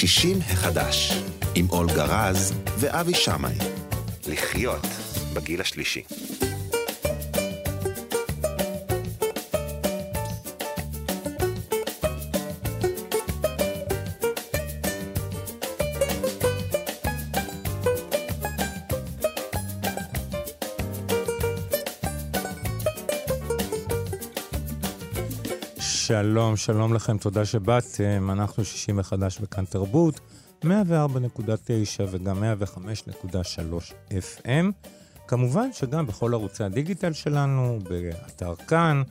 60 0.00 0.38
החדש, 0.40 1.12
עם 1.54 1.66
אולגה 1.70 2.04
רז 2.04 2.52
ואבי 2.78 3.14
שמאי. 3.14 3.54
לחיות 4.26 4.86
בגיל 5.34 5.60
השלישי. 5.60 6.02
שלום, 26.10 26.56
שלום 26.56 26.94
לכם, 26.94 27.18
תודה 27.18 27.44
שבאתם. 27.44 28.30
אנחנו 28.30 28.64
שישים 28.64 28.96
מחדש 28.96 29.38
בכאן 29.38 29.64
תרבות, 29.64 30.20
104.9 30.64 30.68
וגם 32.10 32.42
105.3 32.42 33.92
FM. 34.10 34.88
כמובן 35.26 35.72
שגם 35.72 36.06
בכל 36.06 36.34
ערוצי 36.34 36.64
הדיגיטל 36.64 37.12
שלנו, 37.12 37.78
באתר 37.88 38.54
כאן, 38.54 39.02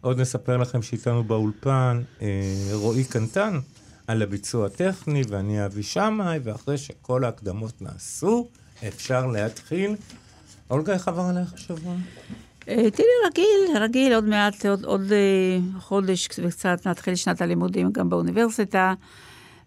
עוד 0.00 0.20
נספר 0.20 0.56
לכם 0.56 0.82
שאיתנו 0.82 1.24
באולפן 1.24 2.02
אה, 2.22 2.28
רועי 2.72 3.04
קנטן. 3.04 3.58
על 4.10 4.22
הביצוע 4.22 4.66
הטכני, 4.66 5.22
ואני 5.28 5.66
אבי 5.66 5.82
שמאי, 5.82 6.38
ואחרי 6.42 6.78
שכל 6.78 7.24
ההקדמות 7.24 7.82
נעשו, 7.82 8.48
אפשר 8.88 9.26
להתחיל. 9.26 9.96
אולגה, 10.70 10.92
איך 10.92 11.08
עבר 11.08 11.22
עליך 11.22 11.54
השבוע? 11.54 11.94
אה, 12.68 12.90
תראי, 12.90 13.08
רגיל, 13.26 13.82
רגיל, 13.82 14.14
עוד 14.14 14.24
מעט, 14.24 14.66
עוד, 14.66 14.84
עוד 14.84 15.12
אה, 15.12 15.80
חודש 15.80 16.28
וקצת 16.44 16.86
נתחיל 16.86 17.14
שנת 17.14 17.40
הלימודים 17.42 17.92
גם 17.92 18.08
באוניברסיטה, 18.08 18.94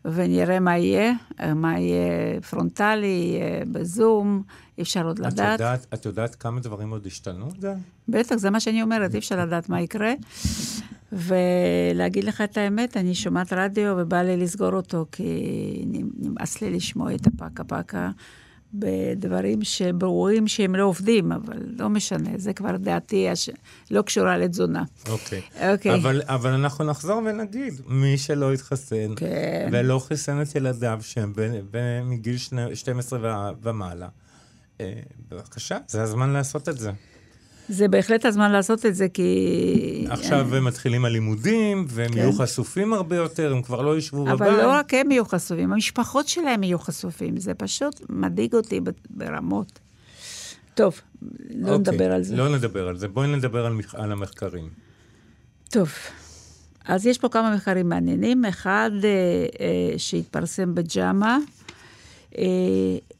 ונראה 0.05 0.59
מה 0.59 0.77
יהיה, 0.77 1.13
מה 1.55 1.79
יהיה 1.79 2.41
פרונטלי, 2.49 3.39
בזום, 3.71 4.43
אי 4.77 4.83
אפשר 4.83 5.05
עוד 5.05 5.19
את 5.19 5.33
לדעת. 5.33 5.59
יודעת. 5.59 5.85
את 5.93 6.05
יודעת 6.05 6.35
כמה 6.35 6.59
דברים 6.59 6.89
עוד 6.89 7.05
השתנו? 7.05 7.49
בטח, 8.09 8.35
זה 8.35 8.49
מה 8.49 8.59
שאני 8.59 8.81
אומרת, 8.81 9.13
אי 9.13 9.19
אפשר 9.19 9.45
לדעת 9.45 9.69
מה 9.69 9.81
יקרה. 9.81 10.13
ולהגיד 11.13 12.23
לך 12.23 12.41
את 12.41 12.57
האמת, 12.57 12.97
אני 12.97 13.15
שומעת 13.15 13.53
רדיו 13.53 13.95
ובא 13.97 14.21
לי 14.21 14.37
לסגור 14.37 14.73
אותו, 14.73 15.05
כי 15.11 15.83
נמאס 15.85 16.61
לי 16.61 16.69
לשמוע 16.69 17.15
את 17.15 17.27
הפקה 17.27 17.63
פקה 17.63 18.09
בדברים 18.73 19.63
שברורים 19.63 20.47
שהם 20.47 20.75
לא 20.75 20.83
עובדים, 20.83 21.31
אבל 21.31 21.57
לא 21.79 21.89
משנה, 21.89 22.29
זה 22.37 22.53
כבר 22.53 22.77
דעתי 22.77 23.29
הש... 23.29 23.49
לא 23.91 24.01
קשורה 24.01 24.37
לתזונה. 24.37 24.83
אוקיי. 25.09 25.41
Okay. 25.41 25.63
אוקיי. 25.71 25.91
Okay. 25.91 25.95
אבל, 25.95 26.21
אבל 26.25 26.49
אנחנו 26.49 26.85
נחזור 26.85 27.17
ונגיד, 27.17 27.73
מי 27.87 28.17
שלא 28.17 28.53
התחסן, 28.53 29.15
כן. 29.15 29.69
ולא 29.71 29.99
חיסן 30.07 30.41
את 30.41 30.55
ילדיו 30.55 30.99
שהם 31.01 31.33
מגיל 32.03 32.37
12 32.73 33.51
ומעלה, 33.61 34.07
אה, 34.81 34.93
בבקשה, 35.31 35.77
זה 35.87 36.03
הזמן 36.03 36.29
לעשות 36.29 36.69
את 36.69 36.77
זה. 36.77 36.91
זה 37.69 37.87
בהחלט 37.87 38.25
הזמן 38.25 38.51
לעשות 38.51 38.85
את 38.85 38.95
זה, 38.95 39.09
כי... 39.09 40.05
עכשיו 40.09 40.55
הם 40.55 40.63
מתחילים 40.63 41.05
הלימודים, 41.05 41.85
והם 41.89 42.11
כן. 42.11 42.17
יהיו 42.17 42.33
חשופים 42.33 42.93
הרבה 42.93 43.15
יותר, 43.15 43.51
הם 43.51 43.61
כבר 43.61 43.81
לא 43.81 43.97
ישבו 43.97 44.25
בבית. 44.25 44.41
אבל 44.41 44.51
לא 44.51 44.71
רק 44.71 44.93
הם 44.93 45.11
יהיו 45.11 45.25
חשופים, 45.25 45.73
המשפחות 45.73 46.27
שלהם 46.27 46.63
יהיו 46.63 46.79
חשופים. 46.79 47.37
זה 47.37 47.53
פשוט 47.53 48.01
מדאיג 48.09 48.55
אותי 48.55 48.79
ברמות. 49.09 49.79
טוב, 50.73 51.01
לא 51.21 51.75
אוקיי, 51.75 51.77
נדבר 51.77 52.11
על 52.11 52.23
זה. 52.23 52.35
לא 52.35 52.55
נדבר 52.55 52.87
על 52.87 52.97
זה. 52.97 53.07
בואי 53.07 53.27
נדבר 53.27 53.65
על, 53.65 53.77
על 53.93 54.11
המחקרים. 54.11 54.69
טוב, 55.69 55.89
אז 56.85 57.05
יש 57.05 57.17
פה 57.17 57.29
כמה 57.29 57.55
מחקרים 57.55 57.89
מעניינים. 57.89 58.45
אחד 58.45 58.91
אה, 59.03 59.09
אה, 59.59 59.93
שהתפרסם 59.97 60.75
בג'אמה, 60.75 61.37
אה, 62.37 62.43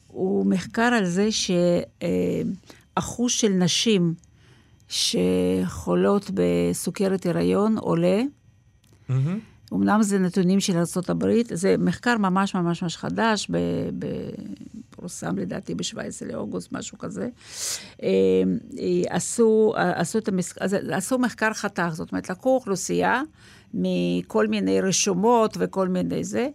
הוא 0.08 0.46
מחקר 0.46 0.82
על 0.82 1.06
זה 1.06 1.30
שאחוז 1.32 3.32
אה, 3.32 3.38
של 3.38 3.50
נשים 3.50 4.14
שחולות 4.94 6.32
בסוכרת 6.34 7.26
הריון 7.26 7.78
עולה. 7.78 8.22
Mm-hmm. 9.10 9.14
אמנם 9.74 10.04
זה 10.04 10.20
נתונים 10.20 10.60
של 10.60 10.74
ארה"ב, 10.78 11.26
זה 11.54 11.76
מחקר 11.80 12.18
ממש 12.18 12.56
ממש 12.56 12.84
ממש 12.84 12.98
חדש, 12.98 13.52
פורסם 14.90 15.38
לדעתי 15.38 15.76
ב-17 15.76 16.26
לאוגוסט, 16.26 16.72
משהו 16.72 16.98
כזה. 16.98 17.30
אה, 18.04 18.10
עשו, 19.10 19.74
עשו, 19.76 20.18
את. 20.18 20.30
עשו 20.92 21.20
מחקר 21.20 21.54
חתך, 21.54 21.90
זאת 21.92 22.12
אומרת, 22.12 22.30
לקחו 22.30 22.56
אוכלוסייה 22.56 23.22
מכל 23.74 24.48
מיני 24.48 24.82
רשומות 24.82 25.58
וכל 25.60 25.88
מיני 25.88 26.24
זה, 26.24 26.50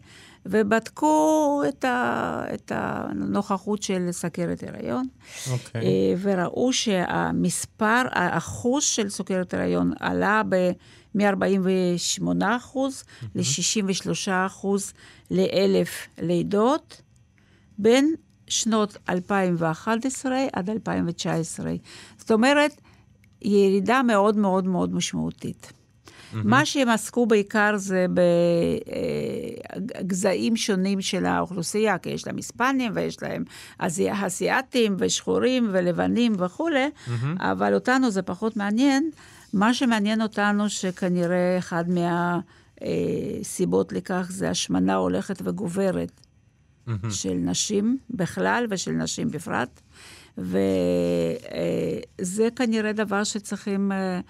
ובדקו 0.51 1.63
את, 1.69 1.85
ה, 1.85 2.45
את 2.55 2.73
הנוכחות 2.75 3.83
של 3.83 4.09
סכרת 4.11 4.63
הריון. 4.63 5.07
Okay. 5.07 5.51
אוקיי. 5.51 5.81
אה, 5.83 6.15
וראו 6.23 6.73
שהמספר, 6.73 8.03
האחוז 8.11 8.85
של 8.85 9.09
סוכרת 9.09 9.55
הריון 9.55 9.93
עלה 10.01 10.43
ב... 10.49 10.71
מ-48 11.15 12.23
אחוז 12.57 13.03
mm-hmm. 13.03 13.27
ל-63 13.35 14.31
אחוז 14.47 14.93
לאלף 15.31 16.07
לידות, 16.19 17.03
בין 17.79 18.15
שנות 18.47 18.97
2011 19.09 20.39
עד 20.53 20.71
2019. 20.71 21.73
זאת 22.19 22.31
אומרת, 22.31 22.81
ירידה 23.43 24.03
מאוד 24.03 24.37
מאוד 24.37 24.65
מאוד 24.67 24.95
משמעותית. 24.95 25.73
Mm-hmm. 26.33 26.37
מה 26.45 26.67
שהם 26.67 26.89
עסקו 26.89 27.27
בעיקר 27.27 27.77
זה 27.77 28.07
בגזעים 29.77 30.57
שונים 30.57 31.01
של 31.01 31.27
האוכלוסייה, 31.27 31.99
כי 31.99 32.11
יש 32.11 32.27
להם 32.27 32.37
היספנים 32.37 32.93
ויש 32.95 33.23
להם 33.23 33.45
אסיאתים 33.79 34.97
ושחורים 34.99 35.69
ולבנים 35.73 36.33
וכולי, 36.39 36.87
mm-hmm. 36.87 37.11
אבל 37.39 37.75
אותנו 37.75 38.11
זה 38.11 38.23
פחות 38.23 38.57
מעניין. 38.57 39.11
מה 39.53 39.75
שמעניין 39.75 40.23
אותנו, 40.23 40.69
שכנראה 40.69 41.59
אחד 41.59 41.85
מהסיבות 42.81 43.93
לכך 43.93 44.27
זה 44.31 44.51
השמנה 44.51 44.95
הולכת 44.95 45.39
וגוברת 45.45 46.21
mm-hmm. 46.89 47.11
של 47.11 47.35
נשים 47.35 47.99
בכלל 48.11 48.67
ושל 48.71 48.93
נשים 48.93 49.31
בפרט. 49.31 49.81
וזה 50.39 50.59
כנראה 52.57 52.93
דבר 52.93 53.25
שצריכים 53.25 53.93
אה, 53.93 54.21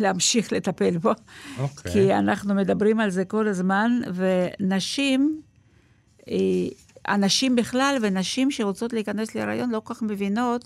להמשיך 0.00 0.52
לטפל 0.52 0.98
בו. 0.98 1.10
Okay. 1.10 1.60
אוקיי. 1.60 1.92
כי 1.92 2.14
אנחנו 2.14 2.54
מדברים 2.54 3.00
על 3.00 3.10
זה 3.10 3.24
כל 3.24 3.48
הזמן, 3.48 4.00
ונשים, 4.14 5.40
אה, 6.30 6.34
הנשים 7.04 7.56
בכלל 7.56 7.96
ונשים 8.02 8.50
שרוצות 8.50 8.92
להיכנס 8.92 9.34
להיריון 9.34 9.70
לא 9.70 9.80
כל 9.84 9.94
כך 9.94 10.02
מבינות 10.02 10.64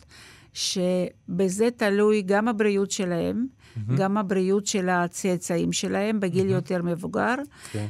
שבזה 0.53 1.69
תלוי 1.77 2.23
גם 2.23 2.49
הבריאות 2.49 2.91
שלהם, 2.91 3.47
mm-hmm. 3.47 3.81
גם 3.97 4.17
הבריאות 4.17 4.67
של 4.67 4.89
הצאצאים 4.89 5.73
שלהם 5.73 6.21
בגיל 6.21 6.49
mm-hmm. 6.49 6.53
יותר 6.53 6.83
מבוגר. 6.83 7.35
Okay. 7.35 7.73
כן. 7.73 7.87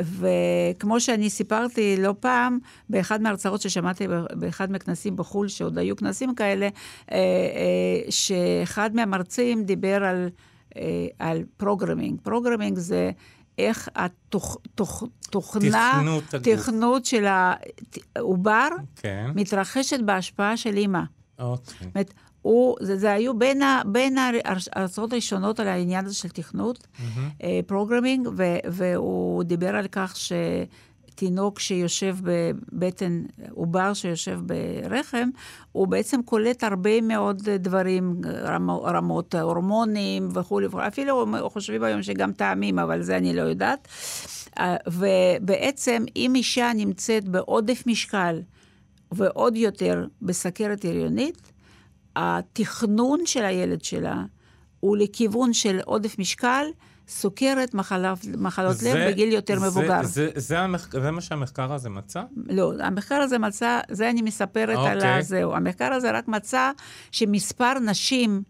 וכמו 0.00 1.00
שאני 1.00 1.30
סיפרתי 1.30 1.96
לא 1.98 2.14
פעם, 2.20 2.58
באחד 2.88 3.22
מההרצאות 3.22 3.60
ששמעתי 3.60 4.06
באחד 4.32 4.70
מהכנסים 4.70 5.16
בחו"ל, 5.16 5.48
שעוד 5.48 5.78
היו 5.78 5.96
כנסים 5.96 6.34
כאלה, 6.34 6.68
אה, 7.12 7.16
אה, 7.16 8.10
שאחד 8.10 8.94
מהמרצים 8.94 9.64
דיבר 9.64 10.04
על, 10.04 10.28
אה, 10.76 11.06
על 11.18 11.42
programming. 11.56 12.20
programming 12.22 12.78
זה... 12.78 13.10
איך 13.58 13.88
התוכנה, 13.94 15.90
תכנות, 15.92 16.24
תכנות 16.42 17.04
של 17.04 17.26
העובר 18.16 18.68
כן. 18.96 19.30
מתרחשת 19.34 20.00
בהשפעה 20.00 20.56
של 20.56 20.76
אימא. 20.76 21.02
אוקיי. 21.38 21.74
זאת 21.80 21.94
אומרת, 21.94 22.14
הוא, 22.42 22.76
זה, 22.80 22.96
זה 22.96 23.12
היו 23.12 23.38
בין, 23.38 23.62
ה, 23.62 23.82
בין 23.86 24.18
ההרצאות 24.18 25.12
הראשונות 25.12 25.60
על 25.60 25.68
העניין 25.68 26.06
הזה 26.06 26.14
של 26.14 26.28
תכנות, 26.28 26.86
programming, 27.66 28.26
mm-hmm. 28.26 28.68
והוא 28.70 29.42
דיבר 29.42 29.76
על 29.76 29.86
כך 29.92 30.16
ש... 30.16 30.32
תינוק 31.14 31.60
שיושב 31.60 32.16
בבטן, 32.22 33.22
עובר 33.50 33.94
שיושב 33.94 34.40
ברחם, 34.42 35.28
הוא 35.72 35.88
בעצם 35.88 36.22
קולט 36.22 36.64
הרבה 36.64 37.00
מאוד 37.00 37.50
דברים, 37.50 38.20
רמ, 38.24 38.70
רמות 38.70 39.34
הורמונים 39.34 40.28
וכולי, 40.34 40.66
אפילו 40.86 41.26
חושבים 41.48 41.82
היום 41.82 42.02
שגם 42.02 42.32
טעמים, 42.32 42.78
אבל 42.78 43.02
זה 43.02 43.16
אני 43.16 43.36
לא 43.36 43.42
יודעת. 43.42 43.88
אה, 44.58 44.76
ובעצם, 44.86 46.04
אם 46.16 46.32
אישה 46.34 46.72
נמצאת 46.74 47.28
בעודף 47.28 47.82
משקל, 47.86 48.40
ועוד 49.12 49.56
יותר 49.56 50.06
בסכרת 50.22 50.84
הריונית, 50.84 51.52
התכנון 52.16 53.26
של 53.26 53.44
הילד 53.44 53.84
שלה 53.84 54.22
הוא 54.80 54.96
לכיוון 54.96 55.52
של 55.52 55.80
עודף 55.84 56.18
משקל, 56.18 56.66
סוכרת, 57.08 57.74
מחלה, 57.74 58.14
מחלות 58.38 58.76
זה, 58.76 58.94
לב 58.94 59.10
בגיל 59.10 59.32
יותר 59.32 59.58
זה, 59.58 59.66
מבוגר. 59.66 60.02
זה, 60.02 60.08
זה, 60.08 60.30
זה, 60.40 60.58
המח... 60.58 60.92
זה 60.92 61.10
מה 61.10 61.20
שהמחקר 61.20 61.72
הזה 61.72 61.90
מצא? 61.90 62.22
לא, 62.36 62.72
המחקר 62.80 63.14
הזה 63.14 63.38
מצא, 63.38 63.80
זה 63.90 64.10
אני 64.10 64.22
מספרת 64.22 64.76
okay. 64.78 64.80
על 64.80 64.96
אוקיי. 64.96 65.18
הזהו. 65.18 65.54
המחקר 65.54 65.92
הזה 65.92 66.10
רק 66.10 66.28
מצא 66.28 66.70
שמספר 67.10 67.78
נשים 67.78 68.42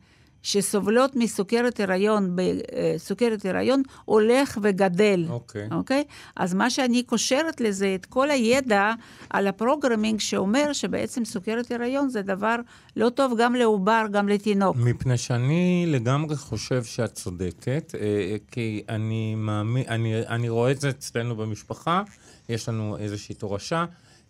שסובלות 0.44 1.16
מסוכרת 1.16 1.80
הריון, 1.80 2.36
בסוכרת 2.36 3.46
הריון, 3.46 3.82
הולך 4.04 4.58
וגדל. 4.62 5.24
אוקיי. 5.28 5.68
Okay. 5.70 5.74
אוקיי? 5.74 6.04
Okay? 6.08 6.12
אז 6.36 6.54
מה 6.54 6.70
שאני 6.70 7.02
קושרת 7.02 7.60
לזה, 7.60 7.94
את 7.94 8.06
כל 8.06 8.30
הידע 8.30 8.92
על 9.30 9.46
ה 9.46 9.52
programming 9.52 10.20
שאומר 10.20 10.72
שבעצם 10.72 11.24
סוכרת 11.24 11.70
הריון 11.70 12.08
זה 12.08 12.22
דבר 12.22 12.56
לא 12.96 13.10
טוב 13.10 13.34
גם 13.38 13.54
לעובר, 13.54 14.04
גם 14.10 14.28
לתינוק. 14.28 14.76
מפני 14.76 15.18
שאני 15.18 15.84
לגמרי 15.88 16.36
חושב 16.36 16.84
שאת 16.84 17.12
צודקת, 17.14 17.94
אה, 18.00 18.36
כי 18.50 18.82
אני 18.88 19.34
מאמין, 19.34 19.84
אני, 19.88 20.26
אני 20.26 20.48
רואה 20.48 20.70
את 20.70 20.80
זה 20.80 20.90
אצלנו 20.90 21.36
במשפחה, 21.36 22.02
יש 22.48 22.68
לנו 22.68 22.96
איזושהי 22.96 23.34
תורשה. 23.34 23.84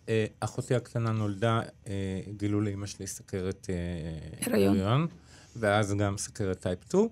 אה, 0.09 0.25
אחותי 0.39 0.75
הקטנה 0.75 1.11
נולדה, 1.11 1.61
אה, 1.87 1.93
גילו 2.37 2.61
לאמא 2.61 2.87
שלי 2.87 3.07
סכרת 3.07 3.67
הריון. 4.45 4.79
הריון. 4.79 5.07
ואז 5.55 5.93
גם 5.93 6.17
סכרת 6.17 6.59
type 6.59 6.79
2. 6.87 7.07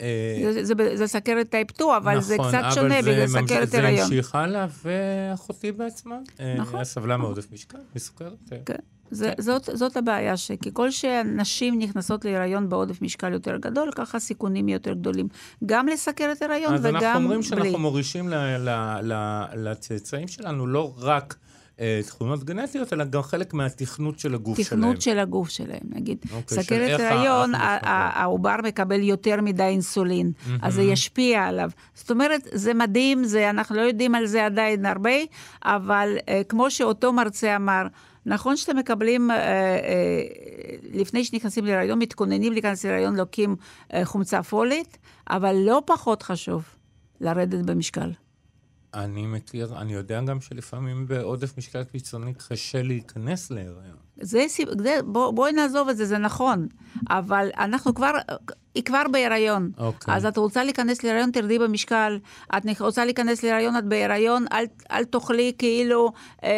אה, 0.00 0.06
זה, 0.52 0.64
זה, 0.64 0.74
זה 0.94 1.06
סכרת 1.06 1.50
type 1.50 1.70
2, 1.70 1.90
אבל 1.90 2.16
נכון, 2.16 2.22
זה 2.22 2.36
קצת 2.36 2.62
שונה 2.74 3.02
בגלל 3.02 3.26
סכרת 3.26 3.74
הריון. 3.74 3.96
זה 3.96 4.02
המשיך 4.02 4.34
הלאה, 4.34 4.66
ואחותי 4.84 5.72
בעצמה 5.72 6.18
אה, 6.40 6.54
נכון. 6.58 6.84
סבלה 6.84 7.16
מעודף 7.16 7.52
משקל, 7.52 7.78
מסוכרת. 7.96 8.52
אה. 8.52 8.58
כן. 8.66 8.74
זה, 9.10 9.32
זאת, 9.38 9.68
זאת 9.72 9.96
הבעיה, 9.96 10.36
שככל 10.36 10.90
שנשים 10.90 11.78
נכנסות 11.78 12.24
להיריון 12.24 12.68
בעודף 12.68 13.02
משקל 13.02 13.32
יותר 13.32 13.56
גדול, 13.56 13.90
ככה 13.94 14.18
סיכונים 14.18 14.68
יותר 14.68 14.92
גדולים. 14.92 15.28
גם 15.66 15.88
לסכרת 15.88 16.42
הריון 16.42 16.74
וגם 16.74 16.82
בלי. 16.82 16.98
אז 16.98 17.04
אנחנו 17.04 17.22
אומרים 17.22 17.42
שאנחנו 17.42 17.78
מורישים 17.78 18.28
לצאצאים 19.54 20.28
שלנו 20.28 20.66
לא 20.66 20.94
רק 20.98 21.36
תכונות 22.06 22.44
גנטיות, 22.44 22.92
אלא 22.92 23.04
גם 23.04 23.22
חלק 23.22 23.54
מהתכנות 23.54 24.18
של 24.18 24.34
הגוף 24.34 24.56
שלהם. 24.56 24.80
תכנות 24.80 25.02
של 25.02 25.18
הגוף 25.18 25.48
שלהם, 25.48 25.80
נגיד. 25.84 26.18
אוקיי, 26.32 26.62
סכרת 26.62 27.00
הריון, 27.00 27.52
העובר 27.54 28.56
מקבל 28.64 29.02
יותר 29.02 29.40
מדי 29.42 29.62
אינסולין, 29.62 30.32
אז 30.62 30.74
זה 30.74 30.82
ישפיע 30.82 31.44
עליו. 31.44 31.70
זאת 31.94 32.10
אומרת, 32.10 32.48
זה 32.52 32.74
מדהים, 32.74 33.24
זה, 33.24 33.50
אנחנו 33.50 33.76
לא 33.76 33.80
יודעים 33.80 34.14
על 34.14 34.26
זה 34.26 34.46
עדיין 34.46 34.86
הרבה, 34.86 35.10
אבל 35.64 36.16
uh, 36.18 36.44
כמו 36.48 36.70
שאותו 36.70 37.12
מרצה 37.12 37.56
אמר, 37.56 37.82
נכון 38.26 38.56
שאתם 38.56 38.76
מקבלים, 38.76 39.30
uh, 39.30 39.34
לפני 40.92 41.24
שנכנסים 41.24 41.64
להיריון, 41.64 41.98
מתכוננים 41.98 42.52
להיכנס 42.52 42.84
להיריון, 42.84 43.16
לוקים 43.16 43.56
חומצה 44.04 44.42
פולית, 44.42 44.98
אבל 45.30 45.56
לא 45.56 45.82
פחות 45.86 46.22
חשוב 46.22 46.64
לרדת 47.20 47.64
במשקל. 47.64 48.10
אני 48.94 49.26
מכיר, 49.26 49.74
אני 49.76 49.92
יודע 49.92 50.20
גם 50.20 50.40
שלפעמים 50.40 51.06
בעודף 51.06 51.58
משקל 51.58 51.84
קיצוני 51.84 52.34
קשה 52.48 52.82
להיכנס 52.82 53.50
להיריון. 53.50 53.96
זה, 54.20 54.44
זה 54.80 54.98
בוא, 55.04 55.30
בואי 55.30 55.52
נעזוב 55.52 55.88
את 55.88 55.96
זה, 55.96 56.06
זה 56.06 56.18
נכון, 56.18 56.68
אבל 57.10 57.50
אנחנו 57.58 57.94
כבר, 57.94 58.12
היא 58.74 58.82
כבר 58.82 59.02
בהיריון. 59.12 59.70
אוקיי. 59.78 60.14
אז 60.14 60.26
את 60.26 60.36
רוצה 60.36 60.64
להיכנס 60.64 61.02
להיריון, 61.02 61.30
תרדי 61.30 61.58
במשקל. 61.58 62.18
את 62.56 62.80
רוצה 62.80 63.04
להיכנס 63.04 63.42
להיריון, 63.42 63.76
את 63.76 63.84
בהיריון, 63.84 64.44
אל, 64.52 64.64
אל 64.90 65.04
תאכלי 65.04 65.52
כאילו 65.58 66.12
אה, 66.44 66.50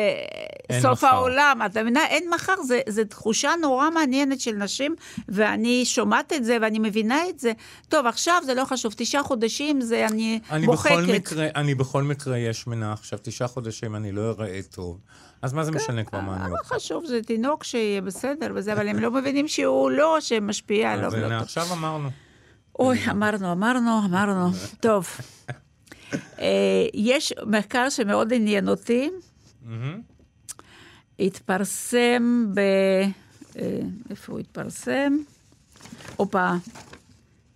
סוף 0.73 1.05
מחר. 1.05 1.07
העולם. 1.07 1.61
את 1.67 1.77
מבינה? 1.77 2.07
אין 2.07 2.31
מחר, 2.35 2.55
זו 2.89 3.05
תחושה 3.05 3.51
נורא 3.63 3.91
מעניינת 3.91 4.41
של 4.41 4.53
נשים, 4.53 4.95
ואני 5.29 5.85
שומעת 5.85 6.33
את 6.33 6.45
זה 6.45 6.57
ואני 6.61 6.79
מבינה 6.79 7.29
את 7.29 7.39
זה. 7.39 7.53
טוב, 7.89 8.07
עכשיו 8.07 8.43
זה 8.47 8.55
לא 8.55 8.65
חשוב, 8.65 8.95
תשעה 8.97 9.23
חודשים 9.23 9.81
זה 9.81 10.07
אני, 10.07 10.41
אני 10.51 10.67
בוחקת. 10.67 10.93
בכל 10.93 11.13
מקרה, 11.13 11.49
אני 11.55 11.75
בכל 11.75 12.03
מקרה 12.03 12.39
יש 12.39 12.67
מנה 12.67 12.93
עכשיו, 12.93 13.19
תשעה 13.23 13.49
חודשים 13.49 13.97
אני 13.97 14.13
לא 14.13 14.31
אראה 14.31 14.61
טוב. 14.71 14.99
אז 15.43 15.53
מה 15.53 15.65
זה 15.65 15.73
כן, 15.73 15.79
משנה 15.79 16.05
כבר 16.05 16.21
מה 16.21 16.37
אני 16.37 16.53
אוכל? 16.53 16.75
חשוב, 16.75 17.07
זה 17.07 17.23
תינוק 17.23 17.65
שיהיה 17.65 18.01
בסדר 18.01 18.53
וזה, 18.55 18.73
אבל 18.73 18.89
הם 18.89 18.99
לא 18.99 19.11
מבינים 19.11 19.49
שהוא 19.49 19.91
לא, 19.91 20.17
שמשפיע, 20.21 20.97
לא, 20.97 21.03
לא 21.03 21.11
טוב. 21.11 21.33
עכשיו 21.33 21.67
אמרנו. 21.73 22.09
אוי, 22.79 22.99
אמרנו, 23.11 23.53
אמרנו, 23.53 24.01
אמרנו. 24.07 24.51
טוב. 24.81 25.09
אה, 26.39 26.87
יש 26.95 27.33
מחקר 27.47 27.91
שמאוד 27.91 28.33
עניין 28.33 28.69
אותי. 28.69 29.11
התפרסם 31.21 32.47
ב... 32.55 32.61
אה, 33.59 33.81
איפה 34.11 34.33
הוא 34.33 34.41
התפרסם? 34.41 35.17
הופה, 36.17 36.53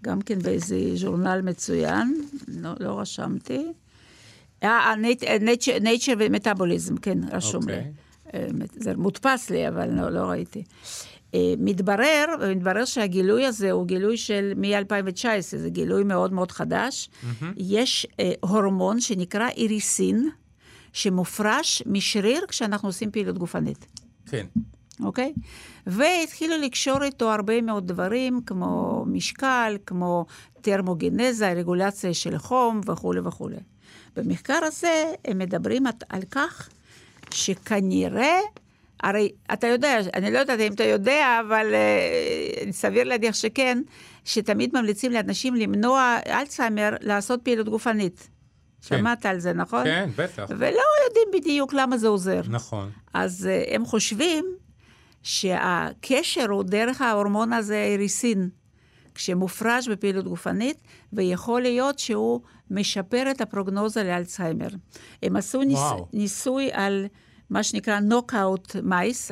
גם 0.03 0.23
כן 0.23 0.39
באיזה 0.39 0.77
ז'ורנל 0.95 1.41
מצוין, 1.43 2.23
לא, 2.49 2.71
לא 2.81 3.01
רשמתי. 3.01 3.67
אה, 4.63 4.95
nature 5.81 6.17
ומטאבוליזם, 6.19 6.97
כן, 6.97 7.19
רשום 7.33 7.69
לי. 7.69 7.77
אוקיי. 7.77 7.93
אה, 8.35 8.47
זה 8.73 8.97
מודפס 8.97 9.51
לי, 9.51 9.69
אבל 9.69 9.91
לא, 9.91 10.11
לא 10.11 10.21
ראיתי. 10.21 10.63
אה, 11.35 11.55
מתברר, 11.59 12.25
מתברר 12.57 12.85
שהגילוי 12.85 13.47
הזה 13.47 13.71
הוא 13.71 13.87
גילוי 13.87 14.17
של 14.17 14.53
מ-2019, 14.57 15.57
זה 15.57 15.71
גילוי 15.71 16.05
מאוד 16.05 16.33
מאוד 16.33 16.53
חדש. 16.53 17.09
Mm-hmm. 17.09 17.45
יש 17.57 18.07
אה, 18.21 18.33
הורמון 18.41 19.01
שנקרא 19.01 19.49
איריסין, 19.49 20.31
שמופרש 20.93 21.83
משריר 21.87 22.45
כשאנחנו 22.49 22.89
עושים 22.89 23.11
פעילות 23.11 23.39
גופנית. 23.39 23.87
כן. 24.27 24.47
אוקיי? 25.03 25.33
והתחילו 25.87 26.59
לקשור 26.59 27.03
איתו 27.03 27.33
הרבה 27.33 27.61
מאוד 27.61 27.89
דברים, 27.89 28.41
כמו 28.47 29.05
משקל, 29.07 29.77
כמו 29.87 30.27
טרמוגנזה, 30.61 31.53
רגולציה 31.53 32.15
של 32.15 32.39
חום 32.39 32.81
וכולי 32.87 33.21
וכולי. 33.21 33.57
במחקר 34.17 34.59
הזה 34.63 35.13
הם 35.25 35.39
מדברים 35.39 35.87
על 36.09 36.23
כך 36.31 36.69
שכנראה, 37.31 38.41
הרי 39.03 39.33
אתה 39.53 39.67
יודע, 39.67 39.99
אני 40.15 40.31
לא 40.31 40.39
יודעת 40.39 40.61
אם 40.61 40.73
אתה 40.73 40.85
יודע, 40.85 41.41
אבל 41.49 41.67
uh, 41.75 42.73
סביר 42.73 43.05
להניח 43.05 43.35
שכן, 43.35 43.83
שתמיד 44.25 44.71
ממליצים 44.75 45.13
לאנשים 45.13 45.55
למנוע 45.55 46.19
אלצהיימר 46.27 46.91
לעשות 47.01 47.43
פעילות 47.43 47.69
גופנית. 47.69 48.29
כן. 48.83 48.99
שמעת 48.99 49.27
על 49.27 49.39
זה, 49.39 49.53
נכון? 49.53 49.85
כן, 49.85 50.11
בטח. 50.17 50.45
ולא 50.49 50.83
יודעים 51.05 51.29
בדיוק 51.35 51.73
למה 51.73 51.99
זה 51.99 52.09
עוזר. 52.09 52.41
נכון. 52.49 52.91
אז 53.15 53.49
uh, 53.49 53.75
הם 53.75 53.85
חושבים 53.85 54.45
שהקשר 55.23 56.51
הוא 56.51 56.63
דרך 56.63 57.01
ההורמון 57.01 57.53
הזה, 57.53 57.85
איריסין. 57.85 58.49
כשמופרש 59.15 59.89
בפעילות 59.89 60.25
גופנית, 60.25 60.77
ויכול 61.13 61.63
להיות 61.63 61.99
שהוא 61.99 62.41
משפר 62.71 63.31
את 63.31 63.41
הפרוגנוזה 63.41 64.05
לאלצהיימר. 64.05 64.69
הם 65.23 65.37
עשו 65.37 65.63
ניס, 65.63 65.81
ניסוי 66.13 66.69
על 66.73 67.07
מה 67.51 67.63
שנקרא 67.63 68.01
נוקאוט 68.01 68.77
מייס, 68.83 69.31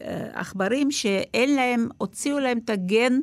העכברים 0.00 0.90
שאין 0.90 1.54
להם, 1.54 1.88
הוציאו 1.98 2.38
להם 2.38 2.58
את 2.64 2.70
הגן 2.70 3.18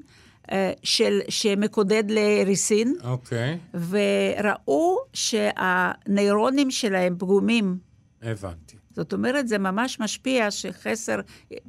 של, 0.83 1.19
שמקודד 1.29 2.03
לריסין, 2.07 2.95
okay. 2.99 3.05
אוקיי. 3.05 3.57
וראו 3.73 4.97
שהנוירונים 5.13 6.71
שלהם 6.71 7.15
פגומים. 7.19 7.77
הבנתי. 8.21 8.77
זאת 8.95 9.13
אומרת, 9.13 9.47
זה 9.47 9.57
ממש 9.57 9.99
משפיע 9.99 10.51
שחסר 10.51 11.19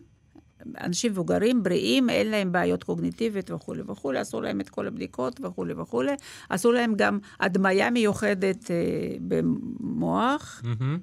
אנשים 0.81 1.11
מבוגרים, 1.11 1.63
בריאים, 1.63 2.09
אין 2.09 2.27
להם 2.27 2.51
בעיות 2.51 2.83
קוגניטיביות 2.83 3.51
וכולי 3.51 3.81
וכולי, 3.87 4.19
עשו 4.19 4.41
להם 4.41 4.61
את 4.61 4.69
כל 4.69 4.87
הבדיקות 4.87 5.39
וכולי 5.43 5.73
וכולי. 5.73 6.11
עשו 6.49 6.71
להם 6.71 6.93
גם 6.95 7.19
הדמיה 7.39 7.89
מיוחדת 7.89 8.71
אה, 8.71 8.77
במוח. 9.21 10.61
מהמם. 10.63 10.99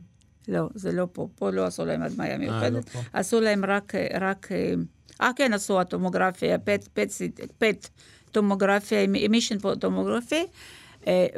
לא, 0.48 0.68
זה 0.74 0.92
לא 0.92 1.08
פה, 1.12 1.28
פה 1.34 1.50
לא 1.50 1.66
עשו 1.66 1.84
להם 1.84 2.02
הדמיה 2.02 2.38
מיוחדת. 2.38 2.88
פה. 2.88 2.98
עשו 3.12 3.40
להם 3.40 3.64
רק, 3.64 3.94
אה, 3.94 4.06
רק, 4.20 4.52
אה, 4.52 4.74
אה, 5.20 5.30
כן, 5.36 5.52
עשו 5.52 5.80
הטומוגרפיה, 5.80 6.58
פט, 6.58 6.88
פט, 6.92 7.10
פט, 7.58 7.88
טומוגרפיה, 8.32 9.00
אימישן 9.00 9.58
טומוגרפי, 9.78 10.36
אה, 10.36 10.42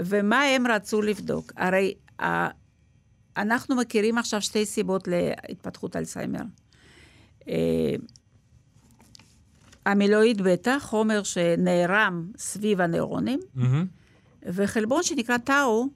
ומה 0.05 0.43
הם 0.43 0.67
רצו 0.67 1.03
לבדוק? 1.03 1.53
הרי 1.57 1.95
אה, 2.21 2.49
אנחנו 3.37 3.77
מכירים 3.77 4.19
עכשיו 4.19 4.43
שתי 4.43 4.67
סיבות 4.67 5.09
להתפתחות 5.09 5.97
אלצהיימר. 5.97 6.43
אה, 7.49 7.95
המילואיד 9.87 10.43
בטא, 10.43 10.79
חומר 10.79 11.23
שנערם 11.23 12.27
סביב 12.39 12.81
הנוירונים, 12.81 13.41
מהמם. 13.55 13.87
וחלבון 14.43 15.03
שנקרא 15.03 15.39
טאו, 15.39 15.89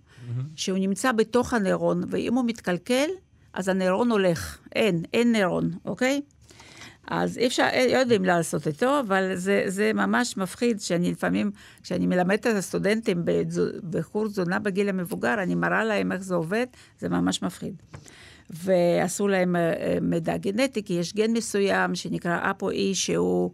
שהוא 0.57 0.79
נמצא 0.79 1.13
בתוך 1.13 1.55
הנוירון, 1.55 2.03
ואם 2.09 2.35
הוא 2.35 2.45
מתקלקל, 2.47 3.09
אז 3.53 3.69
הנוירון 3.69 4.11
הולך. 4.11 4.59
אין, 4.75 5.05
אין 5.13 5.33
נוירון, 5.33 5.71
אוקיי? 5.85 6.21
אז 7.07 7.39
אי 7.39 7.47
אפשר, 7.47 7.69
לא 7.93 7.99
יודעים 7.99 8.25
לעשות 8.25 8.67
איתו, 8.67 9.01
אבל 9.01 9.35
זה, 9.35 9.65
זה 9.67 9.93
ממש 9.93 10.37
מפחיד 10.37 10.81
שאני 10.81 11.11
לפעמים, 11.11 11.51
כשאני 11.83 12.07
מלמדת 12.07 12.47
את 12.47 12.57
הסטודנטים 12.57 13.25
בחור 13.91 14.29
תזונה 14.29 14.59
בגיל 14.59 14.89
המבוגר, 14.89 15.35
אני 15.43 15.55
מראה 15.55 15.85
להם 15.85 16.13
איך 16.13 16.23
זה 16.23 16.35
עובד, 16.35 16.67
זה 16.99 17.09
ממש 17.09 17.43
מפחיד. 17.43 17.75
ועשו 18.51 19.29
להם 19.29 19.57
אה, 19.57 19.61
אה, 19.61 19.99
מידע 20.01 20.37
גנטי, 20.37 20.83
כי 20.83 20.93
יש 20.93 21.15
גן 21.15 21.33
מסוים 21.33 21.95
שנקרא 21.95 22.51
אפו-אי, 22.51 22.95
שהוא 22.95 23.51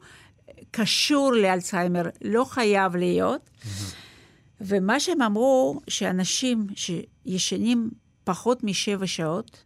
קשור 0.70 1.32
לאלצהיימר, 1.32 2.08
לא 2.22 2.44
חייב 2.44 2.96
להיות. 2.96 3.50
ומה 4.60 5.00
שהם 5.00 5.22
אמרו, 5.22 5.80
שאנשים 5.88 6.66
שישנים 6.76 7.90
פחות 8.24 8.64
משבע 8.64 9.06
שעות 9.06 9.64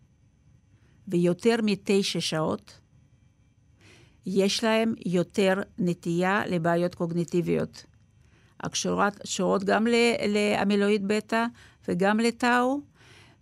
ויותר 1.09 1.57
מתשע 1.63 2.21
שעות, 2.21 2.81
יש 4.27 4.65
להם 4.65 4.95
יותר 5.07 5.55
נטייה 5.79 6.43
לבעיות 6.47 6.95
קוגניטיביות. 6.95 7.85
הקשורות 8.61 9.15
קשורות 9.19 9.65
גם 9.65 9.87
לאמילואיד 10.29 11.09
בטא 11.09 11.47
וגם 11.89 12.21
לטאו, 12.21 12.81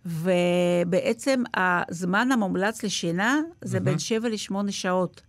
ובעצם 0.05 1.43
הזמן 1.53 2.31
המומלץ 2.31 2.83
לשינה 2.83 3.39
זה 3.61 3.79
בין 3.79 3.99
שבע 3.99 4.29
לשמונה 4.29 4.71
שעות. 4.71 5.21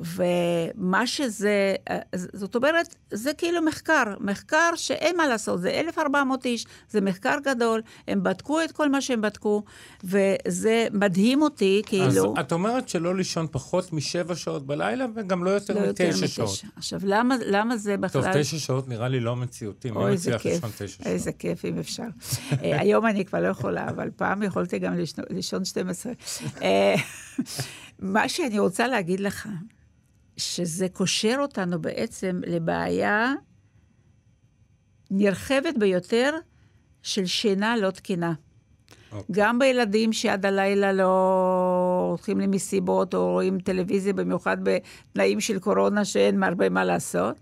ומה 0.00 1.06
שזה, 1.06 1.74
אה, 1.90 1.98
זאת 2.14 2.54
אומרת, 2.56 2.94
זה 3.10 3.32
כאילו 3.34 3.62
מחקר, 3.62 4.02
מחקר 4.20 4.70
שאין 4.76 5.16
מה 5.16 5.26
לעשות, 5.26 5.60
זה 5.60 5.70
1,400 5.70 6.44
איש, 6.46 6.66
זה 6.90 7.00
מחקר 7.00 7.36
גדול, 7.44 7.82
הם 8.08 8.22
בדקו 8.22 8.62
את 8.64 8.72
כל 8.72 8.88
מה 8.88 9.00
שהם 9.00 9.20
בדקו, 9.20 9.62
וזה 10.04 10.86
מדהים 10.92 11.42
אותי, 11.42 11.82
כאילו... 11.86 12.04
אז 12.06 12.40
את 12.40 12.52
אומרת 12.52 12.88
שלא 12.88 13.16
לישון 13.16 13.46
פחות 13.50 13.92
משבע 13.92 14.34
שעות 14.36 14.66
בלילה, 14.66 15.06
וגם 15.14 15.44
לא 15.44 15.50
יותר 15.50 15.74
לא 15.74 15.88
מתשע. 15.88 16.26
שעות. 16.26 16.60
עכשיו, 16.76 17.00
למה, 17.04 17.34
למה 17.46 17.76
זה 17.76 17.96
בכלל... 17.96 18.22
טוב, 18.22 18.32
תשע 18.40 18.58
שעות 18.58 18.88
נראה 18.88 19.08
לי 19.08 19.20
לא 19.20 19.36
מציאותי, 19.36 19.90
מי 19.90 20.12
מצליח 20.12 20.46
לישון 20.46 20.70
תשע 20.70 20.88
שעות? 20.88 21.06
איזה 21.06 21.32
כיף, 21.32 21.64
אם 21.64 21.78
אפשר. 21.78 22.02
אה, 22.62 22.80
היום 22.80 23.06
אני 23.06 23.24
כבר 23.24 23.40
לא 23.40 23.48
יכולה, 23.48 23.88
אבל 23.88 24.10
פעם 24.16 24.42
יכולתי 24.42 24.78
גם 24.78 24.94
לישון- 24.96 25.24
לישון 25.30 25.64
12. 25.64 26.12
אה, 26.62 26.94
מה 27.98 28.28
שאני 28.28 28.58
רוצה 28.58 28.86
להגיד 28.86 29.20
לך, 29.20 29.48
שזה 30.40 30.88
קושר 30.88 31.36
אותנו 31.38 31.80
בעצם 31.80 32.40
לבעיה 32.46 33.34
נרחבת 35.10 35.74
ביותר 35.78 36.34
של 37.02 37.26
שינה 37.26 37.76
לא 37.76 37.90
תקינה. 37.90 38.32
אוקיי. 39.12 39.24
גם 39.30 39.58
בילדים 39.58 40.12
שעד 40.12 40.46
הלילה 40.46 40.92
לא 40.92 42.06
הולכים 42.08 42.40
למסיבות 42.40 43.14
או 43.14 43.32
רואים 43.32 43.60
טלוויזיה, 43.60 44.12
במיוחד 44.12 44.56
בתנאים 44.62 45.40
של 45.40 45.58
קורונה 45.58 46.04
שאין 46.04 46.42
הרבה 46.42 46.68
מה 46.68 46.84
לעשות. 46.84 47.36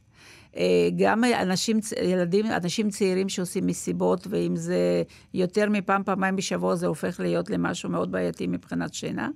אה, 0.57 0.88
גם 0.97 1.25
אנשים, 1.25 1.81
ילדים, 2.02 2.47
אנשים 2.47 2.90
צעירים 2.90 3.28
שעושים 3.28 3.67
מסיבות, 3.67 4.26
ואם 4.31 4.57
זה 4.57 5.02
יותר 5.35 5.71
מפעם, 5.71 6.02
פעמיים 6.05 6.37
בשבוע, 6.37 6.75
זה 6.75 6.87
הופך 6.87 7.21
להיות 7.21 7.50
למשהו 7.50 7.90
מאוד 7.90 8.12
בעייתי 8.12 8.47
מבחינת 8.47 8.95
שינה. 8.95 9.28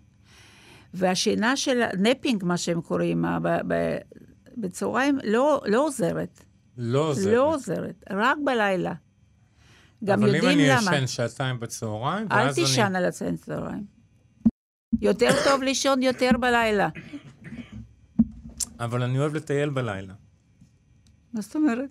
והשינה 0.94 1.56
של 1.56 1.82
נפינג, 1.98 2.44
מה 2.44 2.56
שהם 2.56 2.80
קוראים, 2.80 3.24
ה- 3.24 3.38
ב- 3.42 3.48
ב- 3.72 3.98
בצהריים, 4.56 5.18
לא, 5.24 5.60
לא 5.66 5.84
עוזרת. 5.86 6.44
לא 6.78 6.98
עוזר. 7.08 7.34
לא 7.34 7.54
עוזרת, 7.54 8.04
רק 8.10 8.36
בלילה. 8.44 8.92
גם 10.04 10.22
אבל 10.22 10.34
יודעים 10.34 10.58
אם 10.60 10.66
למה. 10.68 10.90
אני 10.90 10.96
ישן 10.96 11.06
שעתיים 11.06 11.60
בצהריים, 11.60 12.26
אל 12.32 12.36
ואז 12.38 12.58
אני... 12.58 12.66
תישן 12.66 12.96
על 12.96 13.04
הצהריים 13.04 13.36
צהריים. 13.36 13.84
יותר 15.00 15.30
טוב 15.44 15.62
לישון 15.62 16.02
יותר 16.02 16.30
בלילה. 16.40 16.88
אבל 18.80 19.02
אני 19.02 19.18
אוהב 19.18 19.34
לטייל 19.34 19.70
בלילה. 19.70 20.14
מה 21.32 21.40
זאת 21.40 21.56
אומרת? 21.56 21.90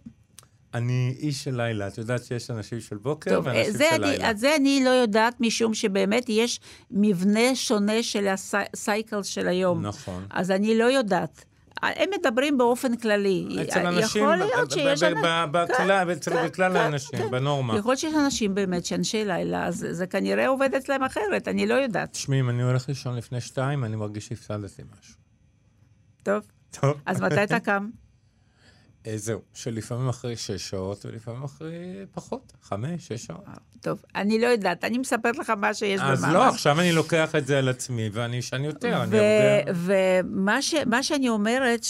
אני 0.74 1.16
איש 1.20 1.44
של 1.44 1.56
לילה. 1.62 1.88
את 1.88 1.98
יודעת 1.98 2.24
שיש 2.24 2.52
אנשים 2.52 2.80
של 2.82 2.98
בוקר 2.98 3.36
טוב, 3.36 3.46
ואנשים 3.48 3.72
זה 3.72 3.86
של 3.96 4.04
אני, 4.04 4.12
לילה. 4.12 4.30
אז 4.30 4.40
זה 4.40 4.56
אני 4.56 4.82
לא 4.86 4.90
יודעת, 4.90 5.42
משום 5.42 5.74
שבאמת 5.74 6.26
יש 6.30 6.60
מבנה 6.92 7.56
שונה 7.56 8.04
של 8.04 8.28
הסייקל 8.28 9.24
של 9.24 9.48
היום. 9.48 9.86
נכון. 9.86 10.26
אז 10.30 10.52
אני 10.52 10.78
לא 10.78 10.84
יודעת. 10.84 11.46
הם 11.82 12.10
מדברים 12.20 12.58
באופן 12.58 12.96
כללי. 12.96 13.48
אצל 13.62 13.88
אנשים, 13.88 14.24
יכול 14.24 14.36
להיות 14.36 14.72
שיש... 14.72 15.04
בכלל- 16.46 16.78
האנשים. 16.78 17.20
בנורמה. 17.32 17.78
יכול 17.78 17.92
להיות 17.92 18.00
שיש 18.00 18.14
אנשים 18.26 18.56
באמת 18.56 18.86
שאנשי 18.86 19.26
לילה, 19.26 19.66
אז 19.66 19.88
זה 19.92 20.08
כנראה 20.08 20.48
עובד 20.48 20.76
אצלם 20.76 21.04
אחרת, 21.04 21.48
אני 21.48 21.68
לא 21.68 21.74
יודעת. 21.74 22.12
תשמעי, 22.12 22.40
אם 22.40 22.50
אני 22.50 22.64
הולך 22.64 22.90
לישון 22.90 23.16
לפני 23.16 23.42
שתיים, 23.42 23.84
אני 23.84 23.96
מרגיש 23.96 24.28
שהפסדתי 24.28 24.82
משהו. 25.00 25.14
טוב, 26.24 26.44
טוב. 26.72 27.02
אז 27.06 27.22
מתי 27.22 27.44
אתה 27.44 27.60
קם? 27.60 27.90
אה, 29.08 29.18
זהו, 29.18 29.40
שלפעמים 29.54 30.10
אחרי 30.10 30.36
שש 30.38 30.70
שעות 30.70 31.06
ולפעמים 31.06 31.44
אחרי 31.44 31.76
פחות, 32.14 32.54
חמש, 32.62 33.08
שש 33.08 33.26
שעות. 33.26 33.44
טוב, 33.82 34.02
אני 34.16 34.40
לא 34.42 34.48
יודעת, 34.48 34.84
אני 34.84 34.98
מספרת 34.98 35.38
לך 35.38 35.50
מה 35.50 35.74
שיש 35.74 36.02
אז 36.04 36.20
במאמר. 36.20 36.34
לא, 36.34 36.48
עכשיו 36.50 36.80
אני 36.80 36.92
לוקח 36.92 37.36
את 37.36 37.48
זה 37.48 37.58
על 37.58 37.70
עצמי 37.70 38.10
ואני 38.14 38.40
אשן 38.40 38.64
יותר, 38.64 39.04
אני 39.04 39.18
הרבה... 39.18 39.72
ומה 39.76 40.62
ש- 40.62 40.74
מה 40.86 41.04
שאני 41.04 41.30
אומרת, 41.30 41.86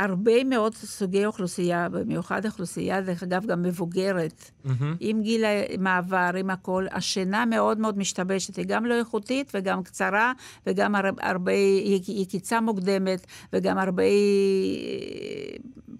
שהרבה 0.00 0.44
מאוד 0.44 0.74
סוגי 0.74 1.26
אוכלוסייה, 1.26 1.88
במיוחד 1.88 2.46
אוכלוסייה, 2.46 3.00
דרך 3.00 3.22
אגב, 3.22 3.46
גם 3.46 3.62
מבוגרת, 3.62 4.50
מהמם. 4.64 4.96
עם 5.00 5.22
גיל 5.22 5.44
המעבר, 5.44 6.30
עם 6.38 6.50
הכל, 6.50 6.86
השינה 6.92 7.44
מאוד 7.46 7.78
מאוד 7.80 7.98
משתבשת, 7.98 8.56
היא 8.56 8.64
גם 8.68 8.86
לא 8.86 8.94
איכותית 8.98 9.50
וגם 9.54 9.82
קצרה, 9.82 10.32
וגם 10.66 10.94
הר- 10.94 11.10
הרבה, 11.20 11.52
היא 11.52 12.26
קיצה 12.26 12.60
מוקדמת, 12.60 13.26
וגם 13.52 13.78
הרבה 13.78 14.02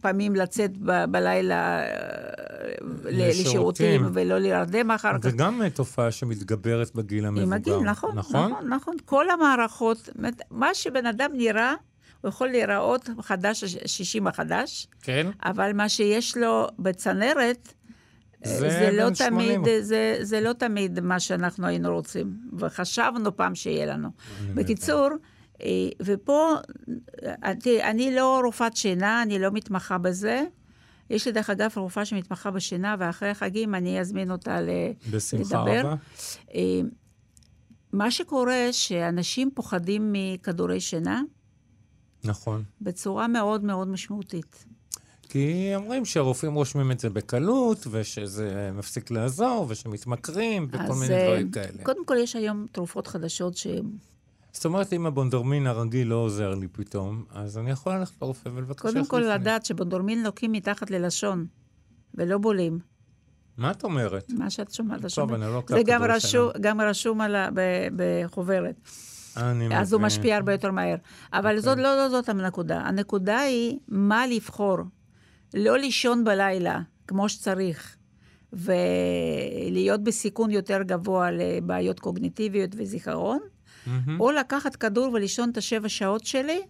פעמים 0.00 0.36
לצאת 0.36 0.70
ב- 0.78 1.04
בלילה 1.04 1.80
אה, 1.80 1.86
לשירותים. 3.04 3.28
לשירותים 3.46 4.02
ולא 4.12 4.38
להירדם 4.38 4.90
אחר 4.90 5.18
כך. 5.18 5.22
זה 5.22 5.36
גם 5.36 5.62
אה, 5.62 5.70
תופעה 5.70 6.10
שמתגברת 6.10 6.94
בגיל 6.94 7.26
המבוגר. 7.26 7.46
עם 7.46 7.52
הגיל, 7.52 7.78
נכון, 7.80 8.14
נכון? 8.18 8.50
נכון, 8.52 8.68
נכון. 8.68 8.94
כל 9.04 9.30
המערכות, 9.30 10.08
מה 10.50 10.74
שבן 10.74 11.06
אדם 11.06 11.30
נראה, 11.34 11.74
הוא 12.20 12.28
יכול 12.28 12.48
להיראות 12.48 13.08
חדש, 13.20 13.64
שישים 13.86 14.26
החדש, 14.26 14.86
כן? 15.02 15.26
אבל 15.44 15.72
מה 15.72 15.88
שיש 15.88 16.36
לו 16.36 16.66
בצנרת, 16.78 17.74
זה 18.44 18.58
זה, 18.58 18.68
זה, 18.70 18.90
לא 18.92 19.08
בן 19.08 19.14
80. 19.14 19.62
תמיד, 19.62 19.74
זה, 19.80 20.18
זה 20.22 20.40
לא 20.40 20.52
תמיד 20.52 21.00
מה 21.00 21.20
שאנחנו 21.20 21.66
היינו 21.66 21.94
רוצים, 21.94 22.36
וחשבנו 22.58 23.36
פעם 23.36 23.54
שיהיה 23.54 23.86
לנו. 23.86 24.08
בקיצור, 24.54 25.08
אה, 25.62 25.66
ופה, 26.02 26.54
אה, 27.44 27.52
תראי, 27.60 27.82
אני 27.82 28.14
לא 28.14 28.40
רופאת 28.44 28.76
שינה, 28.76 29.22
אני 29.22 29.38
לא 29.38 29.50
מתמחה 29.50 29.98
בזה, 29.98 30.44
יש 31.10 31.26
לי, 31.26 31.32
דרך 31.32 31.50
אגב, 31.50 31.70
רופאה 31.76 32.04
שמתמחה 32.04 32.50
בשינה, 32.50 32.96
ואחרי 32.98 33.28
החגים 33.28 33.74
אני 33.74 34.00
אזמין 34.00 34.30
אותה 34.30 34.60
ל- 34.60 34.68
בשמחה 35.10 35.44
לדבר. 35.60 35.80
רבה. 35.80 35.94
אה, 36.54 36.80
מה 37.92 38.10
שקורה, 38.10 38.68
שאנשים 38.72 39.50
פוחדים 39.54 40.12
מכדורי 40.12 40.80
שינה 40.80 41.22
נכון. 42.28 42.62
בצורה 42.80 43.28
מאוד 43.28 43.64
מאוד 43.64 43.88
משמעותית. 43.88 44.64
כי 45.28 45.72
אומרים 45.74 46.04
שהרופאים 46.04 46.54
רושמים 46.54 46.90
את 46.90 47.00
זה 47.00 47.10
בקלות, 47.10 47.86
ושזה 47.90 48.70
מפסיק 48.74 49.10
לעזור, 49.10 49.66
ושמתמכרים, 49.68 50.68
וכל 50.70 50.94
מיני 51.00 51.14
אה, 51.14 51.26
דברים 51.26 51.50
כאלה. 51.50 51.82
קודם 51.82 52.04
כל, 52.04 52.16
יש 52.16 52.36
היום 52.36 52.66
תרופות 52.72 53.06
חדשות 53.06 53.56
ש... 53.56 53.66
זאת 54.52 54.64
אומרת, 54.64 54.92
אם 54.92 55.06
הבונדרמין 55.06 55.66
הרגיל 55.66 56.08
לא 56.08 56.14
עוזר 56.14 56.54
לי 56.54 56.68
פתאום, 56.68 57.24
אז 57.30 57.58
אני 57.58 57.70
יכול 57.70 57.92
ללכת 57.94 58.22
לרופא 58.22 58.48
ולבקש 58.54 58.82
קודם 58.82 59.06
כל, 59.06 59.18
לי. 59.18 59.26
לדעת 59.26 59.64
שבונדורמין 59.64 60.22
לוקים 60.22 60.52
מתחת 60.52 60.90
ללשון, 60.90 61.46
ולא 62.14 62.38
בולים. 62.38 62.78
מה 63.56 63.70
את 63.70 63.84
אומרת? 63.84 64.32
מה 64.32 64.50
שאת 64.50 64.72
שומעת, 64.72 65.00
טוב. 65.14 65.32
אני 65.32 65.40
לא 65.40 65.54
לוקח 65.54 65.74
זה 65.74 65.82
גם 66.60 66.80
רשום, 66.80 67.20
על 67.20 67.36
ה... 67.36 67.48
בחוברת. 67.96 68.74
אז 69.74 69.92
הוא. 69.92 70.02
משפיע 70.02 70.36
הרבה 70.36 70.52
יותר 70.52 70.70
מהר. 70.70 70.96
אבל 71.32 71.46
אוקיי. 71.46 71.60
זאת 71.60 71.78
לא, 71.78 71.96
לא 71.96 72.08
זאת 72.08 72.28
הנקודה. 72.28 72.80
הנקודה 72.80 73.38
היא 73.38 73.78
מה 73.88 74.26
לבחור. 74.26 74.78
לא 75.54 75.78
לישון 75.78 76.24
בלילה 76.24 76.80
כמו 77.06 77.28
שצריך, 77.28 77.96
ולהיות 78.52 80.04
בסיכון 80.04 80.50
יותר 80.50 80.82
גבוה 80.82 81.30
לבעיות 81.30 82.00
קוגניטיביות 82.00 82.70
וזיכרון, 82.76 83.38
מהמם. 83.86 84.20
או 84.20 84.30
לקחת 84.30 84.76
כדור 84.76 85.12
ולישון 85.12 85.50
את 85.50 85.56
השבע 85.56 85.88
שעות 85.88 86.24
שלי, 86.24 86.60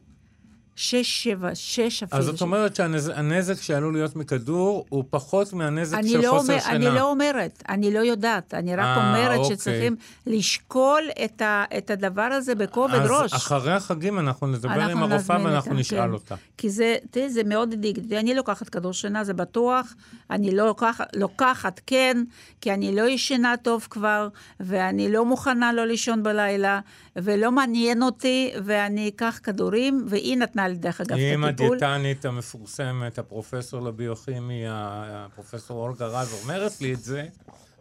שש, 0.79 1.23
שבע, 1.23 1.51
שש 1.55 2.03
אפילו. 2.03 2.21
אז 2.21 2.25
זאת 2.25 2.41
אומרת 2.41 2.77
שהנזק 2.77 3.63
שעלול 3.63 3.93
להיות 3.93 4.17
מכדור 4.17 4.87
הוא 4.89 5.05
פחות 5.11 5.53
מהנזק 5.53 5.99
של 6.07 6.19
לא, 6.19 6.31
חוסר 6.31 6.53
אומר, 6.53 6.61
שינה. 6.61 6.77
אני 6.77 6.85
לא 6.85 7.11
אומרת, 7.11 7.63
אני 7.69 7.95
לא 7.95 7.99
יודעת, 7.99 8.55
אני 8.55 8.77
רק 8.77 8.85
אה, 8.85 8.97
אומרת 8.97 9.39
אוקיי. 9.39 9.57
שצריכים 9.57 9.97
לשקול 10.27 11.03
את, 11.25 11.43
ה, 11.43 11.65
את 11.79 11.91
הדבר 11.91 12.23
הזה 12.23 12.55
בכובד 12.55 12.95
ראש. 12.95 13.33
אז 13.33 13.39
אחרי 13.41 13.73
החגים 13.73 14.19
אנחנו 14.19 14.47
נדבר 14.47 14.75
אנחנו 14.75 15.05
עם 15.05 15.13
הרופאה 15.13 15.45
ואנחנו 15.45 15.71
אותה, 15.71 15.81
נשאל 15.81 15.99
כן. 15.99 16.13
אותה. 16.13 16.35
כי 16.57 16.71
זה, 16.71 16.97
תראי, 17.11 17.31
זה 17.31 17.45
מאוד 17.45 17.73
הדאיג 17.73 17.99
אותי. 17.99 18.19
אני 18.19 18.35
לוקחת 18.35 18.69
כדור 18.69 18.93
שינה, 18.93 19.25
זה 19.25 19.35
בטוח. 19.35 19.95
אני 20.31 20.57
לא 20.57 20.67
לוקחת, 20.67 21.17
לוקחת, 21.17 21.81
כן, 21.87 22.25
כי 22.61 22.75
אני 22.75 22.97
לא 22.97 23.09
ישנה 23.09 23.55
טוב 23.63 23.87
כבר, 23.91 24.29
ואני 24.61 25.13
לא 25.13 25.25
מוכנה 25.25 25.73
לא 25.73 25.87
לישון 25.87 26.23
בלילה, 26.23 26.81
ולא 27.17 27.53
מעניין 27.53 28.03
אותי, 28.03 28.51
ואני 28.65 29.09
אקח 29.09 29.41
כדורים, 29.43 30.05
והיא 30.09 30.37
נתנה 30.37 30.68
לי, 30.69 30.77
דרך 30.77 31.01
אגב, 31.01 31.17
הטיפול. 31.17 31.49
הדיאטנית 31.49 32.25
המפורסמת, 32.25 33.19
הפרופסור 33.19 33.81
לביוכימיה, 33.81 35.03
הפרופסור 35.07 35.83
אולגה 35.83 36.07
רז 36.07 36.43
אומרת 36.43 36.81
לי 36.81 36.95
את 36.95 37.01
זה, 37.01 37.27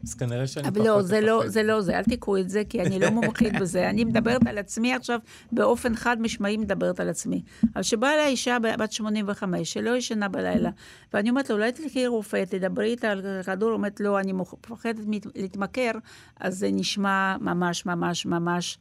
אז 0.03 0.13
כנראה 0.13 0.47
שאני 0.47 0.63
פחות 0.63 0.77
אבל 0.77 0.87
לא, 0.87 1.01
זה 1.01 1.21
לא. 1.21 1.47
זה 1.47 1.63
לא 1.63 1.81
זה, 1.81 1.97
אל 1.97 2.03
תיקחו 2.03 2.37
את 2.37 2.49
זה, 2.49 2.63
כי 2.69 2.81
אני 2.81 2.99
לא 2.99 3.09
מומחית 3.09 3.53
בזה. 3.61 3.89
אני 3.89 4.03
מדברת 4.03 4.47
על 4.47 4.57
עצמי 4.57 4.93
עכשיו, 4.93 5.19
באופן 5.51 5.95
חד 5.95 6.21
משמעי 6.21 6.57
מדברת 6.57 6.99
על 6.99 7.09
עצמי. 7.09 7.41
אבל 7.75 7.83
שבאה 7.83 8.13
אליי 8.13 8.27
אישה 8.27 8.57
בת 8.79 8.91
85, 8.91 9.73
שלא 9.73 9.95
ישנה 9.95 10.27
בלילה, 10.29 10.69
ואני 11.13 11.29
אומרת 11.29 11.49
לה, 11.49 11.55
אולי 11.55 11.71
תלכי 11.71 12.07
רופא, 12.07 12.43
תדברי 12.49 12.89
איתה 12.89 13.11
על 13.11 13.21
כדור, 13.45 13.71
אומרת, 13.71 13.99
לא, 13.99 14.19
אני 14.19 14.33
מפחדת 14.33 15.05
להתמכר, 15.35 15.91
אז 16.39 16.57
זה 16.57 16.69
נשמע 16.71 17.37
ממש 17.41 17.85
ממש 17.85 18.25
ממש... 18.25 18.77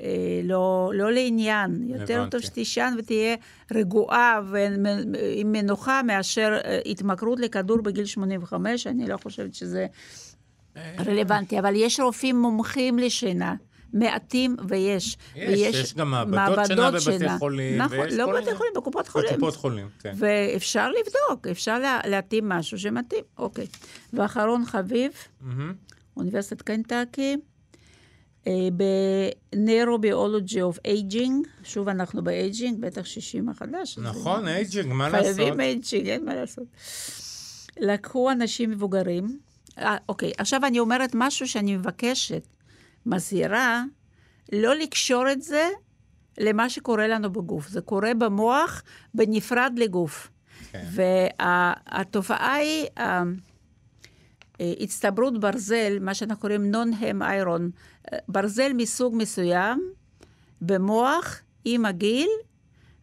אה, 0.00 0.40
לא, 0.44 0.92
לא 0.94 1.12
לעניין, 1.12 1.82
יותר 1.88 2.20
הבנתי. 2.20 2.30
טוב 2.30 2.40
שתישן 2.40 2.94
ותהיה 2.98 3.36
רגועה 3.72 4.40
ועם 4.50 5.52
מנוחה 5.52 6.02
מאשר 6.02 6.58
אה, 6.64 6.80
התמכרות 6.86 7.40
לכדור 7.40 7.82
בגיל 7.82 8.04
85, 8.04 8.86
אני 8.86 9.08
לא 9.08 9.16
חושבת 9.16 9.54
שזה 9.54 9.86
רלוונטי, 11.06 11.58
אבל 11.58 11.72
יש 11.76 12.00
רופאים 12.00 12.36
מומחים 12.36 12.98
לשינה. 12.98 13.54
מעטים 13.92 14.56
ויש. 14.68 15.16
יש, 15.36 15.48
ויש 15.48 15.76
יש 15.76 15.94
גם 15.94 16.10
מעבדות 16.10 16.66
שינה 16.66 16.90
בבתי 16.90 17.38
חולים, 17.38 17.78
נכון, 17.78 18.08
לא 18.12 18.24
כל 18.24 18.32
בבתי 18.32 18.54
חולים, 18.54 18.72
בקופות 18.76 19.08
חולים. 19.08 19.30
בקופות 19.30 19.56
חולים, 19.56 19.88
כן. 19.98 20.12
ואפשר 20.16 20.90
לבדוק, 20.90 21.46
אפשר 21.46 21.78
לה, 21.78 22.00
להתאים 22.04 22.48
משהו 22.48 22.78
שמתאים. 22.78 23.24
אוקיי. 23.38 23.66
ואחרון 24.12 24.64
חביב, 24.64 25.12
מהמם. 25.40 25.74
אוניברסיטת 26.16 26.62
קנטקי, 26.62 27.36
ב-Neurobiology 28.48 30.56
of 30.56 30.78
Aging, 30.86 31.48
שוב 31.64 31.88
אנחנו 31.88 32.24
ב 32.24 32.32
aging, 32.32 32.80
בטח 32.80 33.04
60 33.04 33.48
החדש. 33.48 33.98
נכון, 33.98 34.48
aging, 34.48 34.92
מה 34.92 35.08
לעשות? 35.08 35.36
חייבים 35.36 35.60
aging, 35.60 36.08
אין 36.08 36.24
מה 36.24 36.34
לעשות. 36.34 36.64
לקחו 37.78 38.30
אנשים 38.30 38.70
מבוגרים, 38.70 39.38
אה, 39.78 39.96
אוקיי, 40.08 40.32
עכשיו 40.38 40.66
אני 40.66 40.78
אומרת 40.78 41.10
משהו 41.14 41.48
שאני 41.48 41.76
מבקשת, 41.76 42.46
מזהירה, 43.06 43.84
לא 44.52 44.76
לקשור 44.76 45.32
את 45.32 45.42
זה 45.42 45.68
למה 46.38 46.70
שקורה 46.70 47.08
לנו 47.08 47.32
בגוף. 47.32 47.68
זה 47.68 47.80
קורה 47.80 48.14
במוח 48.14 48.82
בנפרד 49.14 49.72
לגוף. 49.76 50.30
כן. 50.72 50.84
והתופעה 50.92 52.54
היא 52.54 52.86
אה, 52.98 53.22
הצטברות 54.80 55.40
ברזל, 55.40 55.98
מה 56.00 56.14
שאנחנו 56.14 56.40
קוראים 56.40 56.70
נון-הם 56.70 57.22
איירון, 57.22 57.70
אה, 58.12 58.18
ברזל 58.28 58.72
מסוג 58.72 59.14
מסוים 59.16 59.90
במוח 60.60 61.40
עם 61.64 61.84
הגיל, 61.86 62.28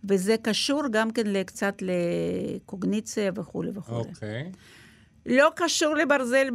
וזה 0.09 0.35
קשור 0.41 0.83
גם 0.91 1.11
כן 1.11 1.43
קצת 1.43 1.75
לקוגניציה 1.81 3.31
וכולי 3.35 3.71
וכולי. 3.73 3.97
אוקיי. 4.09 4.51
לא 5.25 5.49
קשור 5.55 5.95
לברזל 5.95 6.47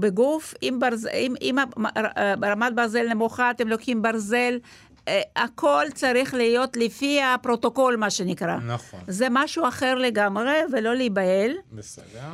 בגוף, 0.00 0.54
אם, 0.62 0.76
ברז, 0.80 1.06
אם, 1.06 1.34
אם 1.42 1.56
הר- 1.58 2.34
רמת 2.44 2.74
ברזל 2.74 3.08
נמוכה, 3.08 3.50
אתם 3.50 3.68
לוקחים 3.68 4.02
ברזל, 4.02 4.58
אה, 5.08 5.20
הכל 5.36 5.84
צריך 5.94 6.34
להיות 6.34 6.76
לפי 6.76 7.22
הפרוטוקול, 7.22 7.96
מה 7.96 8.10
שנקרא. 8.10 8.56
נכון. 8.56 9.00
זה 9.08 9.26
משהו 9.30 9.68
אחר 9.68 9.94
לגמרי, 9.94 10.52
ולא 10.72 10.94
להיבהל. 10.94 11.52
בסדר. 11.72 12.28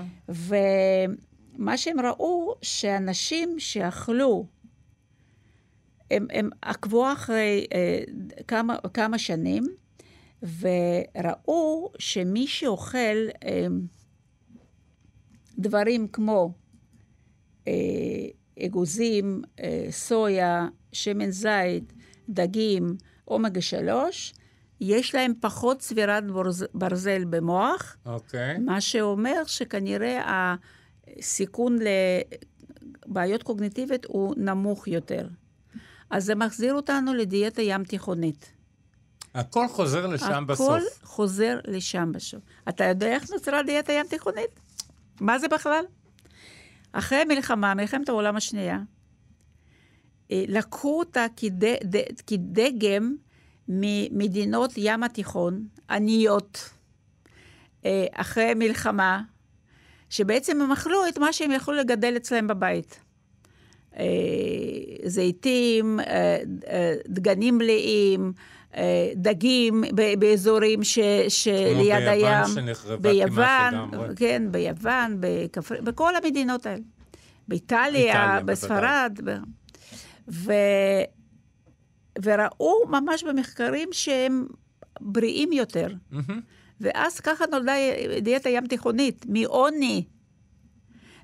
ומה 1.59 1.77
שהם 1.77 2.01
ראו, 2.01 2.55
שאנשים 2.63 3.55
שאכלו, 3.59 4.47
הם, 6.11 6.27
הם 6.31 6.51
עקבו 6.63 7.13
אחרי 7.13 7.67
אה, 7.75 8.03
כמה, 8.49 8.77
כמה 8.95 9.19
שנים, 9.19 9.65
וראו 10.43 11.93
שמי 11.99 12.47
שאוכל 12.47 13.29
אה, 13.45 13.67
דברים 15.59 16.09
כמו 16.09 16.53
אה, 17.69 17.73
אגוזים, 18.67 19.43
אה, 19.61 19.87
סויה, 19.91 20.69
שמן 20.93 21.31
זית, 21.31 21.93
דגים, 22.29 22.97
אומגה 23.29 23.61
3, 23.61 24.35
יש 24.81 25.15
להם 25.15 25.33
פחות 25.41 25.79
צבירת 25.79 26.27
ברז, 26.27 26.67
ברזל 26.75 27.25
במוח, 27.25 27.97
אוקיי. 28.07 28.59
מה 28.59 28.81
שאומר 28.81 29.43
שכנראה 29.47 30.55
הסיכון 31.19 31.79
לבעיות 33.07 33.43
קוגניטיביות 33.43 34.05
הוא 34.05 34.35
נמוך 34.37 34.89
יותר. 34.89 35.29
אז 36.11 36.25
זה 36.25 36.35
מחזיר 36.35 36.75
אותנו 36.75 37.15
לדיאטה 37.15 37.63
ים 37.63 37.85
תיכונית. 37.85 38.53
הכל 39.35 39.69
חוזר 39.69 40.07
לשם 40.07 40.45
בסוף. 40.49 40.69
הכל 40.69 40.81
חוזר 41.03 41.59
לשם 41.67 42.13
בסוף. 42.15 42.41
אתה 42.69 42.85
יודע 42.85 43.07
איך 43.07 43.31
נוצרה 43.31 43.63
דיאטה 43.63 43.93
ים 43.93 44.07
תיכונית? 44.07 44.61
מה 45.21 45.39
זה 45.39 45.49
בכלל? 45.49 45.85
אחרי 46.93 47.19
המלחמה, 47.19 47.75
מלחמת 47.75 48.09
העולם 48.09 48.37
השנייה, 48.37 48.79
אה, 50.31 50.45
לקחו 50.49 50.99
אותה 50.99 51.27
כד, 51.37 51.65
ד, 51.65 51.97
כדגם 52.27 53.17
ממדינות 53.69 54.73
ים 54.77 55.03
התיכון, 55.03 55.67
עניות, 55.91 56.71
אה, 57.85 58.07
אחרי 58.13 58.55
מלחמה, 58.55 59.23
שבעצם 60.11 60.61
הם 60.61 60.73
אכלו 60.73 61.09
את 61.09 61.19
מה 61.19 61.33
שהם 61.33 61.51
יכלו 61.51 61.75
לגדל 61.75 62.15
אצלם 62.17 62.47
בבית. 62.47 63.01
אה, 63.99 64.05
זיתים, 65.05 66.01
אה, 66.01 66.39
אה, 66.69 66.95
דגנים 67.09 67.59
מלאים, 67.59 68.33
דגים 69.15 69.85
ש, 70.83 70.99
שליד 71.29 71.77
ביוון 71.77 72.09
הים. 72.09 72.47
שנחרבה 72.55 73.11
ביוון, 73.11 73.71
כמעט 73.71 73.73
לגמרי. 73.73 74.17
כן, 74.17 74.43
ביוון, 74.51 75.17
בכפר... 75.21 75.81
בכל 75.83 76.17
המדינות 76.17 76.67
האלה. 76.67 76.83
באיטליה, 77.49 77.89
איטליה, 77.89 78.41
בספרד. 78.45 79.21
ב... 79.25 79.37
ו... 80.29 80.53
וראו 82.23 82.87
ממש 82.89 83.25
במחקרים 83.25 83.89
שהם 83.93 84.47
בריאים 85.01 85.53
יותר. 85.53 85.89
מהמם. 86.11 86.41
ואז 86.81 87.21
ככה 87.21 87.45
נולדה 87.53 87.73
דיאטה 88.23 88.49
ים 88.49 88.67
תיכונית, 88.67 89.27
מעוני. 89.29 90.05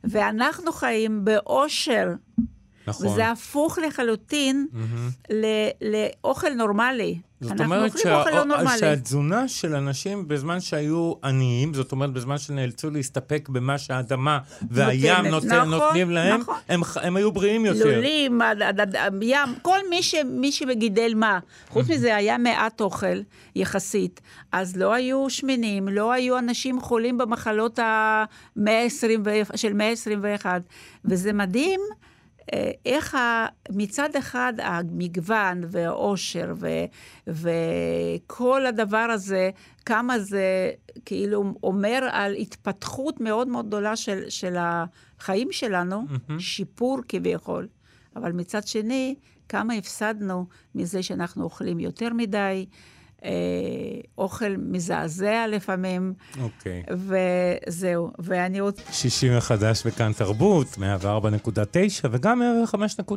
ואנחנו 0.04 0.72
חיים 0.72 1.24
באושר 1.24 2.08
נכון. 2.86 3.06
וזה 3.06 3.30
הפוך 3.30 3.78
לחלוטין 3.78 4.66
לאוכל 6.22 6.54
נורמלי. 6.54 7.18
זאת 7.42 7.60
אומרת 7.60 7.92
אוכלים 7.92 8.50
אוכל 8.50 8.62
לא. 8.62 8.78
שהתזונה 8.78 9.48
של 9.48 9.74
אנשים 9.74 10.28
בזמן 10.28 10.60
שהיו 10.60 11.12
עניים, 11.24 11.74
זאת 11.74 11.92
אומרת 11.92 12.12
בזמן 12.12 12.38
שנאלצו 12.38 12.90
להסתפק 12.90 13.48
במה 13.48 13.78
שהאדמה 13.78 14.38
והים 14.70 15.26
נותן, 15.26 15.46
נכון, 15.46 15.70
נותנים 15.70 16.10
להם, 16.10 16.40
נכון. 16.40 16.54
הם, 16.68 16.80
הם 17.02 17.16
היו 17.16 17.32
בריאים 17.32 17.66
יותר. 17.66 17.84
לולים, 17.84 18.40
ים, 19.22 19.48
כל 19.62 19.78
מי, 19.90 20.02
ש, 20.02 20.14
מי 20.24 20.52
שגידל 20.52 21.12
מה. 21.16 21.38
חוץ 21.68 21.88
מזה, 21.88 22.16
היה 22.16 22.38
מעט 22.38 22.80
אוכל 22.80 23.20
יחסית, 23.56 24.20
אז 24.52 24.76
לא 24.76 24.94
היו 24.94 25.30
שמנים, 25.30 25.88
לא 25.88 26.12
היו 26.12 26.38
אנשים 26.38 26.80
חולים 26.80 27.18
במחלות 27.18 27.78
ה-120 27.78 28.60
ו- 29.24 29.56
של 29.56 29.72
מאה 29.72 29.92
ה-21, 30.44 30.46
וזה 31.04 31.32
מדהים. 31.32 31.80
אה, 32.52 32.70
איך 32.86 33.14
ה, 33.14 33.46
מצד 33.70 34.16
אחד 34.18 34.52
המגוון 34.58 35.60
והאושר 35.68 36.54
ו, 36.56 36.68
וכל 37.26 38.66
הדבר 38.66 38.98
הזה, 38.98 39.50
כמה 39.86 40.18
זה 40.18 40.70
כאילו 41.04 41.54
אומר 41.62 42.08
על 42.12 42.34
התפתחות 42.34 43.20
מאוד 43.20 43.48
מאוד 43.48 43.66
גדולה 43.66 43.96
של, 43.96 44.22
של 44.28 44.56
החיים 44.58 45.52
שלנו, 45.52 46.02
mm-hmm. 46.02 46.32
שיפור 46.38 46.98
כביכול. 47.08 47.68
אבל 48.16 48.32
מצד 48.32 48.66
שני, 48.66 49.14
כמה 49.48 49.74
הפסדנו 49.74 50.46
מזה 50.74 51.02
שאנחנו 51.02 51.44
אוכלים 51.44 51.80
יותר 51.80 52.12
מדי, 52.12 52.66
אה, 53.24 53.30
אוכל 54.18 54.56
מזעזע 54.58 55.46
לפעמים, 55.48 56.14
אוקיי. 56.40 56.82
וזהו. 56.90 58.10
ואני 58.18 58.60
רוצה... 58.60 58.82
שישי 58.92 59.36
מחדש 59.36 59.86
בכאן 59.86 60.12
תרבות, 60.12 60.66
104.9 61.02 62.06
וגם 62.10 62.42
105.3 62.72 63.12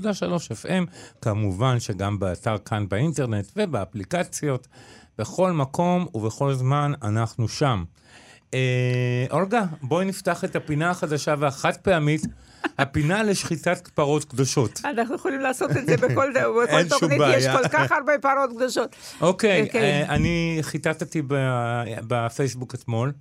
FM, 0.66 0.86
כמובן 1.22 1.80
שגם 1.80 2.20
באתר 2.20 2.58
כאן 2.58 2.90
באינטרנט 2.90 3.46
ובאפליקציות, 3.58 4.68
בכל 5.18 5.52
מקום 5.52 6.08
ובכל 6.14 6.54
זמן 6.54 6.94
אנחנו 7.04 7.48
שם. 7.48 7.84
אה, 8.54 9.26
אולגה, 9.32 9.64
בואי 9.82 10.06
נפתח 10.06 10.44
את 10.44 10.56
הפינה 10.56 10.90
החדשה 10.90 11.36
והחד 11.40 11.78
פעמית, 11.78 12.22
הפינה 12.78 13.24
לשחיטת 13.24 13.88
פרות 13.88 14.26
קדושות. 14.26 14.82
אנחנו 14.86 15.16
יכולים 15.16 15.40
לעשות 15.40 15.72
את 15.72 15.86
זה 15.86 15.98
בכל, 15.98 16.34
תוכנית. 16.90 17.22
יש 17.38 17.48
כל 17.48 17.68
כך 17.68 17.92
הרבה 17.92 18.14
פרות 18.22 18.50
קדושות. 18.56 18.96
אוקיי, 19.22 19.64
אוקיי. 19.64 19.82
אה, 20.04 20.16
אני 20.16 20.58
חיטטתי 20.62 21.22
בפייסבוק 22.08 22.76
אתמול, 22.76 23.12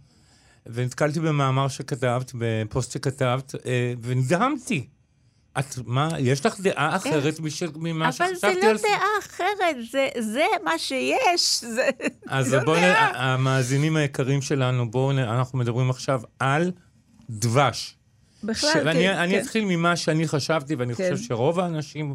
ונתקלתי 0.66 1.20
במאמר 1.20 1.68
שכתבת, 1.68 2.33
בפוסט 2.35 2.92
שכתבת, 2.92 3.54
אה, 3.66 3.92
ונדהמתי. 4.02 4.87
את, 5.59 5.64
מה, 5.87 6.09
יש 6.18 6.46
לך 6.46 6.61
דעה 6.61 6.96
אחרת 6.96 7.40
מש- 7.40 7.62
ממה 7.76 8.04
אבל 8.04 8.12
שחשבתי 8.12 8.37
זה 8.40 8.46
על 8.48 8.72
לא 8.72 8.80
דעה 8.83 9.07
אחרת, 9.20 9.76
זה, 9.90 10.09
זה 10.18 10.44
מה 10.64 10.78
שיש. 10.78 11.64
זה 11.64 11.88
אז 12.28 12.54
לא 12.54 12.64
בואו, 12.64 12.76
דעה. 12.80 13.11
המאזינים 13.35 13.96
היקרים 13.96 14.42
שלנו, 14.42 14.90
בואו, 14.90 15.11
אנחנו 15.11 15.59
מדברים 15.59 15.90
עכשיו 15.90 16.20
על 16.38 16.72
דבש. 17.30 17.96
בכלל, 18.46 18.70
ש- 18.70 18.72
כן, 18.72 18.87
ואני 18.87 19.11
אני 19.18 19.33
כן. 19.35 19.40
אתחיל 19.40 19.64
ממה 19.64 19.96
שאני 19.96 20.28
חשבתי, 20.28 20.74
ואני 20.74 20.94
כן. 20.94 21.11
חושב 21.14 21.24
שרוב 21.24 21.61
האנשים 21.61 22.14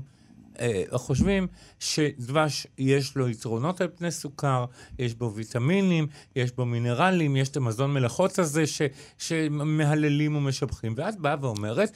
אה, 0.59 0.83
חושבים 0.93 1.47
שדבש 1.79 2.67
יש 2.77 3.15
לו 3.15 3.29
יתרונות 3.29 3.81
על 3.81 3.87
פני 3.95 4.11
סוכר, 4.11 4.65
יש 4.99 5.15
בו 5.15 5.33
ויטמינים, 5.35 6.07
יש 6.35 6.51
בו 6.51 6.65
מינרלים, 6.65 7.35
יש 7.35 7.49
את 7.49 7.57
המזון 7.57 7.93
מלאכות 7.93 8.39
הזה 8.39 8.67
ש, 8.67 8.81
שמהללים 9.17 10.35
ומשבחים. 10.35 10.93
ואת 10.97 11.17
באה 11.19 11.35
ואומרת, 11.41 11.91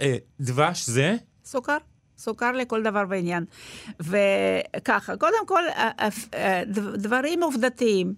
אה, 0.00 0.16
דבש 0.40 0.86
זה? 0.86 1.16
סוכר. 1.44 1.76
סוכר 2.18 2.52
לכל 2.52 2.82
דבר 2.82 3.04
ועניין. 3.08 3.44
וככה, 4.00 5.16
קודם 5.16 5.46
כל, 5.46 5.62
ה- 5.76 6.04
ה- 6.04 6.08
ה- 6.36 6.64
ד- 6.64 6.96
דברים 7.02 7.42
עובדתיים. 7.42 8.14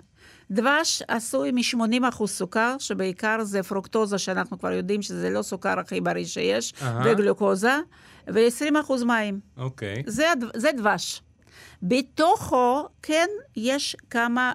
דבש 0.50 1.02
עשוי 1.08 1.50
מ-80% 1.52 2.26
סוכר, 2.26 2.76
שבעיקר 2.78 3.44
זה 3.44 3.62
פרוקטוזה, 3.62 4.18
שאנחנו 4.18 4.58
כבר 4.58 4.72
יודעים 4.72 5.02
שזה 5.02 5.30
לא 5.30 5.42
סוכר 5.42 5.78
הכי 5.78 6.00
בריא 6.00 6.24
שיש, 6.24 6.74
אהה. 6.82 7.02
וגלוקוזה, 7.12 7.76
ו-20% 8.28 9.04
מים. 9.06 9.40
אוקיי. 9.56 10.02
זה, 10.06 10.32
הד- 10.32 10.44
זה 10.56 10.70
דבש. 10.76 11.22
בתוכו, 11.82 12.88
כן, 13.02 13.26
יש 13.56 13.96
כמה, 14.10 14.52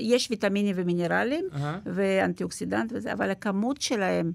יש 0.00 0.26
ויטמינים 0.30 0.74
ומינרלים, 0.78 1.48
אהה. 1.54 1.78
ואנטי-אוקסידנט 1.86 2.92
וזה, 2.94 3.12
אבל 3.12 3.30
הכמות 3.30 3.80
שלהם 3.82 4.32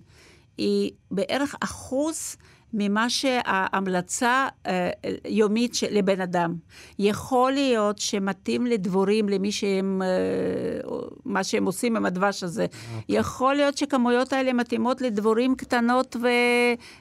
היא 0.58 0.91
בערך 1.12 1.56
אחוז 1.60 2.36
ממה 2.73 3.10
שההמלצה 3.10 4.47
אה, 4.65 4.89
יומית 5.27 5.75
של, 5.75 5.88
לבן 5.91 6.21
אדם. 6.21 6.55
יכול 6.99 7.51
להיות 7.51 7.97
שמתאים 7.97 8.65
לדבורים, 8.65 9.29
למי 9.29 9.51
שהם, 9.51 10.01
אה, 10.01 10.89
מה 11.25 11.43
שהם 11.43 11.65
עושים 11.65 11.95
עם 11.95 12.05
הדבש 12.05 12.43
הזה. 12.43 12.65
Okay. 12.65 13.03
יכול 13.10 13.55
להיות 13.55 13.77
שכמויות 13.77 14.34
האלה 14.34 14.53
מתאימות 14.53 15.01
לדבורים 15.01 15.55
קטנות 15.55 16.15
ו, 16.21 16.27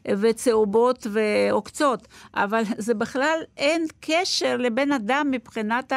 וצהובות 0.09 1.07
ועוקצות, 1.11 2.09
אבל 2.35 2.62
זה 2.78 2.94
בכלל 2.94 3.38
אין 3.57 3.87
קשר 4.00 4.57
לבן 4.57 4.92
אדם 4.92 5.28
מבחינת 5.31 5.92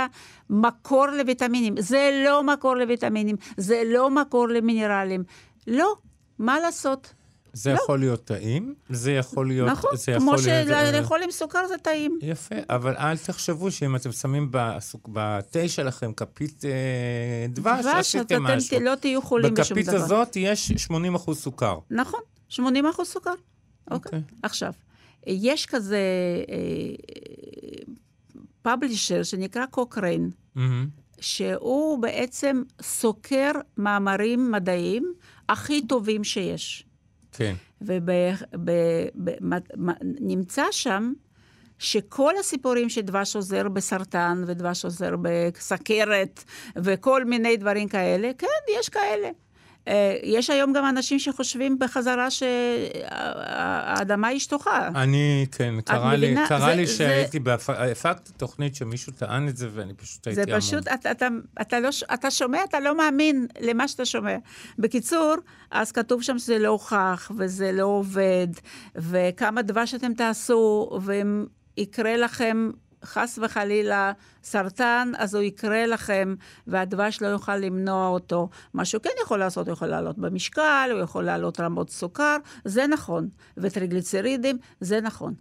המקור 0.50 1.06
לויטמינים. 1.08 1.76
זה 1.78 2.22
לא 2.26 2.44
מקור 2.44 2.76
לויטמינים, 2.76 3.36
זה 3.58 3.82
לא 3.86 4.10
מקור 4.10 4.48
למינרלים. 4.48 5.24
לא, 5.68 5.94
מה 6.40 6.60
לעשות? 6.60 7.14
זה 7.54 7.74
לא. 7.74 7.76
יכול 7.76 8.00
להיות 8.00 8.24
טעים, 8.26 8.74
זה 8.90 9.12
יכול 9.12 9.48
להיות... 9.48 9.70
נכון, 9.70 9.92
זה 9.96 10.14
כמו 10.18 10.34
יכול 10.34 10.50
אה, 10.50 10.92
שלאכול 10.92 11.24
עם 11.24 11.32
סוכר 11.32 11.68
זה 11.68 11.78
טעים. 11.78 12.20
יפה, 12.22 12.56
אבל 12.70 12.96
אל 12.98 13.18
תחשבו 13.18 13.72
שאם 13.72 13.96
אתם 13.96 14.12
שמים 14.12 14.48
בסוק- 14.52 15.10
בתה 15.14 15.68
שלכם 15.68 16.14
כפית 16.14 16.66
אה, 16.66 16.72
דבש, 17.50 17.86
דבש, 17.86 17.96
עשיתם 17.96 18.44
משהו. 18.44 18.78
אתם 18.78 18.86
לא 18.86 18.96
תהיו 18.96 19.22
חולים 19.22 19.54
בשום 19.54 19.78
בכפית 19.78 19.86
דבר. 19.94 20.04
הזאת 20.04 20.36
יש 20.36 20.72
80 20.72 21.16
אחוז 21.16 21.38
סוכר. 21.40 21.80
נכון, 21.92 22.20
80 22.50 22.86
אחוז 22.86 23.08
סוכר. 23.08 23.34
אוקיי. 23.92 24.20
אוקיי. 24.20 24.36
עכשיו, 24.44 24.72
יש 25.28 25.66
כזה 25.66 26.00
פאבלישר 28.62 29.24
שנקרא 29.24 29.66
קוקריין, 29.66 30.30
מהמם. 30.56 30.88
שהוא 31.20 32.02
בעצם 32.02 32.62
סוקר 32.82 33.52
מאמרים 33.78 34.52
מדעיים 34.52 35.14
הכי 35.50 35.82
טובים 35.88 36.24
שיש. 36.24 36.86
כן. 37.32 37.54
ונמצא 39.42 40.64
שם 40.72 41.14
שכל 41.80 42.34
הסיפורים 42.40 42.90
שדבש 42.90 43.36
עוזר 43.36 43.70
בסרטן, 43.70 44.44
ודבש 44.48 44.86
עוזר 44.86 45.16
בסכרת, 45.22 46.44
וכל 46.76 47.26
מיני 47.26 47.58
דברים 47.58 47.88
כאלה, 47.88 48.32
כן, 48.38 48.48
יש 48.80 48.90
כאלה. 48.90 49.30
אה, 49.88 49.94
יש 50.24 50.50
היום 50.50 50.74
גם 50.74 50.86
אנשים 50.90 51.20
שחושבים 51.20 51.80
בחזרה 51.80 52.28
שהאדמה 52.32 54.28
היא 54.28 54.40
שטוחה. 54.40 54.88
אני, 54.96 55.46
כן, 55.52 55.82
קרה 55.82 56.16
לי, 56.16 56.26
מבינה? 56.32 56.48
קרה 56.48 56.60
זה- 56.70 56.76
לי 56.76 56.86
זה- 56.88 56.94
שהייתי, 56.94 57.40
בהפ- 57.40 57.70
הפקתי 57.92 58.32
תוכנית 58.38 58.76
שמישהו 58.76 59.14
טען 59.14 59.48
את 59.48 59.58
זה, 59.58 59.70
ואני 59.74 59.94
פשוט 59.94 60.28
הייתי 60.28 60.36
זה 60.44 60.52
המום. 60.52 60.60
פשוט, 60.62 60.88
אתה, 60.88 61.12
אתה, 61.12 61.28
אתה, 61.62 61.80
לא, 61.80 61.90
אתה 62.14 62.32
שומע, 62.32 62.64
אתה 62.64 62.80
לא 62.80 62.98
מאמין 62.98 63.48
למה 63.60 63.88
שאתה 63.88 64.06
שומע. 64.06 64.36
בקיצור, 64.80 65.36
אז 65.72 65.92
כתוב 65.92 66.22
שם 66.24 66.40
שזה 66.40 66.60
לא 66.60 66.68
הוכח, 66.70 67.32
וזה 67.38 67.72
לא 67.72 67.86
עובד, 67.86 68.48
וכמה 68.96 69.62
דבש 69.62 69.96
אתם 69.96 70.14
תעשו, 70.14 70.90
ואם 71.02 71.46
יקרה 71.78 72.18
לכם, 72.18 72.70
חס 73.06 73.40
וחלילה, 73.42 74.12
סרטן, 74.44 75.12
אז 75.18 75.36
הוא 75.36 75.44
יקרה 75.44 75.86
לכם, 75.86 76.36
והדבש 76.68 77.22
לא 77.22 77.28
יוכל 77.28 77.56
למנוע 77.58 78.08
אותו. 78.08 78.50
מה 78.74 78.86
שהוא 78.86 79.02
כן 79.02 79.10
יכול 79.24 79.40
לעשות, 79.40 79.68
הוא 79.68 79.74
יכול 79.74 79.88
לעלות 79.88 80.18
במשקל, 80.18 80.90
הוא 80.92 81.00
יכול 81.00 81.24
לעלות 81.24 81.60
רמות 81.60 81.90
סוכר, 81.90 82.38
זה 82.66 82.88
נכון. 82.88 83.28
וטריגליצרידים, 83.58 84.58
זה 84.80 85.02
נכון. 85.02 85.34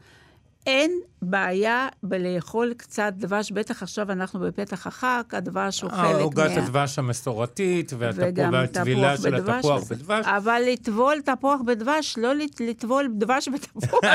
אין 0.67 0.91
בעיה 1.23 1.89
בלאכול 2.03 2.75
קצת 2.77 3.13
דבש, 3.17 3.53
בטח 3.53 3.83
עכשיו 3.83 4.13
אנחנו 4.13 4.41
בפתח 4.41 4.87
החג, 4.87 5.23
הדבש 5.33 5.81
הוא 5.83 5.91
אה, 5.91 5.97
חלק 5.97 6.21
עוגת 6.23 6.51
מה... 6.57 6.63
הדבש 6.65 6.99
המסורתית, 6.99 7.93
והטבילה 7.99 9.17
של 9.17 9.35
התפוח 9.35 9.83
וזה. 9.83 9.95
בדבש. 9.95 10.27
אבל 10.27 10.63
לטבול 10.73 11.21
תפוח 11.25 11.61
בדבש, 11.67 12.19
לא 12.19 12.35
לט- 12.35 12.61
לטבול 12.61 13.09
דבש 13.19 13.49
בתפוח. 13.49 14.01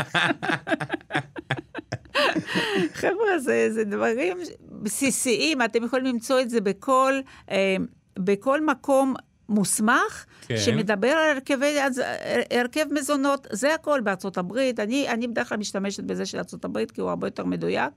חבר'ה, 3.01 3.39
זה, 3.39 3.67
זה 3.71 3.84
דברים 3.84 4.38
בסיסיים, 4.71 5.62
אתם 5.62 5.84
יכולים 5.84 6.06
למצוא 6.06 6.41
את 6.41 6.49
זה 6.49 6.62
בכל, 6.62 7.13
אה, 7.51 7.75
בכל 8.19 8.65
מקום 8.65 9.13
מוסמך, 9.49 10.25
כן. 10.41 10.58
שמדבר 10.58 11.08
על 11.08 11.36
הרכבי, 11.36 11.82
אז, 11.82 11.99
אה, 11.99 12.41
הרכב 12.51 12.86
מזונות, 12.91 13.47
זה 13.51 13.73
הכל 13.73 14.01
בארצות 14.01 14.38
הברית. 14.38 14.80
אני, 14.80 15.10
אני 15.10 15.28
בדרך 15.28 15.49
כלל 15.49 15.58
משתמשת 15.58 16.04
בזה 16.04 16.25
של 16.25 16.38
ארצות 16.38 16.65
הברית, 16.65 16.91
כי 16.91 17.01
הוא 17.01 17.10
הרבה 17.10 17.28
יותר 17.28 17.45
מדויק. 17.45 17.91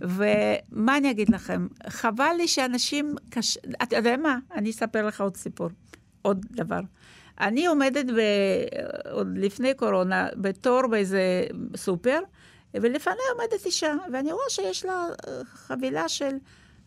ומה 0.00 0.96
אני 0.96 1.10
אגיד 1.10 1.28
לכם? 1.28 1.66
חבל 1.88 2.32
לי 2.36 2.48
שאנשים, 2.48 3.14
קש... 3.30 3.58
אתה 3.82 3.96
יודע 3.96 4.16
מה? 4.16 4.38
אני 4.54 4.70
אספר 4.70 5.06
לך 5.06 5.20
עוד 5.20 5.36
סיפור, 5.36 5.68
עוד 6.22 6.46
דבר. 6.50 6.80
אני 7.40 7.66
עומדת 7.66 8.06
ב... 8.06 8.20
עוד 9.10 9.38
לפני 9.38 9.74
קורונה 9.74 10.28
בתור 10.36 10.86
באיזה 10.86 11.44
סופר, 11.76 12.18
ולפניה 12.74 13.24
עומדת 13.32 13.66
אישה, 13.66 13.94
ואני 14.12 14.32
רואה 14.32 14.44
שיש 14.48 14.84
לה 14.84 15.06
אה, 15.28 15.44
חבילה 15.44 16.08
של 16.08 16.36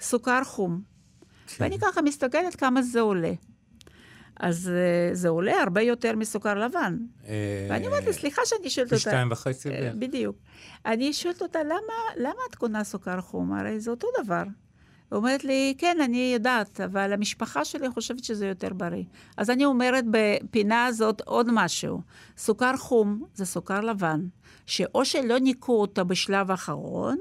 סוכר 0.01 0.43
חום. 0.43 0.81
כן. 1.47 1.63
ואני 1.63 1.79
ככה 1.79 2.01
מסתכלת 2.01 2.55
כמה 2.55 2.81
זה 2.81 2.99
עולה. 2.99 3.33
אז 4.39 4.71
uh, 4.71 5.15
זה 5.15 5.29
עולה 5.29 5.61
הרבה 5.61 5.81
יותר 5.81 6.15
מסוכר 6.15 6.53
לבן. 6.53 6.97
אה, 7.27 7.67
ואני 7.69 7.87
אומרת 7.87 8.05
לה, 8.05 8.13
סליחה 8.13 8.41
שאני 8.45 8.69
שואלת 8.69 8.93
אותה... 8.93 9.03
פי 9.03 9.09
שתיים 9.09 9.31
וחצי 9.31 9.69
בערך. 9.69 9.95
בדיוק. 9.99 10.35
אני 10.85 11.13
שואלת 11.13 11.41
אותה, 11.41 11.63
למה, 11.63 11.93
למה 12.17 12.41
את 12.49 12.55
קונה 12.55 12.83
סוכר 12.83 13.21
חום? 13.21 13.53
הרי 13.53 13.79
זה 13.79 13.91
אותו 13.91 14.07
דבר. 14.23 14.43
היא 15.11 15.17
אומרת 15.17 15.43
לי, 15.43 15.73
כן, 15.77 15.97
אני 16.03 16.31
יודעת, 16.33 16.81
אבל 16.81 17.13
המשפחה 17.13 17.65
שלי 17.65 17.89
חושבת 17.89 18.23
שזה 18.23 18.47
יותר 18.47 18.73
בריא. 18.73 19.03
אז 19.37 19.49
אני 19.49 19.65
אומרת 19.65 20.03
בפינה 20.11 20.85
הזאת 20.85 21.21
עוד 21.21 21.47
משהו. 21.51 22.01
סוכר 22.37 22.77
חום 22.77 23.23
זה 23.33 23.45
סוכר 23.45 23.81
לבן, 23.81 24.21
שאו 24.69 25.05
שלא 25.05 25.39
ניקו 25.39 25.81
אותו 25.81 26.05
בשלב 26.05 26.51
האחרון, 26.51 27.17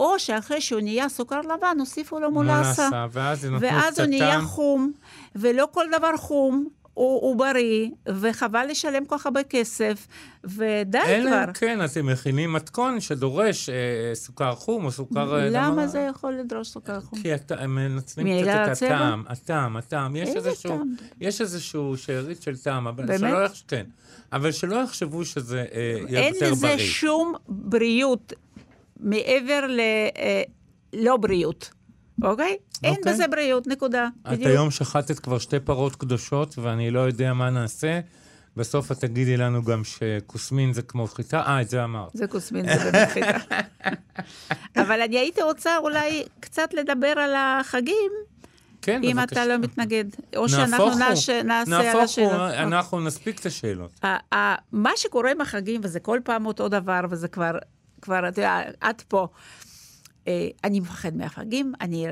או 0.00 0.18
שאחרי 0.18 0.60
שהוא 0.60 0.80
נהיה 0.80 1.08
סוכר 1.08 1.40
לבן, 1.40 1.76
הוסיפו 1.78 2.20
לו 2.20 2.30
מולאסה. 2.30 2.88
מולאסה, 2.88 3.06
ואז. 3.12 3.48
ואז 3.60 3.98
הוא 3.98 4.06
נהיה 4.06 4.40
חום, 4.40 4.92
ולא 5.34 5.68
כל 5.72 5.86
דבר 5.98 6.16
חום. 6.16 6.68
הוא, 7.00 7.20
הוא 7.20 7.36
בריא, 7.36 7.88
וחבל 8.08 8.66
לשלם 8.70 9.04
כל 9.04 9.18
כך 9.18 9.26
הרבה 9.26 9.42
כסף, 9.42 10.06
ודי 10.44 10.98
אלא 11.06 11.30
כבר. 11.30 11.44
אלא 11.44 11.52
כן, 11.52 11.84
אתם 11.84 12.06
מכינים 12.06 12.52
מתכון 12.52 13.00
שדורש 13.00 13.68
אה, 13.68 13.74
סוכר 14.14 14.54
חום 14.54 14.84
או 14.84 14.90
סוכר... 14.90 15.34
אה, 15.36 15.50
למה 15.50 15.70
דמה... 15.70 15.86
זה 15.86 15.98
יכול 16.00 16.32
לדרוש 16.32 16.68
סוכר 16.68 17.00
חום? 17.00 17.18
כי 17.22 17.34
את, 17.34 17.52
הם 17.52 17.74
מנצלים 17.74 18.42
קצת 18.42 18.48
את 18.48 18.82
הטעם, 18.82 19.24
הטעם, 19.28 19.76
הטעם. 19.76 20.16
יש 20.16 20.28
איזשהו, 20.28 20.76
טעם? 20.76 20.94
יש 21.20 21.40
איזשהו 21.40 21.96
שארית 21.96 22.42
של 22.42 22.56
טעם, 22.56 22.86
אבל 22.86 23.06
באמת? 23.06 23.20
שלא, 23.20 23.44
יחש... 23.44 23.64
כן. 23.68 23.86
אבל 24.32 24.52
שלא 24.52 24.76
יחשבו 24.76 25.24
שזה 25.24 25.64
אה, 25.72 25.96
יותר 26.00 26.10
בריא. 26.10 26.18
אין 26.20 26.34
לזה 26.52 26.78
שום 26.78 27.34
בריאות 27.48 28.32
מעבר 29.00 29.66
ל... 29.68 29.80
אה, 30.16 30.42
לא 30.92 31.16
בריאות. 31.16 31.70
אוקיי? 32.22 32.56
אין 32.82 32.94
אוקיי. 32.96 33.12
בזה 33.12 33.28
בריאות, 33.28 33.66
נקודה. 33.66 34.08
את 34.22 34.32
בדיוק. 34.32 34.46
היום 34.46 34.70
שחטת 34.70 35.18
כבר 35.18 35.38
שתי 35.38 35.60
פרות 35.60 35.96
קדושות, 35.96 36.58
ואני 36.58 36.90
לא 36.90 37.00
יודע 37.00 37.32
מה 37.32 37.50
נעשה. 37.50 38.00
בסוף 38.56 38.92
את 38.92 38.98
תגידי 38.98 39.36
לנו 39.36 39.64
גם 39.64 39.82
שכוסמין 39.84 40.72
זה 40.72 40.82
כמו 40.82 41.06
חיטה. 41.06 41.42
אה, 41.46 41.60
את 41.60 41.68
זה 41.68 41.84
אמרת. 41.84 42.10
זה 42.14 42.26
כוסמין, 42.26 42.66
זה 42.78 42.90
באמת 42.90 43.08
חיטה. 43.08 43.38
אבל 44.82 45.00
אני 45.00 45.18
הייתי 45.18 45.42
רוצה 45.42 45.78
אולי 45.78 46.24
קצת 46.40 46.74
לדבר 46.74 47.08
על 47.18 47.34
החגים. 47.36 48.12
כן, 48.82 49.00
אם 49.04 49.16
בבקשה. 49.16 49.42
אתה 49.42 49.46
לא 49.46 49.58
מתנגד. 49.58 50.04
או 50.36 50.48
שאנחנו 50.48 50.94
נעש, 50.98 51.30
נעשה 51.30 51.92
על 51.92 52.00
השאלות. 52.00 52.32
נהפוך 52.32 52.58
הוא, 52.58 52.62
אנחנו 52.66 53.00
נספיק 53.00 53.40
את 53.40 53.46
השאלות. 53.46 54.00
מה 54.72 54.90
שקורה 54.96 55.30
עם 55.30 55.40
החגים, 55.40 55.80
וזה 55.84 56.00
כל 56.00 56.18
פעם 56.24 56.46
אותו 56.46 56.68
דבר, 56.68 57.00
וזה 57.10 57.28
כבר, 57.28 57.52
כבר, 58.02 58.28
אתה 58.28 58.40
יודע, 58.40 58.60
את 58.90 59.00
פה. 59.00 59.28
אה, 60.28 60.48
אני 60.64 60.80
מפחד 60.80 61.16
מהחגים, 61.16 61.72
אני, 61.80 62.06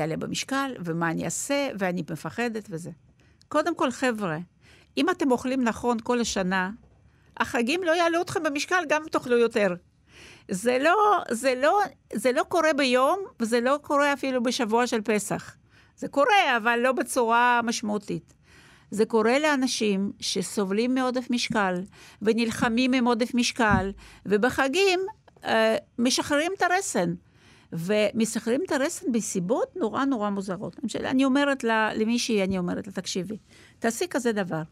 אעלה 0.00 0.16
במשקל, 0.16 0.74
ומה 0.84 1.10
אני 1.10 1.24
אעשה, 1.24 1.68
ואני 1.78 2.02
מפחדת 2.10 2.66
וזה. 2.70 2.90
קודם 3.48 3.74
כל, 3.74 3.90
חבר'ה, 3.90 4.38
אם 4.96 5.10
אתם 5.10 5.30
אוכלים 5.30 5.64
נכון 5.64 5.96
כל 6.02 6.20
השנה, 6.20 6.70
החגים 7.36 7.82
לא 7.82 7.92
יעלו 7.92 8.22
אתכם 8.22 8.42
במשקל, 8.42 8.84
גם 8.88 9.02
אם 9.02 9.08
תאכלו 9.08 9.38
יותר. 9.38 9.74
זה 10.50 10.78
לא, 10.80 11.22
זה, 11.30 11.54
לא, 11.62 11.80
זה 12.12 12.32
לא 12.32 12.42
קורה 12.42 12.72
ביום, 12.72 13.18
וזה 13.40 13.60
לא 13.60 13.78
קורה 13.82 14.12
אפילו 14.12 14.42
בשבוע 14.42 14.86
של 14.86 15.00
פסח. 15.00 15.56
זה 15.96 16.08
קורה, 16.08 16.56
אבל 16.56 16.78
לא 16.82 16.92
בצורה 16.92 17.60
משמעותית. 17.64 18.34
זה 18.90 19.06
קורה 19.06 19.38
לאנשים 19.38 20.12
שסובלים 20.20 20.94
מעודף 20.94 21.26
משקל, 21.30 21.74
ונלחמים 22.22 22.92
עם 22.92 23.06
עודף 23.06 23.34
משקל, 23.34 23.90
ובחגים 24.26 25.00
משחררים 25.98 26.52
את 26.56 26.62
הרסן. 26.62 27.14
ומשחררים 27.72 28.60
את 28.66 28.72
הרסן 28.72 29.12
בסיבות 29.12 29.76
נורא 29.76 30.04
נורא 30.04 30.30
מוזרות. 30.30 30.76
אני 31.04 31.24
אומרת 31.24 31.64
למישהי, 31.94 32.44
אני 32.44 32.58
אומרת 32.58 32.86
לה, 32.86 32.92
תקשיבי, 32.92 33.36
תעשי 33.78 34.08
כזה 34.10 34.32
דבר. 34.32 34.62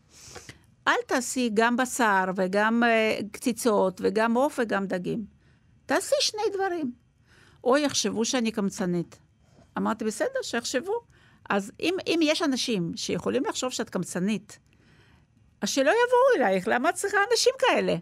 אל 0.89 0.95
תעשי 1.07 1.51
גם 1.55 1.77
בשר 1.77 2.25
וגם 2.37 2.83
uh, 2.83 3.25
קציצות 3.33 4.01
וגם 4.05 4.35
עוף 4.35 4.59
וגם 4.63 4.87
דגים. 4.87 5.25
תעשי 5.87 6.15
שני 6.21 6.43
דברים. 6.55 6.93
או 7.65 7.77
יחשבו 7.77 8.25
שאני 8.25 8.53
קמצנית. 8.53 9.19
אמרתי, 9.79 10.05
בסדר, 10.05 10.43
שיחשבו. 10.43 11.01
אז 11.51 11.73
אם, 11.81 11.95
אם 12.07 12.21
יש 12.23 12.43
אנשים 12.43 12.93
שיכולים 12.97 13.45
לחשוב 13.45 13.73
שאת 13.73 13.91
קמצנית, 13.91 14.59
אז 15.61 15.69
שלא 15.69 15.91
יבואו 15.91 16.37
אלייך, 16.37 16.69
למה 16.69 16.89
את 16.89 16.95
צריכה 16.95 17.19
אנשים 17.31 17.53
כאלה? 17.59 17.97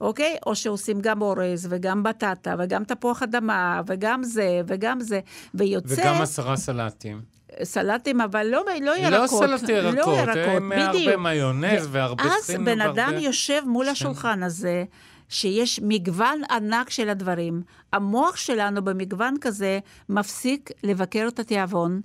אוקיי? 0.00 0.36
או 0.46 0.56
שעושים 0.56 1.00
גם 1.00 1.22
אורז, 1.22 1.66
וגם 1.70 2.02
בטטה, 2.02 2.54
וגם 2.58 2.84
תפוח 2.84 3.22
אדמה, 3.22 3.80
וגם 3.86 4.22
זה, 4.22 4.60
וגם 4.66 5.00
זה, 5.00 5.20
ויוצא... 5.54 6.02
וגם 6.02 6.22
עשרה 6.22 6.56
סלטים. 6.56 7.20
סלטים, 7.62 8.20
אבל 8.20 8.46
לא, 8.46 8.62
לא, 8.66 8.86
לא 8.86 8.98
ירקות. 8.98 9.50
לא 9.50 9.56
סלטי 9.56 9.72
ירקות, 9.72 10.06
לא 10.06 10.12
ירקות, 10.12 10.36
הם 10.56 10.72
בדיוק. 10.76 11.08
הרבה 11.08 11.16
מיונז 11.16 11.88
והרבה 11.90 12.24
סין. 12.40 12.60
אז 12.60 12.66
בן 12.66 12.80
אדם. 12.80 13.12
יושב 13.18 13.62
מול 13.66 13.88
השולחן 13.88 14.42
הזה, 14.42 14.84
שיש 15.28 15.80
מגוון 15.82 16.42
ענק 16.50 16.90
של 16.90 17.08
הדברים. 17.08 17.62
המוח 17.92 18.36
שלנו 18.36 18.84
במגוון 18.84 19.34
כזה 19.40 19.78
מפסיק 20.08 20.70
לבקר 20.82 21.24
את 21.28 21.38
התיאבון, 21.38 22.00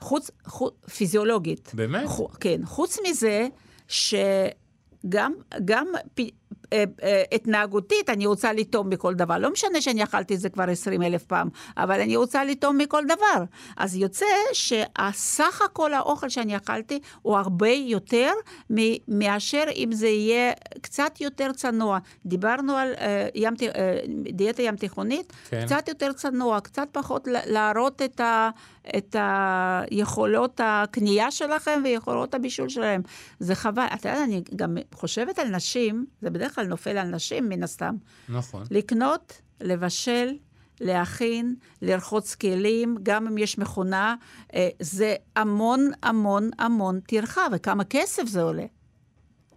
חוץ, 0.00 0.30
חוץ, 0.46 0.74
פיזיולוגית. 0.96 1.70
באמת? 1.74 2.06
חוץ, 2.06 2.36
כן. 2.40 2.60
חוץ 2.64 2.98
מזה, 3.08 3.48
שגם 3.88 5.32
גם 5.64 5.86
התנהגותית, 7.32 8.10
אני 8.10 8.26
רוצה 8.26 8.52
לטעום 8.52 8.90
מכל 8.90 9.14
דבר. 9.14 9.38
לא 9.38 9.52
משנה 9.52 9.80
שאני 9.80 10.02
אכלתי 10.02 10.34
את 10.34 10.40
זה 10.40 10.48
כבר 10.48 10.64
עשרים 10.70 11.02
אלף 11.02 11.24
פעם, 11.24 11.48
אבל 11.76 12.00
אני 12.00 12.16
רוצה 12.16 12.44
לטעום 12.44 12.78
מכל 12.78 13.04
דבר. 13.04 13.44
אז 13.76 13.96
יוצא 13.96 14.26
שהסך 14.52 15.62
הכל 15.64 15.94
האוכל 15.94 16.28
שאני 16.28 16.56
אכלתי 16.56 17.00
הוא 17.22 17.36
הרבה 17.36 17.68
יותר 17.68 18.32
מאשר 19.08 19.64
אם 19.76 19.92
זה 19.92 20.08
יהיה 20.08 20.52
קצת 20.80 21.20
יותר 21.20 21.52
צנוע. 21.52 21.98
דיברנו 22.26 22.76
על 22.76 22.92
uh, 22.94 22.98
ים, 23.34 23.54
uh, 23.54 24.32
דיאטה 24.32 24.62
ים 24.62 24.76
תיכונית, 24.76 25.32
כן. 25.48 25.66
קצת 25.66 25.88
יותר 25.88 26.12
צנוע, 26.12 26.60
קצת 26.60 26.88
פחות 26.92 27.28
להראות 27.46 28.02
את 28.02 28.20
ה... 28.20 28.50
את 28.96 29.16
היכולות 29.18 30.60
הקנייה 30.64 31.30
שלכם 31.30 31.80
ויכולות 31.84 32.34
הבישול 32.34 32.68
שלהם. 32.68 33.02
זה 33.38 33.54
חבל. 33.54 33.86
אתה 33.94 34.08
יודע, 34.08 34.24
אני 34.24 34.42
גם 34.56 34.76
חושבת 34.94 35.38
על 35.38 35.48
נשים, 35.48 36.06
זה 36.22 36.30
בדרך 36.42 36.54
כלל 36.54 36.66
נופל 36.66 36.98
על 36.98 37.08
נשים 37.08 37.48
מן 37.48 37.62
הסתם. 37.62 37.94
נכון. 38.28 38.64
לקנות, 38.70 39.40
לבשל, 39.60 40.36
להכין, 40.80 41.54
לרחוץ 41.82 42.34
כלים, 42.34 42.96
גם 43.02 43.26
אם 43.26 43.38
יש 43.38 43.58
מכונה, 43.58 44.14
אה, 44.54 44.68
זה 44.80 45.14
המון 45.36 45.90
המון 46.02 46.50
המון 46.58 47.00
טרחה, 47.00 47.46
וכמה 47.52 47.84
כסף 47.84 48.22
זה 48.26 48.42
עולה. 48.42 48.66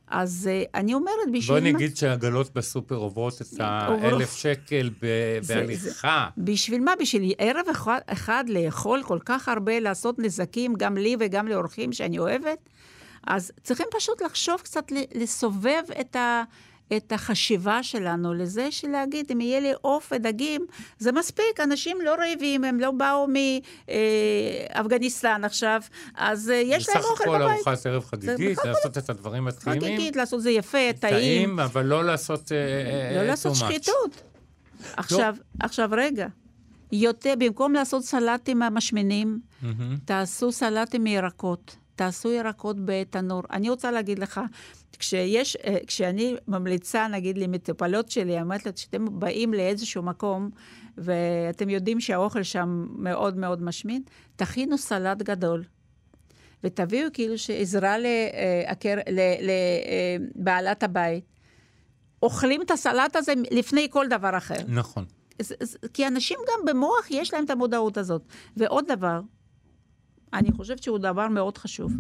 אז 0.08 0.50
uh, 0.52 0.70
אני 0.74 0.94
אומרת, 0.94 1.32
בשביל... 1.34 1.60
בואי 1.60 1.74
נגיד 1.74 1.98
שהעגלות 1.98 2.54
בסופר 2.54 2.96
עוברות 2.96 3.42
את 3.42 3.60
האלף 3.60 4.36
שקל 4.36 4.90
ב- 5.02 5.38
זה, 5.42 5.56
בהליכה. 5.56 6.30
זה, 6.36 6.44
בשביל 6.44 6.82
מה? 6.82 6.94
בשביל 7.00 7.34
ערב 7.38 7.66
אחד, 7.72 8.00
אחד 8.08 8.44
לאכול 8.48 9.04
כל 9.04 9.20
כך 9.26 9.50
הרבה, 9.50 9.80
לעשות 9.80 10.20
נזקים 10.20 10.74
גם 10.78 10.98
לי 10.98 11.16
וגם 11.20 11.48
לאורחים 11.48 11.94
שאני 11.94 12.20
אוהבת? 12.20 12.70
אז 13.28 13.52
צריכים 13.64 13.86
פשוט 13.98 14.22
לחשוב 14.22 14.62
קצת, 14.64 14.92
לסובב 15.16 15.84
את 16.02 16.16
ה... 16.16 16.44
את 16.98 17.12
החשיבה 17.12 17.84
שלנו 17.84 18.34
לזה 18.34 18.72
שלהגיד, 18.72 19.32
אם 19.32 19.42
יהיה 19.42 19.60
לי 19.60 19.74
עוף 19.82 20.12
ודגים, 20.16 20.66
זה 21.00 21.12
מספיק, 21.12 21.60
אנשים 21.64 21.98
לא 22.04 22.16
רעבים, 22.16 22.64
הם 22.64 22.80
לא 22.80 22.92
באו 22.92 23.28
מאפגניסטן 24.78 25.44
עכשיו, 25.44 25.82
אז 26.16 26.50
אה, 26.50 26.56
יש 26.56 26.90
להם 26.90 27.04
אוכל 27.04 27.24
בבית. 27.24 27.24
בסך 27.24 27.38
הכל 27.38 27.52
ארוחת 27.52 27.86
ערב 27.86 28.06
חגיגית, 28.06 28.58
לעשות 28.66 28.98
את 28.98 29.10
הדברים 29.10 29.48
הטעימים. 29.48 29.82
חגיגית, 29.82 30.16
לעשות 30.16 30.42
זה 30.42 30.52
יפה, 30.52 30.78
טעים. 31.00 31.14
טעים, 31.14 31.60
אבל 31.60 31.86
לא 31.86 32.06
לעשות 32.06 32.52
אה, 32.52 32.58
אה, 32.58 33.16
לא 33.16 33.28
לעשות 33.28 33.56
שחיתות. 33.56 34.22
עכשיו, 34.98 35.36
עכשיו 35.60 35.90
רגע. 35.92 36.28
יותר, 36.92 37.34
במקום 37.38 37.74
לעשות 37.74 38.04
סלטים 38.04 38.62
המשמינים, 38.62 39.40
תעשו 40.06 40.52
סלטים 40.52 41.04
מירקות. 41.04 41.76
תעשו 41.96 42.32
ירקות 42.32 42.76
בתנור. 42.86 43.42
אני 43.52 43.70
רוצה 43.70 43.92
להגיד 43.92 44.20
לך, 44.20 44.42
כשיש, 45.00 45.56
אה, 45.56 45.78
כשאני 45.88 46.36
ממליצה, 46.48 47.08
נגיד, 47.08 47.38
למטופלות 47.38 48.10
שלי, 48.10 48.42
אמרתי 48.42 48.64
לה, 48.66 48.72
כשאתם 48.72 49.20
באים 49.20 49.54
לאיזשהו 49.54 50.04
מקום, 50.04 50.50
ואתם 50.98 51.70
יודעים 51.70 52.00
שהאוכל 52.00 52.44
שם 52.44 52.88
מאוד 52.98 53.38
מאוד 53.38 53.64
משמין, 53.64 54.02
תכינו 54.36 54.78
סלט 54.78 55.22
גדול. 55.22 55.64
ותביאו 56.64 57.08
כאילו 57.14 57.38
שעזרה 57.38 57.96
לבעלת 60.36 60.84
אה, 60.84 60.90
הבית. 60.90 61.24
אוכלים 62.24 62.62
את 62.62 62.72
הסלט 62.72 63.16
הזה 63.16 63.34
לפני 63.52 63.88
כל 63.92 64.08
דבר 64.08 64.38
אחר. 64.38 64.56
נכון. 64.68 65.06
כי 65.94 66.08
אנשים 66.08 66.40
גם 66.48 66.66
במוח, 66.66 67.08
יש 67.10 67.34
להם 67.34 67.46
את 67.46 67.50
המודעות 67.50 67.98
הזאת. 67.98 68.22
ועוד 68.58 68.86
דבר, 68.88 69.20
אני 70.36 70.52
חושבת 70.52 70.84
שהוא 70.84 70.98
דבר 70.98 71.28
מאוד 71.28 71.58
חשוב. 71.58 71.94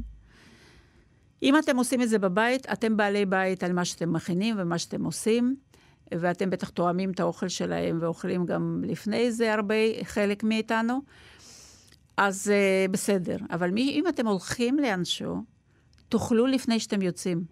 אם 1.43 1.57
אתם 1.57 1.77
עושים 1.77 2.01
את 2.01 2.09
זה 2.09 2.19
בבית, 2.19 2.65
אתם 2.73 2.97
בעלי 2.97 3.25
בית 3.25 3.63
על 3.63 3.73
מה 3.73 3.85
שאתם 3.85 4.13
מכינים 4.13 4.55
ומה 4.59 4.77
שאתם 4.77 5.05
עושים, 5.05 5.55
ואתם 6.11 6.49
בטח 6.49 6.69
תואמים 6.69 7.11
את 7.11 7.19
האוכל 7.19 7.47
שלהם 7.47 7.97
ואוכלים 8.01 8.45
גם 8.45 8.83
לפני 8.87 9.31
זה 9.31 9.53
הרבה, 9.53 9.75
חלק 10.03 10.43
מאיתנו. 10.43 11.01
אז 12.17 12.51
uh, 12.51 12.91
בסדר. 12.91 13.37
אבל 13.51 13.71
מי, 13.71 13.91
אם 13.91 14.07
אתם 14.07 14.27
הולכים 14.27 14.79
לאנשהו, 14.79 15.43
תאכלו 16.09 16.45
לפני 16.45 16.79
שאתם 16.79 17.01
יוצאים. 17.01 17.43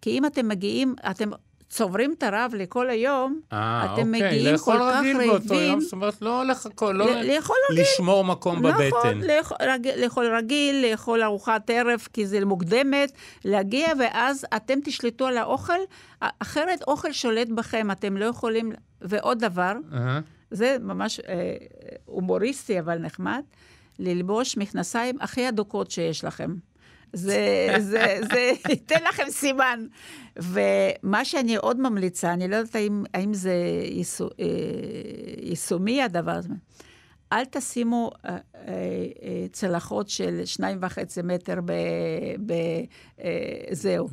כי 0.00 0.10
אם 0.10 0.26
אתם 0.26 0.48
מגיעים, 0.48 0.94
אתם 1.10 1.30
צוברים 1.68 2.14
את 2.18 2.22
הרב 2.22 2.52
לכל 2.56 2.90
היום, 2.90 3.40
아, 3.50 3.54
אה, 3.54 3.84
אתם 3.84 3.90
אוקיי. 3.90 4.04
מגיעים 4.04 4.58
כל 4.58 4.72
כך 4.72 4.80
רעבים. 4.80 5.16
לאכול 5.16 5.26
רגיל 5.26 5.38
באותו 5.38 5.54
יום, 5.54 5.80
זאת 5.80 5.92
אומרת, 5.92 6.22
לא 6.22 6.44
לחכות, 6.46 6.94
לא 6.94 7.22
לאכול 7.22 7.56
רגיל. 7.70 7.82
לשמור 7.82 8.24
מקום 8.24 8.66
נכון, 8.66 8.84
בבטן. 8.90 9.20
לאכול, 9.20 9.56
לאכול 9.96 10.36
רגיל, 10.36 10.86
לאכול 10.90 11.22
ארוחת 11.22 11.70
ערב, 11.70 12.00
כי 12.12 12.26
זה 12.26 12.44
מוקדמת, 12.44 13.12
להגיע, 13.44 13.88
ואז 13.98 14.46
אתם 14.56 14.78
תשלטו 14.84 15.26
על 15.26 15.38
האוכל, 15.38 15.78
אחרת 16.20 16.82
אוכל 16.82 17.12
שולט 17.12 17.48
בכם, 17.48 17.90
אתם 17.90 18.16
לא 18.16 18.24
יכולים... 18.24 18.72
ועוד 19.02 19.38
דבר, 19.38 19.72
uh-huh. 19.90 19.96
זה 20.50 20.76
ממש 20.80 21.20
אה, 21.20 21.56
הומוריסטי, 22.04 22.80
אבל 22.80 22.98
נחמד, 22.98 23.42
ללבוש 23.98 24.56
מכנסיים 24.56 25.16
הכי 25.20 25.48
אדוקות 25.48 25.90
שיש 25.90 26.24
לכם. 26.24 26.54
זה, 27.12 27.68
זה, 27.78 28.20
זה 28.32 28.52
ייתן 28.68 29.02
לכם 29.08 29.30
סימן. 29.30 29.86
ומה 30.36 31.24
שאני 31.24 31.56
עוד 31.56 31.80
ממליצה, 31.80 32.32
אני 32.32 32.48
לא 32.48 32.56
יודעת 32.56 32.74
האם, 32.74 33.04
האם 33.14 33.34
זה 33.34 33.54
יישו, 33.84 34.28
אה, 34.40 34.46
יישומי 35.42 36.02
הדבר 36.02 36.32
הזה, 36.32 36.54
אל 37.32 37.44
תשימו 37.44 38.10
אה, 38.24 38.30
אה, 38.30 38.38
אה, 39.22 39.46
צלחות 39.52 40.08
של 40.08 40.40
שניים 40.44 40.78
וחצי 40.80 41.20
מטר 41.24 41.58
בזהו. 43.70 44.08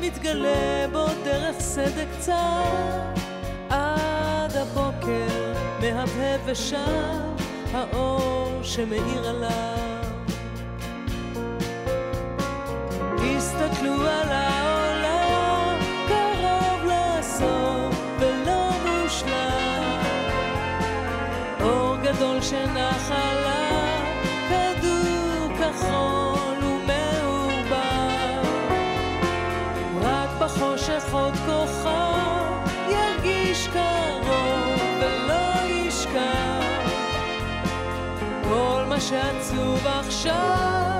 מתגלה 0.00 0.86
בו 0.92 1.06
דרך 1.24 1.60
סדק 1.60 2.08
צר, 2.18 2.64
עד 3.70 4.56
הבוקר 4.56 5.54
מהבהב 5.80 6.40
ושר, 6.44 7.20
האור 7.72 8.60
שמאיר 8.62 9.28
עליי. 9.28 9.87
שנח 22.50 23.10
עליו, 23.10 24.00
כדור 24.48 25.48
כחול 25.58 26.64
ומעובר. 26.64 28.42
רק 30.02 30.28
בחושך 30.38 31.04
עוד 31.12 31.34
כוכב 31.46 32.70
ירגיש 32.88 33.68
קרוב 33.68 34.80
ולא 35.00 35.68
ישכח. 35.68 36.90
כל 38.48 38.84
מה 38.88 39.00
שעצוב 39.00 39.86
עכשיו 39.86 40.97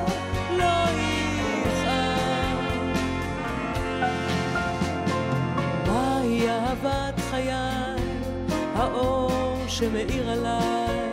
האור 8.89 9.65
שמאיר 9.69 10.31
עליי. 10.31 11.11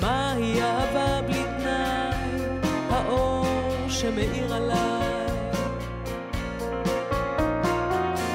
מהי 0.00 0.62
אהבה 0.62 1.22
בלי 1.26 1.44
תנאי, 1.58 2.58
האור 2.90 3.46
שמאיר 3.88 4.54
עליי. 4.54 5.26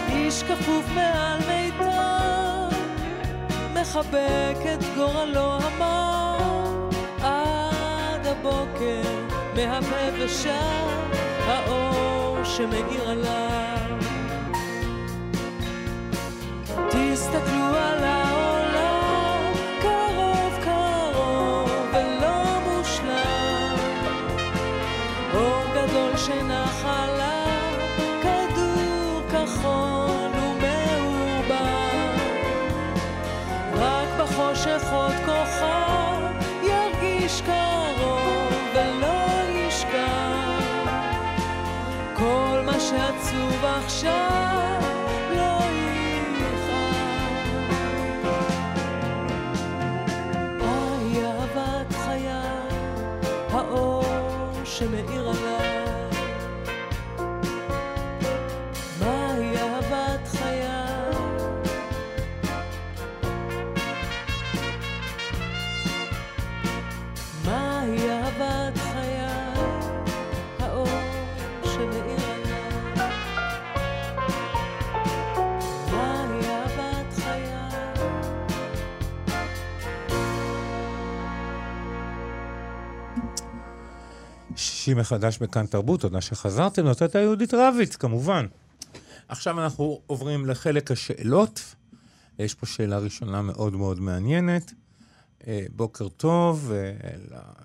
איש 0.10 0.44
כפוף 0.44 0.86
מעל 0.96 1.40
מיתר, 1.48 2.78
מחבק 3.74 4.58
את 4.74 4.84
גורלו 4.96 5.58
המר, 5.62 6.90
עד 7.22 8.28
הבוקר 8.28 9.02
מהפה 9.56 10.06
ושר, 10.20 10.88
האור 11.48 12.38
שמאיר 12.44 13.10
עליי. 13.10 13.85
תסתכלו 17.36 17.65
על 17.65 17.65
שישי 84.86 85.00
מחדש 85.00 85.38
בכאן 85.38 85.66
תרבות, 85.66 86.02
תודה 86.02 86.22
שחזרתם, 86.22 86.86
נותנת 86.86 87.16
יהודית 87.16 87.54
רביץ, 87.54 87.96
כמובן. 87.96 88.46
עכשיו 89.28 89.62
אנחנו 89.64 90.02
עוברים 90.08 90.46
לחלק 90.46 90.92
השאלות. 90.92 91.76
יש 92.40 92.54
פה 92.54 92.66
שאלה 92.66 92.98
ראשונה 92.98 93.42
מאוד 93.42 93.74
מאוד 93.74 94.00
מעניינת. 94.00 94.74
בוקר 95.76 96.08
טוב 96.08 96.72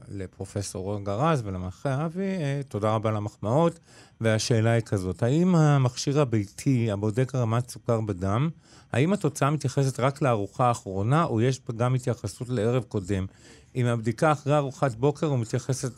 לפרופסור 0.09 0.97
רגע 0.97 1.15
רז 1.15 1.43
ולמנחה 1.45 2.07
אבי, 2.07 2.39
תודה 2.69 2.95
רבה 2.95 3.11
למחמאות. 3.11 3.79
והשאלה 4.21 4.71
היא 4.71 4.83
כזאת, 4.83 5.23
האם 5.23 5.55
המכשיר 5.55 6.21
הביתי 6.21 6.91
הבודק 6.91 7.35
רמת 7.35 7.71
סוכר 7.71 8.01
בדם, 8.01 8.49
האם 8.93 9.13
התוצאה 9.13 9.51
מתייחסת 9.51 10.01
רק 10.01 10.23
לארוחה 10.23 10.67
האחרונה, 10.67 11.25
או 11.25 11.41
יש 11.41 11.61
גם 11.77 11.95
התייחסות 11.95 12.49
לערב 12.49 12.83
קודם? 12.83 13.27
אם 13.77 13.87
הבדיקה 13.87 14.33
אחרי 14.33 14.57
ארוחת 14.57 14.95
בוקר, 14.95 15.27
הוא 15.27 15.39
מתייחסת, 15.39 15.93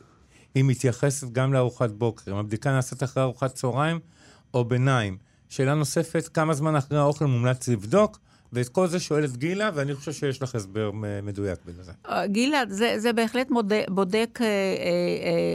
היא 0.55 0.64
מתייחסת 0.64 1.32
גם 1.32 1.53
לארוחת 1.53 1.90
בוקר. 1.90 2.32
אם 2.32 2.36
הבדיקה 2.36 2.72
נעשית 2.72 3.03
אחרי 3.03 3.22
ארוחת 3.22 3.55
צהריים 3.55 4.00
או 4.55 4.64
ביניים. 4.64 5.16
שאלה 5.48 5.74
נוספת, 5.74 6.28
כמה 6.34 6.55
זמן 6.55 6.76
אחרי 6.76 6.98
האוכל 6.98 7.24
מומלץ 7.24 7.68
לבדוק? 7.68 8.18
ואת 8.53 8.68
כל 8.68 8.86
זה 8.86 9.00
שואלת 9.00 9.36
גילה, 9.36 9.70
ואני 9.74 9.94
חושב 9.94 10.12
שיש 10.12 10.42
לך 10.42 10.55
הסבר 10.55 10.90
מדויק 11.22 11.59
בזה. 11.66 11.92
אה, 12.09 12.26
גילה, 12.26 12.62
זה, 12.68 12.94
זה 12.98 13.12
בהחלט 13.12 13.50
מודק, 13.50 13.84
בודק 13.88 14.38
אה, 14.40 14.46
אה, 14.46 14.50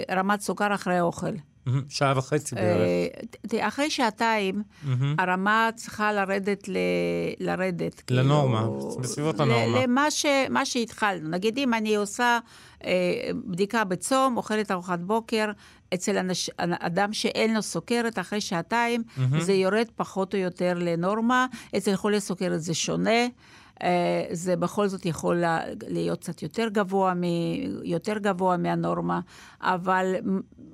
אה, 0.09 0.15
רמת 0.15 0.41
סוכר 0.41 0.73
אחרי 0.73 0.97
האוכל. 0.97 1.31
שעה 1.89 2.13
וחצי 2.17 2.55
בערך. 2.55 2.87
אחרי 3.59 3.89
שעתיים, 3.89 4.63
הרמה 5.17 5.69
צריכה 5.75 6.13
לרדת, 6.13 6.67
ל... 6.69 6.77
לרדת. 7.39 8.11
לנורמה, 8.11 8.59
כאילו, 8.59 8.97
בסביבות 9.01 9.39
הנורמה. 9.39 9.81
למה 9.83 10.11
ש... 10.11 10.25
שהתחלנו. 10.63 11.29
נגיד, 11.29 11.57
אם 11.57 11.73
אני 11.73 11.95
עושה 11.95 12.23
אה, 12.23 12.39
בדיקה 13.45 13.84
בצום, 13.84 14.38
אוכלת 14.38 14.71
ארוחת 14.71 14.99
בוקר, 14.99 15.51
אצל 15.93 16.17
אנש... 16.17 16.49
אדם 16.57 17.13
שאין 17.13 17.53
לו 17.53 17.61
סוכרת, 17.61 18.19
אחרי 18.19 18.41
שעתיים, 18.41 19.03
זה 19.39 19.53
יורד 19.53 19.88
פחות 19.95 20.34
או 20.34 20.39
יותר 20.39 20.73
לנורמה. 20.78 21.45
אצל 21.78 21.95
חולי 21.95 22.19
סוכרת 22.19 22.61
זה 22.61 22.73
שונה. 22.73 23.28
אה, 23.84 24.25
זה 24.32 24.55
בכל 24.55 24.88
זאת 24.88 25.05
יכול 25.05 25.43
להיות 25.88 26.19
קצת 26.19 26.41
יותר 26.41 26.67
גבוה, 26.69 27.13
מ, 27.13 27.23
יותר 27.84 28.17
גבוה 28.17 28.57
מהנורמה, 28.57 29.19
אבל, 29.61 30.15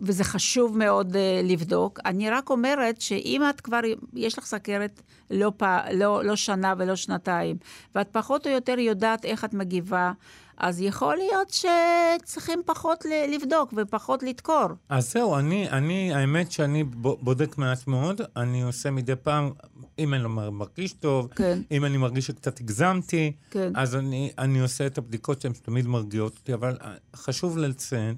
וזה 0.02 0.24
חשוב 0.24 0.78
מאוד 0.78 1.16
אה, 1.16 1.42
לבדוק. 1.44 2.00
אני 2.06 2.30
רק 2.30 2.50
אומרת 2.50 3.02
שאם 3.02 3.42
את 3.50 3.62
כבר, 3.62 3.80
יש 4.14 4.38
לך 4.38 4.46
סכרת 4.46 5.02
לא, 5.32 5.52
לא, 5.94 6.24
לא 6.24 6.36
שנה 6.36 6.74
ולא 6.78 6.96
שנתיים, 6.96 7.58
ואת 7.96 8.08
פחות 8.12 8.48
או 8.48 8.52
יותר 8.52 8.80
יודעת 8.80 9.26
איך 9.26 9.46
את 9.46 9.54
מגיבה, 9.54 10.12
אז 10.58 10.82
יכול 10.82 11.16
להיות 11.16 11.50
שצריכים 11.50 12.62
פחות 12.66 13.06
לבדוק 13.30 13.74
ופחות 13.78 14.24
לדקור. 14.24 14.68
אז 14.90 15.12
זהו, 15.12 15.36
אני, 15.36 15.70
אני, 15.70 16.14
האמת 16.14 16.52
שאני 16.52 16.84
בודק 17.22 17.58
מעט 17.58 17.88
מאוד, 17.88 18.22
אני 18.36 18.64
עושה 18.64 18.92
מדי 18.92 19.16
פעם, 19.16 19.52
אם 20.00 20.14
אני 20.14 20.24
לא 20.24 20.30
מרגיש 20.30 20.94
טוב, 20.94 21.28
כן. 21.36 21.62
אם 21.72 21.86
אני 21.86 21.98
מרגיש 21.98 22.28
שקצת 22.28 22.60
הגזמתי, 22.60 23.32
כן. 23.52 23.72
אז 23.76 23.96
אני, 23.96 24.32
אני 24.38 24.60
עושה 24.60 24.86
את 24.86 24.98
הבדיקות 24.98 25.42
שהן 25.42 25.54
תמיד 25.54 25.88
מרגיעות 25.88 26.36
אותי, 26.38 26.54
אבל 26.54 26.78
אה, 26.82 26.94
חשוב 27.16 27.58
לציין, 27.58 28.16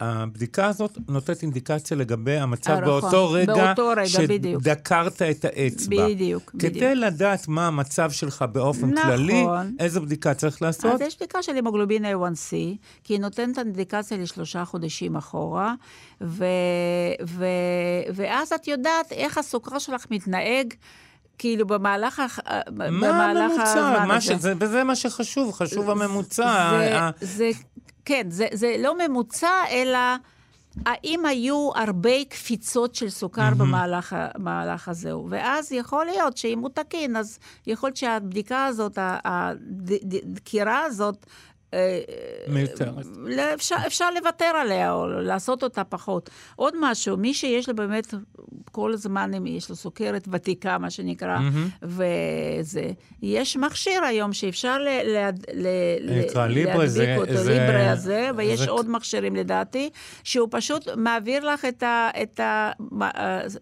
הבדיקה 0.00 0.66
הזאת 0.66 0.98
נותנת 1.08 1.42
אינדיקציה 1.42 1.96
לגבי 1.96 2.36
המצב 2.36 2.72
נכון, 2.72 2.84
באותו 2.84 3.30
רגע, 3.30 3.54
באותו 3.54 3.88
רגע 3.88 4.06
שדקרת 4.06 5.22
את 5.22 5.44
האצבע. 5.44 6.08
בדיוק, 6.08 6.50
כדי 6.50 6.68
בדיוק. 6.70 6.92
לדעת 6.96 7.48
מה 7.48 7.66
המצב 7.66 8.10
שלך 8.10 8.44
באופן 8.52 8.90
נכון. 8.90 9.10
כללי, 9.10 9.44
איזה 9.78 10.00
בדיקה 10.00 10.34
צריך 10.34 10.62
לעשות? 10.62 10.94
אז 10.94 11.00
יש 11.00 11.16
בדיקה 11.16 11.42
של 11.42 11.56
המוגלובין 11.56 12.04
A1C, 12.04 12.50
כי 13.04 13.14
היא 13.14 13.20
נותנת 13.20 13.58
אינדיקציה 13.58 14.16
לשלושה 14.16 14.64
חודשים 14.64 15.16
אחורה, 15.16 15.74
ו, 16.20 16.44
ו, 17.26 17.44
ואז 18.14 18.52
את 18.52 18.68
יודעת 18.68 19.12
איך 19.12 19.38
הסוכר 19.38 19.78
שלך 19.78 20.06
מתנהג. 20.10 20.74
כאילו 21.40 21.66
במהלך, 21.66 22.22
מה 22.70 23.30
הממוצע? 23.30 24.04
מה 24.06 24.20
ש... 24.20 24.30
זה, 24.30 24.54
וזה 24.60 24.84
מה 24.84 24.96
שחשוב, 24.96 25.52
חשוב 25.52 25.90
הממוצע. 25.90 26.70
זה, 27.20 27.26
זה 27.26 27.50
כן, 28.04 28.26
זה, 28.30 28.46
זה 28.52 28.76
לא 28.78 28.94
ממוצע, 28.98 29.50
אלא 29.70 29.98
האם 30.86 31.26
היו 31.26 31.70
הרבה 31.74 32.24
קפיצות 32.28 32.94
של 32.94 33.10
סוכר 33.10 33.48
mm-hmm. 33.48 33.54
במהלך, 33.54 34.16
במהלך 34.34 34.88
הזה. 34.88 35.16
ואז 35.16 35.72
יכול 35.72 36.06
להיות 36.06 36.36
שאם 36.36 36.58
הוא 36.58 36.70
תקין, 36.74 37.16
אז 37.16 37.38
יכול 37.66 37.86
להיות 37.86 37.96
שהבדיקה 37.96 38.66
הזאת, 38.66 38.98
הדקירה 39.24 40.84
הזאת, 40.84 41.26
מיותרת. 42.48 43.06
אפשר, 43.54 43.76
אפשר 43.86 44.10
לוותר 44.10 44.44
עליה 44.44 44.92
או 44.92 45.08
לעשות 45.08 45.62
אותה 45.62 45.84
פחות. 45.84 46.30
עוד 46.56 46.74
משהו, 46.80 47.16
מי 47.16 47.34
שיש 47.34 47.68
לו 47.68 47.74
באמת 47.74 48.14
כל 48.72 48.92
הזמן, 48.92 49.46
יש 49.46 49.70
לו 49.70 49.76
סוכרת 49.76 50.28
ותיקה, 50.32 50.78
מה 50.78 50.90
שנקרא, 50.90 51.38
mm-hmm. 51.38 51.86
וזה, 51.86 52.90
יש 53.22 53.56
מכשיר 53.56 54.04
היום 54.04 54.32
שאפשר 54.32 54.78
ל, 54.78 54.88
ל, 54.88 55.30
ל, 55.52 55.66
להדביק 56.00 56.86
זה, 56.86 57.16
אותו, 57.16 57.36
זה, 57.36 57.50
ליברה 57.50 57.90
הזה, 57.90 58.30
ויש 58.36 58.60
זה... 58.60 58.70
עוד 58.70 58.90
מכשירים 58.90 59.36
לדעתי, 59.36 59.90
שהוא 60.24 60.48
פשוט 60.50 60.88
מעביר 60.96 61.44
לך 61.44 61.64
את, 61.64 61.82
ה, 61.82 62.10
את 62.22 62.40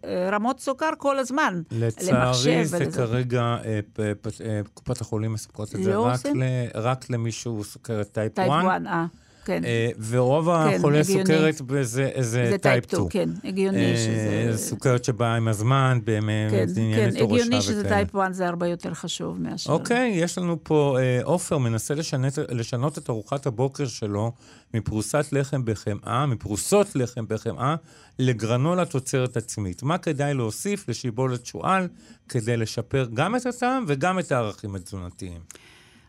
הרמות 0.02 0.60
סוכר 0.60 0.90
כל 0.98 1.18
הזמן. 1.18 1.62
לצערי 1.70 2.64
זה 2.64 2.78
ולזה. 2.78 2.96
כרגע, 2.96 3.56
אה, 3.64 4.60
קופת 4.74 5.00
החולים 5.00 5.32
מספקות 5.32 5.74
את 5.74 5.82
זה 5.82 5.90
לא 5.90 6.06
רק, 6.06 6.26
ל, 6.26 6.42
רק 6.74 7.10
למישהו 7.10 7.64
סוכר. 7.64 7.97
סוכרת 8.04 8.12
type 8.12 8.38
1. 8.38 8.48
type 8.48 8.66
1, 8.66 8.86
אה. 8.86 9.06
כן. 9.48 9.62
אה, 9.64 9.96
ורוב 10.08 10.44
כן, 10.46 10.76
החולי 10.76 11.00
הגיוני. 11.00 11.24
סוכרת 11.24 11.84
זה, 11.84 12.10
זה 12.20 12.56
type 12.62 12.84
2. 12.84 13.08
כן, 13.08 13.28
הגיוני 13.44 13.94
אה, 13.94 13.96
שזה... 13.96 14.52
סוכרת 14.56 15.04
שבאה 15.04 15.34
עם 15.34 15.48
הזמן, 15.48 15.98
באמת, 16.04 16.50
כן, 16.50 16.66
ענייני 16.76 17.12
כן, 17.12 17.18
תורשה 17.18 17.42
הגיוני 17.44 17.62
שזה 17.62 17.88
type 17.88 18.16
1 18.16 18.34
זה 18.34 18.48
הרבה 18.48 18.66
יותר 18.66 18.94
חשוב 18.94 19.40
מאשר... 19.40 19.72
אוקיי, 19.72 20.12
יש 20.14 20.38
לנו 20.38 20.56
פה, 20.62 20.96
אה, 21.00 21.20
עופר 21.24 21.58
מנסה 21.58 21.94
לשנת, 21.94 22.38
לשנות 22.48 22.98
את 22.98 23.10
ארוחת 23.10 23.46
הבוקר 23.46 23.86
שלו 23.86 24.32
מפרוסת 24.74 25.26
לחם 25.32 25.64
בחמאה, 25.64 26.26
מפרוסות 26.26 26.96
לחם 26.96 27.24
בחמאה, 27.28 27.74
לגרנולה 28.18 28.84
תוצרת 28.84 29.36
עצמית. 29.36 29.82
מה 29.82 29.98
כדאי 29.98 30.34
להוסיף 30.34 30.88
לשיבולת 30.88 31.46
שועל 31.46 31.88
כדי 32.28 32.56
לשפר 32.56 33.06
גם 33.14 33.36
את 33.36 33.46
הטעם 33.46 33.84
וגם 33.88 34.18
את 34.18 34.32
הערכים 34.32 34.74
התזונתיים? 34.74 35.40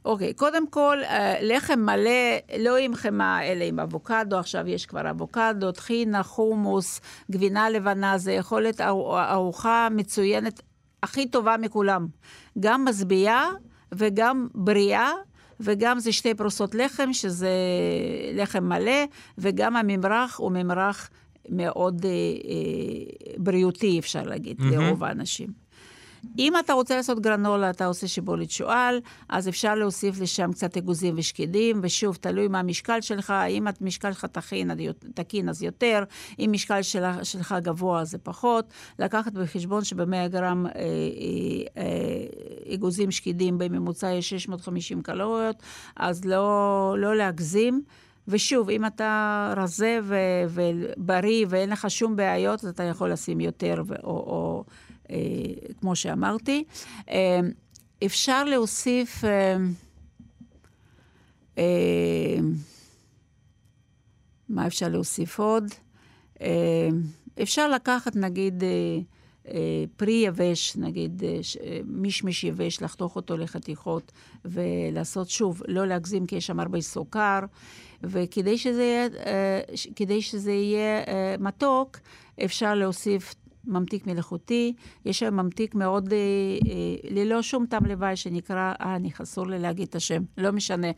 אוקיי, 0.06 0.34
קודם 0.34 0.68
כל, 0.68 0.98
אה, 1.04 1.36
לחם 1.42 1.80
מלא, 1.80 2.58
לא 2.60 2.78
עם 2.78 2.96
חמאה, 2.96 3.44
אלא 3.44 3.64
עם 3.64 3.80
אבוקדו, 3.80 4.38
עכשיו 4.38 4.68
יש 4.68 4.86
כבר 4.86 5.10
אבוקדו, 5.10 5.72
טחינה, 5.72 6.24
חומוס, 6.24 7.02
גבינה 7.32 7.70
לבנה, 7.70 8.18
זה 8.18 8.32
יכול 8.32 8.62
להיות 8.62 8.82
ארוחה 8.82 9.88
מצוינת, 9.92 10.62
הכי 11.04 11.28
טובה 11.28 11.56
מכולם. 11.58 12.08
גם 12.60 12.86
משביעה 12.86 13.50
וגם 13.92 14.48
בריאה. 14.54 15.12
וגם 15.60 16.00
זה 16.00 16.12
שתי 16.12 16.34
פרוסות 16.34 16.76
לחם, 16.76 17.14
שזה 17.14 17.50
לחם 18.34 18.64
מלא, 18.64 19.06
וגם 19.38 19.76
הממרח 19.76 20.38
הוא 20.38 20.52
ממרח 20.52 21.10
מאוד 21.50 22.06
אה, 22.06 22.10
אה, 22.12 23.34
בריאותי, 23.38 24.00
אפשר 24.00 24.24
להגיד, 24.24 24.60
mm-hmm. 24.60 24.64
לרוב 24.64 25.04
האנשים. 25.04 25.50
אם 26.40 26.54
אתה 26.60 26.74
רוצה 26.74 26.96
לעשות 26.96 27.20
גרנולה, 27.20 27.70
אתה 27.70 27.86
עושה 27.86 28.08
שיבולת 28.08 28.52
שועל, 28.52 29.00
אז 29.30 29.48
אפשר 29.48 29.76
להוסיף 29.76 30.20
לשם 30.20 30.52
קצת 30.52 30.78
אגוזים 30.78 31.16
ושקדים, 31.18 31.80
ושוב, 31.84 32.16
תלוי 32.16 32.48
מה 32.48 32.60
המשקל 32.60 33.02
שלך, 33.02 33.34
אם 33.50 33.68
המשקל 33.82 34.14
שלך 34.14 34.26
תכין, 34.26 34.72
תקין 35.14 35.50
אז 35.50 35.64
יותר, 35.64 36.04
אם 36.40 36.50
משקל 36.54 36.82
שלך, 36.82 37.26
שלך 37.26 37.56
גבוה 37.62 38.06
זה 38.06 38.18
פחות. 38.18 38.66
לקחת 39.00 39.34
בחשבון 39.34 39.84
שב-100 39.84 40.28
גרם 40.28 40.66
אה, 40.66 40.72
אה, 40.72 40.82
אה, 41.78 42.74
אגוזים 42.74 43.12
שקדים 43.12 43.58
בממוצע 43.58 44.12
יש 44.12 44.30
650 44.30 45.02
קלוריות, 45.02 45.56
אז 45.96 46.26
לא, 46.26 46.96
לא 46.98 47.16
להגזים. 47.16 47.82
ושוב, 48.28 48.70
אם 48.70 48.86
אתה 48.86 49.54
רזה 49.58 50.00
ובריא 50.48 51.46
ואין 51.50 51.70
לך 51.70 51.90
שום 51.90 52.16
בעיות, 52.16 52.64
אז 52.64 52.70
אתה 52.70 52.84
יכול 52.84 53.12
לשים 53.12 53.40
יותר 53.40 53.84
ו- 53.88 53.96
או, 54.04 54.10
או 54.10 54.64
אה, 54.68 54.74
כמו 55.80 55.96
שאמרתי. 55.96 56.64
אה, 57.10 57.40
אפשר 58.06 58.44
להוסיף... 58.44 59.24
אה, 61.58 62.38
מה 64.50 64.68
אפשר 64.68 64.88
להוסיף 64.88 65.40
עוד? 65.40 65.64
אפשר 67.42 67.70
לקחת, 67.70 68.16
נגיד, 68.16 68.64
פרי 69.98 70.24
יבש, 70.26 70.76
נגיד 70.76 71.24
מישמיש 71.86 72.44
יבש, 72.44 72.82
לחתוך 72.82 73.16
אותו 73.16 73.38
לחתיכות 73.38 74.12
ולעשות, 74.46 75.30
שוב, 75.30 75.62
לא 75.68 75.88
להגזים 75.88 76.26
כי 76.26 76.36
יש 76.36 76.48
שם 76.48 76.60
הרבה 76.60 76.82
סוכר, 76.82 77.40
וכדי 78.04 78.58
שזה 78.58 78.84
יהיה, 78.84 80.22
שזה 80.22 80.52
יהיה 80.52 81.04
מתוק, 81.40 81.98
אפשר 82.46 82.76
להוסיף 82.76 83.36
ממתיק 83.66 84.08
מלאכותי, 84.08 84.74
יש 85.06 85.20
שם 85.20 85.34
ממתיק 85.34 85.76
מאוד, 85.76 86.14
אה, 86.14 86.18
אה, 86.18 86.96
ללא 87.12 87.42
שום 87.42 87.66
טעם 87.66 87.86
לוואי, 87.86 88.16
שנקרא, 88.16 88.74
אה, 88.82 88.96
אני 88.96 89.12
אסור 89.22 89.48
לי 89.48 89.60
להגיד 89.60 89.88
את 89.88 89.96
השם, 89.96 90.24
לא 90.38 90.52
משנה. 90.52 90.92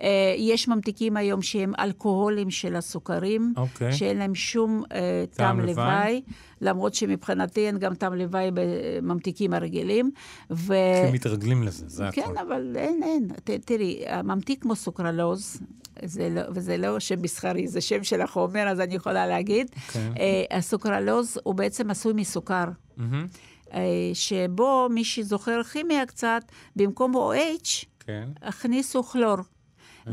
אה, 0.00 0.34
יש 0.38 0.68
ממתיקים 0.68 1.16
היום 1.16 1.42
שהם 1.42 1.72
אלכוהולים 1.78 2.50
של 2.50 2.76
הסוכרים, 2.76 3.52
אוקיי. 3.56 3.92
שאין 3.92 4.18
להם 4.18 4.34
שום 4.34 4.82
אה, 4.92 5.24
טעם 5.30 5.60
לוואי. 5.60 6.22
למרות 6.60 6.94
שמבחינתי 6.94 7.66
אין 7.66 7.78
גם 7.78 7.94
טעם 7.94 8.14
לוואי 8.14 8.50
בממתיקים 8.54 9.54
הרגילים. 9.54 10.10
ו... 10.50 10.74
כי 11.06 11.12
מתרגלים 11.12 11.62
לזה, 11.62 11.84
זה 11.88 12.04
כן, 12.12 12.22
הכול. 12.22 12.38
אבל 12.38 12.76
אין, 12.76 13.02
אין. 13.02 13.28
ת, 13.44 13.50
תראי, 13.50 14.02
הממתיק 14.06 14.62
כמו 14.62 14.76
סוכרלוז, 14.76 15.60
זה 16.04 16.28
לא, 16.28 16.42
וזה 16.54 16.76
לא 16.76 17.00
שם 17.00 17.22
מסחרי, 17.22 17.68
זה 17.68 17.80
שם 17.80 18.04
של 18.04 18.20
החומר, 18.20 18.68
אז 18.68 18.80
אני 18.80 18.94
יכולה 18.94 19.26
להגיד. 19.26 19.70
כן. 19.92 20.12
אה, 20.18 20.58
הסוכרלוז 20.58 21.38
הוא 21.42 21.54
בעצם 21.54 21.90
עשוי 21.90 22.12
מסוכר. 22.12 22.64
מהמם. 22.96 23.26
אה, 23.72 23.80
שבו, 24.14 24.88
מי 24.90 25.04
שזוכר 25.04 25.62
כימיה 25.62 26.06
קצת, 26.06 26.42
במקום 26.76 27.14
OH, 27.14 27.86
כן. 28.00 28.28
הכניסו 28.42 29.02
כלור. 29.02 29.36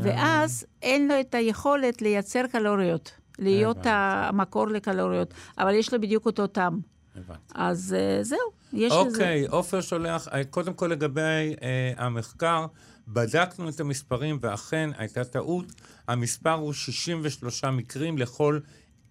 ואז 0.02 0.66
אין 0.82 1.08
לו 1.08 1.20
את 1.20 1.34
היכולת 1.34 2.02
לייצר 2.02 2.46
קלוריות, 2.46 3.12
להיות 3.38 3.76
הבנתי. 3.76 3.88
המקור 3.92 4.68
לקלוריות, 4.68 5.34
אבל 5.58 5.74
יש 5.74 5.92
לו 5.92 6.00
בדיוק 6.00 6.26
אותו 6.26 6.46
טעם. 6.46 6.80
הבנתי. 7.16 7.40
אז 7.54 7.96
אה, 7.98 8.22
זהו, 8.22 8.38
יש 8.72 8.92
לזה. 8.92 9.00
אוקיי, 9.00 9.46
עופר 9.46 9.80
שולח, 9.80 10.28
אה, 10.28 10.44
קודם 10.44 10.74
כל 10.74 10.86
לגבי 10.86 11.54
אה, 11.62 11.92
המחקר, 11.96 12.66
בדקנו 13.08 13.68
את 13.68 13.80
המספרים 13.80 14.38
ואכן 14.40 14.90
הייתה 14.98 15.24
טעות. 15.24 15.66
המספר 16.08 16.52
הוא 16.52 16.72
63 16.72 17.64
מקרים 17.64 18.18
לכל 18.18 18.60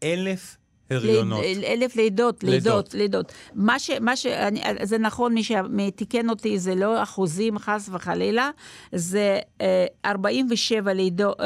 אלף 0.04 0.58
הריונות. 0.90 1.42
ליד- 1.44 1.64
אלף 1.64 1.96
לידות, 1.96 2.44
לידות. 2.44 2.94
לידות. 2.94 3.32
מה 3.56 3.80
ש... 3.80 3.90
מה 4.02 4.16
ש... 4.16 4.26
אני, 4.26 4.62
זה 4.84 4.98
נכון, 4.98 5.34
מי 5.34 5.42
שתיקן 5.44 6.30
אותי, 6.30 6.60
זה 6.60 6.76
לא 6.76 7.04
אחוזים, 7.04 7.60
חס 7.60 7.90
וחלילה, 7.94 8.50
זה 8.92 9.40
אה, 9.62 9.86
47 10.06 10.94
לידות, 10.94 11.40
אה, 11.42 11.46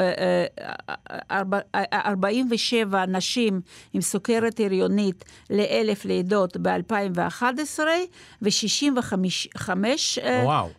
אה, 0.60 0.86
ארבע- 1.32 1.60
אה, 1.76 1.84
47 2.06 3.06
נשים 3.06 3.62
עם 3.94 4.02
סוכרת 4.02 4.60
הריונית 4.60 5.26
לאלף 5.50 6.06
לידות 6.06 6.58
ב-2011, 6.58 7.80
ו-65 8.42 9.70
וואו. 10.44 10.70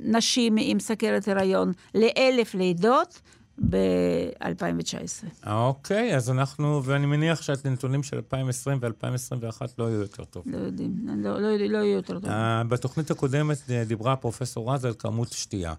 נשים 0.00 0.54
עם 0.58 0.80
סוכרת 0.80 1.28
הריון 1.28 1.72
לאלף 1.94 2.54
לידות 2.54 3.20
ב-2019. 3.58 5.48
אוקיי, 5.50 6.16
אז 6.16 6.30
אנחנו, 6.30 6.82
ואני 6.84 7.06
מניח 7.06 7.42
שהנתונים 7.42 8.02
של 8.02 8.16
2020 8.16 8.78
ו-2021 8.82 9.62
לא 9.78 9.84
יהיו 9.84 10.00
יותר 10.00 10.24
טוב. 10.24 10.44
לא 10.46 10.56
יודעים, 10.56 11.06
לא, 11.22 11.40
לא, 11.40 11.56
לא 11.56 11.78
יהיה 11.78 11.94
יותר 11.94 12.20
טוב. 12.20 12.30
אה, 12.30 12.64
בתוכנית 12.64 13.10
הקודמת 13.10 13.70
אה, 13.70 13.84
דיברה 13.84 14.16
פרופסור 14.16 14.74
רז 14.74 14.84
על 14.84 14.94
כמות 14.98 15.32
שתייה. 15.32 15.74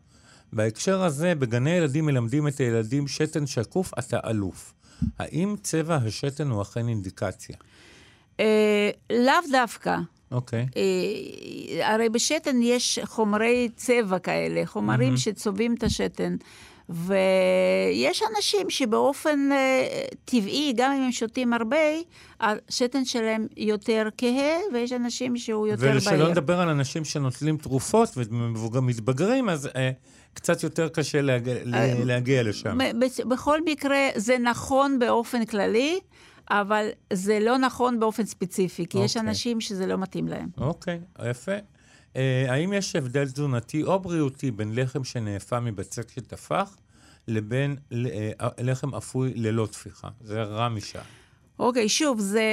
בהקשר 0.53 1.03
הזה, 1.03 1.35
בגני 1.35 1.69
ילדים 1.69 2.05
מלמדים 2.05 2.47
את 2.47 2.57
הילדים 2.57 3.07
שתן 3.07 3.47
שקוף, 3.47 3.91
אתה 3.99 4.19
אלוף. 4.29 4.73
האם 5.19 5.55
צבע 5.61 5.95
השתן 5.95 6.47
הוא 6.47 6.61
אכן 6.61 6.87
אינדיקציה? 6.87 7.55
אה, 8.39 8.89
לאו 9.09 9.51
דווקא. 9.51 9.97
אוקיי. 10.31 10.67
אה, 10.77 11.93
הרי 11.93 12.09
בשתן 12.09 12.55
יש 12.61 12.99
חומרי 13.03 13.69
צבע 13.75 14.19
כאלה, 14.19 14.65
חומרים 14.65 15.17
שצובעים 15.17 15.75
את 15.75 15.83
השתן. 15.83 16.35
ויש 16.89 18.21
אנשים 18.35 18.69
שבאופן 18.69 19.49
אה, 19.51 20.05
טבעי, 20.25 20.73
גם 20.75 20.91
אם 20.91 21.03
הם 21.03 21.11
שותים 21.11 21.53
הרבה, 21.53 21.77
השתן 22.39 23.05
שלהם 23.05 23.47
יותר 23.57 24.07
כהה, 24.17 24.57
ויש 24.73 24.91
אנשים 24.91 25.37
שהוא 25.37 25.67
יותר 25.67 25.81
בהיר. 25.81 25.97
ושלא 25.97 26.29
נדבר 26.31 26.59
על 26.59 26.69
אנשים 26.69 27.05
שנוטלים 27.05 27.57
תרופות 27.57 28.09
ומתבגרים, 28.73 29.49
אז 29.49 29.69
אה, 29.75 29.91
קצת 30.33 30.63
יותר 30.63 30.89
קשה 30.89 31.21
להגיע, 31.21 31.55
אה, 31.73 31.93
להגיע 32.03 32.43
לשם. 32.43 32.77
בכל 33.27 33.59
מקרה, 33.65 34.09
זה 34.15 34.37
נכון 34.37 34.99
באופן 34.99 35.45
כללי, 35.45 35.99
אבל 36.49 36.87
זה 37.13 37.39
לא 37.39 37.57
נכון 37.57 37.99
באופן 37.99 38.25
ספציפי, 38.25 38.85
כי 38.85 38.97
יש 38.97 39.17
אוקיי. 39.17 39.29
אנשים 39.29 39.61
שזה 39.61 39.85
לא 39.87 39.97
מתאים 39.97 40.27
להם. 40.27 40.47
אוקיי, 40.57 40.99
יפה. 41.29 41.55
אה, 42.15 42.45
האם 42.49 42.73
יש 42.73 42.95
הבדל 42.95 43.25
תזונתי 43.25 43.83
או 43.83 43.99
בריאותי 43.99 44.51
בין 44.51 44.75
לחם 44.75 45.03
שנאפה 45.03 45.59
מבצק 45.59 46.09
שטפח 46.09 46.77
לבין 47.27 47.75
אה, 47.93 48.31
לחם 48.57 48.95
אפוי 48.95 49.33
ללא 49.35 49.67
טפיחה? 49.71 50.07
זה 50.21 50.43
רע 50.43 50.69
משעה. 50.69 51.03
אוקיי, 51.59 51.89
שוב, 51.89 52.19
זה, 52.19 52.43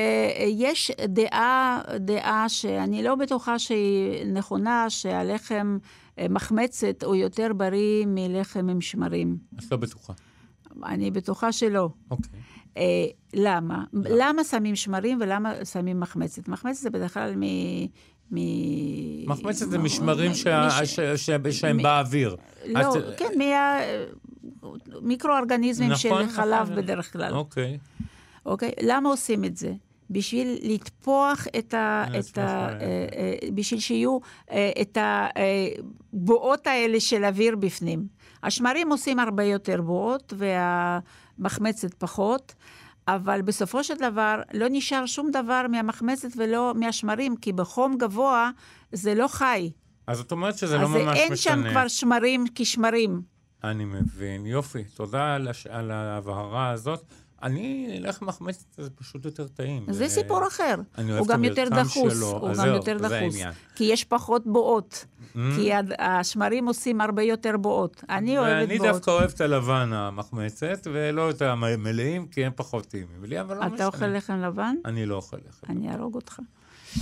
יש 0.48 0.90
דעה, 1.08 1.82
דעה 1.96 2.48
שאני 2.48 3.02
לא 3.02 3.14
בטוחה 3.14 3.58
שהיא 3.58 4.26
נכונה, 4.26 4.90
שהלחם 4.90 5.78
אה, 6.18 6.26
מחמצת 6.30 7.02
הוא 7.04 7.14
יותר 7.14 7.52
בריא 7.56 8.06
מלחם 8.06 8.68
עם 8.68 8.80
שמרים. 8.80 9.36
את 9.58 9.70
לא 9.70 9.76
בטוחה. 9.76 10.12
אני 10.84 11.10
בטוחה 11.10 11.52
שלא. 11.52 11.88
אוקיי. 12.10 12.40
אה, 12.76 12.82
למה? 13.34 13.84
למה 13.92 14.44
שמים 14.44 14.76
שמרים 14.76 15.18
ולמה 15.20 15.52
שמים 15.64 16.00
מחמצת? 16.00 16.48
מחמצת 16.48 16.80
זה 16.82 16.90
בדרך 16.90 17.14
כלל 17.14 17.34
מ... 17.36 17.42
מ... 18.30 18.36
מחמצת 19.30 19.68
זה 19.70 19.78
משמרים 19.78 20.30
מ- 20.30 20.34
שה- 20.34 20.68
מש- 20.82 20.90
ש- 20.94 21.00
ש- 21.00 21.30
שהם 21.60 21.76
מ- 21.76 21.82
באוויר. 21.82 22.36
לא, 22.66 22.96
את- 22.98 23.04
כן, 23.16 23.30
מה... 23.38 23.78
מיקרואורגניזמים 25.02 25.90
נכון, 25.90 26.00
של 26.00 26.08
נכון. 26.08 26.28
חלב 26.28 26.74
בדרך 26.74 27.12
כלל. 27.12 27.32
אוקיי. 27.34 27.78
אוקיי? 28.46 28.70
למה 28.82 29.08
עושים 29.08 29.44
את 29.44 29.56
זה? 29.56 29.72
בשביל 30.10 30.58
לטפוח 30.62 31.46
את 31.58 31.74
ה... 31.74 32.04
את 32.18 32.38
ה 32.38 32.68
ל- 32.70 32.78
אה, 32.82 33.50
בשביל 33.54 33.80
שיהיו 33.80 34.18
את 34.80 34.98
הבועות 36.12 36.66
האלה 36.66 37.00
של 37.00 37.24
אוויר 37.24 37.56
בפנים. 37.56 38.06
השמרים 38.42 38.92
עושים 38.92 39.18
הרבה 39.18 39.44
יותר 39.44 39.82
בועות, 39.82 40.32
והמחמצת 41.39 41.95
פחות, 41.95 42.55
אבל 43.09 43.43
בסופו 43.43 43.85
של 43.85 43.95
דבר 43.95 44.41
לא 44.55 44.66
נשאר 44.70 45.07
שום 45.07 45.30
דבר 45.30 45.62
מהמחמצת 45.70 46.28
ולא 46.37 46.72
מהשמרים, 46.76 47.37
כי 47.37 47.53
בחום 47.53 47.99
גבוה 47.99 48.51
זה 48.93 49.14
לא 49.14 49.28
חי. 49.28 49.70
אז 50.07 50.20
את 50.20 50.33
אומרת 50.33 50.59
שזה 50.59 50.76
לא 50.78 50.83
אז 50.83 50.91
ממש 50.91 51.18
אין 51.18 51.37
שם 51.37 51.59
משנה. 51.59 51.70
כבר 51.70 51.89
שמרים 51.89 52.45
כשמרים. 52.55 53.22
אני 53.64 53.85
מבין. 53.85 54.47
יופי. 54.47 54.85
תודה 54.85 55.35
על 55.35 55.49
הש- 55.49 55.66
על 55.66 55.91
ההבהרה 55.91 56.70
הזאת. 56.70 57.05
אני, 57.43 57.97
לחם 58.01 58.26
מחמצת 58.26 58.64
זה 58.76 58.90
פשוט 58.90 59.24
יותר 59.24 59.47
טעים. 59.49 59.86
זה 59.90 60.09
סיפור 60.09 60.47
אחר. 60.49 60.74
אני 60.99 61.11
אוהב 61.11 61.20
הוא 61.20 61.28
גם 61.28 61.45
יותר 61.45 61.64
דחוס. 61.70 62.14
שלו. 62.14 62.30
הוא 62.30 62.55
גם 62.55 62.66
יותר 62.66 62.99
זה 62.99 63.09
דחוס. 63.09 63.36
כי 63.74 63.84
יש 63.84 64.05
פחות 64.05 64.47
בועות. 64.47 65.05
Mm. 65.34 65.38
כי 65.57 65.70
השמרים 65.99 66.66
עושים 66.66 67.01
הרבה 67.01 67.22
יותר 67.22 67.57
בועות. 67.57 68.05
אני 68.11 68.38
אוהבת 68.38 68.68
ואני 68.68 68.78
בועות. 68.78 68.93
דווקא 68.93 69.11
אוהב 69.11 69.30
את 69.34 69.40
הלבן 69.40 69.93
המחמצת, 69.93 70.86
ולא 70.93 71.30
את 71.30 71.43
המלאים, 71.43 72.26
כי 72.26 72.45
הם 72.45 72.53
פחות 72.57 72.86
טעימים 72.86 73.24
לי, 73.24 73.40
אבל 73.40 73.55
לא 73.57 73.61
משנה. 73.62 73.74
אתה 73.74 73.86
אוכל 73.86 74.07
לחם 74.07 74.40
לבן? 74.40 74.74
אני 74.84 75.07
לא 75.07 75.14
אוכל 75.14 75.36
לחם. 75.49 75.66
אני 75.72 75.90
אהרוג 75.90 76.14
אותך. 76.14 76.38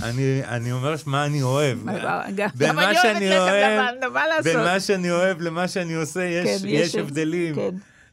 אני, 0.03 0.41
אני 0.47 0.71
אומר 0.71 0.95
מה 1.05 1.25
אני 1.25 1.41
אוהב. 1.41 1.77
גם 2.35 2.47
בין 2.55 2.69
גם 2.69 2.75
מה 2.75 2.83
אני 2.83 2.95
אוהבת 2.95 3.01
שאני 3.01 3.29
לחם 3.29 3.37
אוהב, 3.39 3.95
לבן, 3.97 4.13
מה 4.13 4.27
לעשות? 4.27 4.43
בין 4.43 4.57
מה 4.57 4.79
שאני 4.79 5.11
אוהב 5.11 5.41
למה 5.41 5.67
שאני 5.67 5.95
עושה, 5.95 6.23
יש, 6.23 6.61
כן, 6.61 6.67
יש 6.67 6.95
הבדלים. 6.95 7.55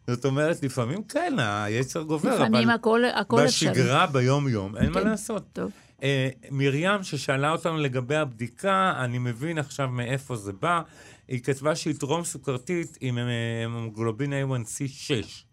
זאת 0.08 0.24
אומרת, 0.24 0.62
לפעמים 0.62 1.02
כן, 1.02 1.34
היצר 1.38 2.02
גובר, 2.02 2.34
לפעמים 2.34 2.68
אבל 2.68 2.78
הכל 2.78 3.04
הכל 3.14 3.44
אפשרי. 3.44 3.70
בשגרה, 3.70 4.06
ביום-יום, 4.06 4.76
אין 4.76 4.90
מה 4.92 5.00
כן. 5.00 5.06
לעשות. 5.08 5.44
טוב. 5.52 5.72
אה, 6.02 6.28
מרים, 6.50 7.02
ששאלה 7.02 7.50
אותנו 7.52 7.78
לגבי 7.78 8.16
הבדיקה, 8.16 8.92
אני 8.98 9.18
מבין 9.18 9.58
עכשיו 9.58 9.88
מאיפה 9.88 10.36
זה 10.36 10.52
בא, 10.52 10.82
היא 11.28 11.42
כתבה 11.42 11.76
שהיא 11.76 11.94
טרום 11.94 12.24
סוכרתית 12.24 12.98
עם 13.00 13.18
אה, 13.18 13.24
המוגלובין 13.64 14.32
A1C 14.32 14.88
6. 14.88 15.44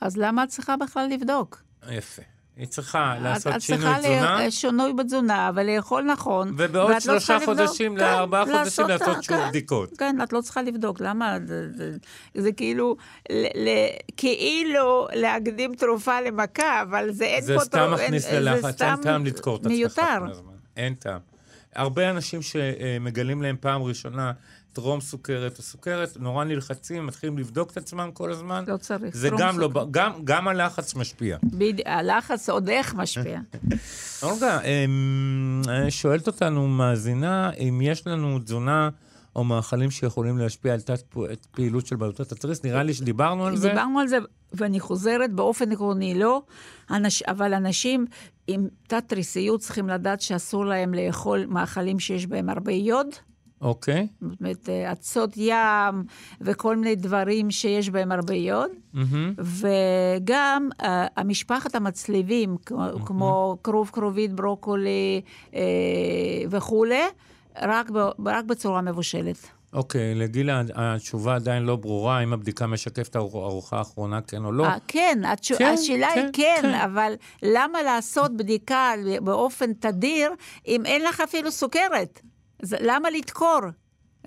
אז 0.00 0.16
למה 0.16 0.44
את 0.44 0.48
צריכה 0.48 0.76
בכלל 0.76 1.08
לבדוק? 1.10 1.62
יפה. 1.90 2.22
היא 2.56 2.66
צריכה 2.66 3.14
את- 3.16 3.22
לעשות 3.22 3.54
את 3.56 3.60
שינוי 3.60 3.80
צריכה 3.84 3.98
תזונה, 4.00 4.44
לה- 4.44 4.50
שינוי 4.50 4.92
בתזונה, 4.92 5.50
ולאכול 5.54 6.02
נכון. 6.02 6.54
ובעוד 6.58 6.90
לא 6.90 7.00
שלושה 7.00 7.18
צריכה 7.38 7.52
לבדוק. 7.52 7.66
חודשים 7.68 7.96
כן, 7.96 8.00
לארבעה 8.04 8.44
חודשים 8.44 8.88
לעשות 8.88 9.24
שוב 9.24 9.36
כן, 9.36 9.48
בדיקות. 9.48 9.90
כן, 9.98 10.16
את 10.22 10.32
לא 10.32 10.40
צריכה 10.40 10.62
לבדוק. 10.62 11.00
למה? 11.00 11.36
זה, 11.46 11.72
זה, 11.72 11.90
זה 12.34 12.52
כאילו, 12.52 12.96
כאילו 14.16 15.06
להקדים 15.14 15.74
תרופה 15.74 16.20
למכה, 16.20 16.82
אבל 16.82 17.10
זה 17.12 17.24
אין 17.24 17.44
זה 17.44 17.54
פה... 17.58 17.64
סתם 17.64 17.78
תרו- 17.78 17.94
מכניס 17.94 18.22
זה 18.30 18.40
ללחץ, 18.40 18.64
אין 18.64 18.72
סתם 18.72 18.94
טעם 19.02 19.26
לדקור 19.26 19.56
את 19.56 19.60
עצמך 19.60 19.72
מיותר. 19.72 20.18
אין 20.76 20.94
טעם. 20.94 21.20
הרבה 21.74 22.10
אנשים 22.10 22.42
שמגלים 22.42 23.42
להם 23.42 23.56
פעם 23.60 23.82
ראשונה 23.82 24.32
טרום 24.74 25.00
סוכרת 25.00 25.58
או 25.58 25.62
סוכרת, 25.62 26.16
נורא 26.20 26.44
נלחצים, 26.44 27.06
מתחילים 27.06 27.38
לבדוק 27.38 27.70
את 27.70 27.76
עצמם 27.76 28.10
כל 28.14 28.32
הזמן. 28.32 28.64
לא 28.66 28.76
צריך. 28.76 29.16
זה 29.16 29.30
גם 29.38 29.58
לא. 29.58 29.70
גם, 29.90 30.12
גם 30.24 30.48
הלחץ 30.48 30.94
משפיע. 30.94 31.38
בדיוק, 31.42 31.86
הלחץ 31.86 32.48
עוד 32.48 32.68
איך 32.68 32.94
משפיע. 32.94 33.40
אולגה, 34.22 34.60
אמ, 34.60 35.62
שואלת 35.88 36.26
אותנו 36.26 36.68
מאזינה, 36.68 37.50
אם 37.50 37.80
יש 37.82 38.06
לנו 38.06 38.38
תזונה 38.38 38.88
או 39.36 39.44
מאכלים 39.44 39.90
שיכולים 39.90 40.38
להשפיע 40.38 40.72
על 40.72 40.80
תת 40.80 41.02
פעילות 41.50 41.86
של 41.86 41.96
בלוטות 41.96 42.32
התריס? 42.32 42.64
נראה 42.64 42.82
לי 42.82 42.94
שדיברנו 42.94 43.46
על 43.46 43.56
זה. 43.56 43.68
דיברנו 43.68 44.00
על 44.00 44.08
זה, 44.08 44.18
ואני 44.52 44.80
חוזרת, 44.80 45.32
באופן 45.32 45.72
עקרוני 45.72 46.14
לא, 46.14 46.42
אנש, 46.90 47.22
אבל 47.22 47.54
אנשים 47.54 48.06
עם 48.46 48.68
תת-תריסיות 48.86 49.60
צריכים 49.60 49.88
לדעת 49.88 50.20
שאסור 50.20 50.66
להם 50.66 50.94
לאכול 50.94 51.46
מאכלים 51.48 51.98
שיש 52.00 52.26
בהם 52.26 52.48
הרבה 52.48 52.72
יוד. 52.72 53.06
אוקיי. 53.64 54.06
זאת 54.20 54.40
אומרת, 54.40 54.68
אה, 54.68 54.92
אצות 54.92 55.36
ים 55.36 56.04
וכל 56.40 56.76
מיני 56.76 56.96
דברים 56.96 57.50
שיש 57.50 57.90
בהם 57.90 58.12
הרבה 58.12 58.34
יוד. 58.34 58.70
מהמם. 58.92 59.34
וגם 59.38 60.68
uh, 60.82 60.84
המשפחת 61.16 61.74
המצליבים, 61.74 62.56
כמו, 62.66 63.06
כמו 63.06 63.56
כרוב 63.64 63.90
כרובית, 63.92 64.32
ברוקולי 64.32 65.20
uh, 65.50 65.54
וכולי, 66.50 67.02
רק, 67.62 67.90
ב, 67.90 67.98
רק 68.26 68.44
בצורה 68.44 68.80
מבושלת. 68.80 69.48
אוקיי, 69.72 70.14
לגילה 70.14 70.62
התשובה 70.74 71.34
עדיין 71.34 71.62
לא 71.62 71.76
ברורה, 71.76 72.22
אם 72.22 72.32
הבדיקה 72.32 72.66
משקפת 72.66 73.08
את 73.10 73.16
הארוחה 73.16 73.78
האחרונה, 73.78 74.20
כן 74.20 74.44
או 74.44 74.52
לא. 74.52 74.64
אה, 74.64 74.76
כן, 74.88 75.18
התשו... 75.24 75.54
כן, 75.58 75.74
השאלה 75.78 76.08
כן, 76.14 76.20
היא 76.20 76.28
כן, 76.32 76.58
כן. 76.62 76.74
אבל 76.74 77.12
למה 77.42 77.82
לעשות 77.82 78.36
בדיקה 78.36 78.92
באופן 79.22 79.72
תדיר 79.72 80.30
אם 80.66 80.86
אין 80.86 81.02
לך 81.02 81.20
אפילו 81.20 81.50
סוכרת? 81.50 82.20
זה, 82.62 82.76
למה 82.80 83.10
לדקור? 83.10 83.60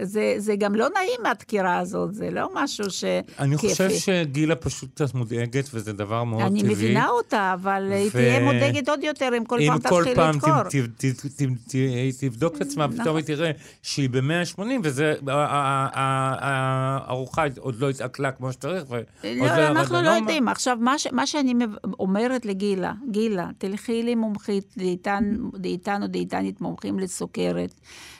זה, 0.02 0.36
זה 0.38 0.56
גם 0.56 0.76
לא 0.76 0.88
נעים 0.96 1.26
הדקירה 1.32 1.78
הזאת, 1.80 2.14
זה 2.14 2.30
לא 2.32 2.50
משהו 2.54 2.90
שכיפי. 2.90 3.34
אני 3.40 3.58
חושב 3.58 3.90
שגילה 3.90 4.56
פשוט 4.56 4.90
קצת 4.94 5.14
מודאגת, 5.14 5.70
וזה 5.74 5.94
דבר 5.94 6.24
מאוד 6.24 6.42
אני 6.42 6.60
טבעי. 6.62 6.74
מבינה 6.74 7.08
אותה, 7.10 7.54
אבל 7.54 7.92
היא 7.92 8.08
ו- 8.08 8.12
תהיה 8.12 8.40
מודאגת 8.40 8.90
עוד 8.90 9.04
יותר 9.04 9.30
אם 9.38 9.46
כל 9.46 9.60
אם 9.60 9.68
פעם 9.68 9.80
כל 9.90 10.00
תתחיל 10.02 10.16
פעם 10.16 10.36
לדקור. 10.36 10.64
ת- 10.64 11.06
ת- 11.06 11.42
ת- 11.68 11.72
היא 11.74 12.14
תבדוק 12.20 12.56
את 12.56 12.62
עצמה, 12.62 12.86
נכון. 12.88 13.00
ופתאום 13.00 13.18
היא 13.18 13.26
תראה 13.26 13.52
שהיא 13.82 14.10
ב-180, 14.10 14.62
וזה, 14.84 15.14
הארוחה 16.08 17.44
עוד 17.60 17.80
לא 17.80 17.90
התעכלה 17.90 18.32
כמו 18.32 18.52
שצריך, 18.52 18.84
ועוד 18.90 19.04
לא, 19.24 19.30
ירד 19.46 19.60
אנחנו 19.60 20.02
לא. 20.02 20.10
יודעים. 20.10 20.48
עכשיו, 20.48 20.78
מה, 20.82 20.98
ש, 21.00 21.08
מה 21.12 21.28
שאני 21.28 21.54
אומרת 22.00 22.46
לגילה, 22.46 22.94
גילה, 23.12 23.50
תלכי 23.58 24.04
למומחית, 24.04 24.74
דיאטן, 24.78 25.24
דיאטן 25.58 26.02
או 26.04 26.08
דיאטנית 26.08 26.62
מומחים 26.62 27.00
לסוכרת, 27.00 27.74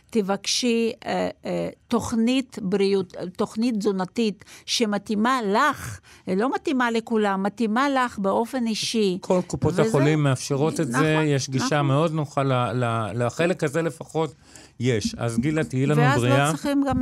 תבקשי 0.10 0.92
אה, 1.06 1.30
אה, 1.46 1.70
תוכנית 1.88 2.60
בריאות, 2.62 3.16
אה, 3.16 3.30
תוכנית 3.30 3.76
תזונתית 3.78 4.46
שמתאימה 4.66 5.40
לך, 5.54 6.00
לא 6.28 6.56
מתאימה 6.56 6.92
לכולם, 6.92 7.44
מתאימה 7.44 7.90
לך 7.90 8.20
באופן 8.20 8.68
אישי. 8.68 9.18
כל 9.22 9.40
קופות 9.48 9.74
וזה- 9.74 9.82
החולים 9.82 10.24
מאפשרות 10.24 10.80
את 10.80 10.88
זה, 10.92 10.98
נכון, 11.14 11.26
יש 11.28 11.50
גישה 11.50 11.66
נכון. 11.66 11.86
מאוד 11.88 12.14
נוחה 12.14 12.44
ל- 12.44 12.54
ל- 12.84 13.26
לחלק 13.26 13.64
הזה 13.64 13.82
לפחות, 13.82 14.34
יש. 14.80 15.16
אז 15.18 15.38
גילה, 15.40 15.64
תהיי 15.64 15.86
לנו 15.86 16.02
ואז 16.02 16.20
בריאה. 16.22 16.46
לא 16.48 16.52
צריכים 16.52 16.84
גם 16.90 17.02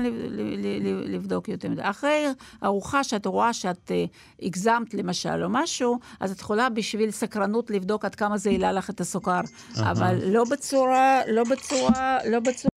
לבדוק 1.06 1.50
יותר 1.50 1.70
מדי. 1.70 1.82
אחרי 1.84 2.26
ארוחה 2.64 3.04
שאת 3.04 3.26
רואה 3.26 3.54
שאת 3.54 3.92
אה, 3.92 4.06
הגזמת 4.42 4.94
למשל 4.94 5.44
או 5.44 5.50
משהו, 5.50 6.00
אז 6.20 6.32
את 6.32 6.40
יכולה 6.40 6.70
בשביל 6.70 7.12
סקרנות 7.12 7.72
לבדוק 7.72 8.06
עד 8.06 8.16
כמה 8.16 8.38
זה 8.38 8.50
העלה 8.50 8.72
לך 8.72 8.90
את 8.90 9.02
הסוכר. 9.02 9.40
אבל 9.78 10.16
לא 10.26 10.44
בצורה, 10.52 11.20
לא 11.32 11.44
בצורה, 11.44 12.18
לא 12.32 12.40
בצורה... 12.40 12.70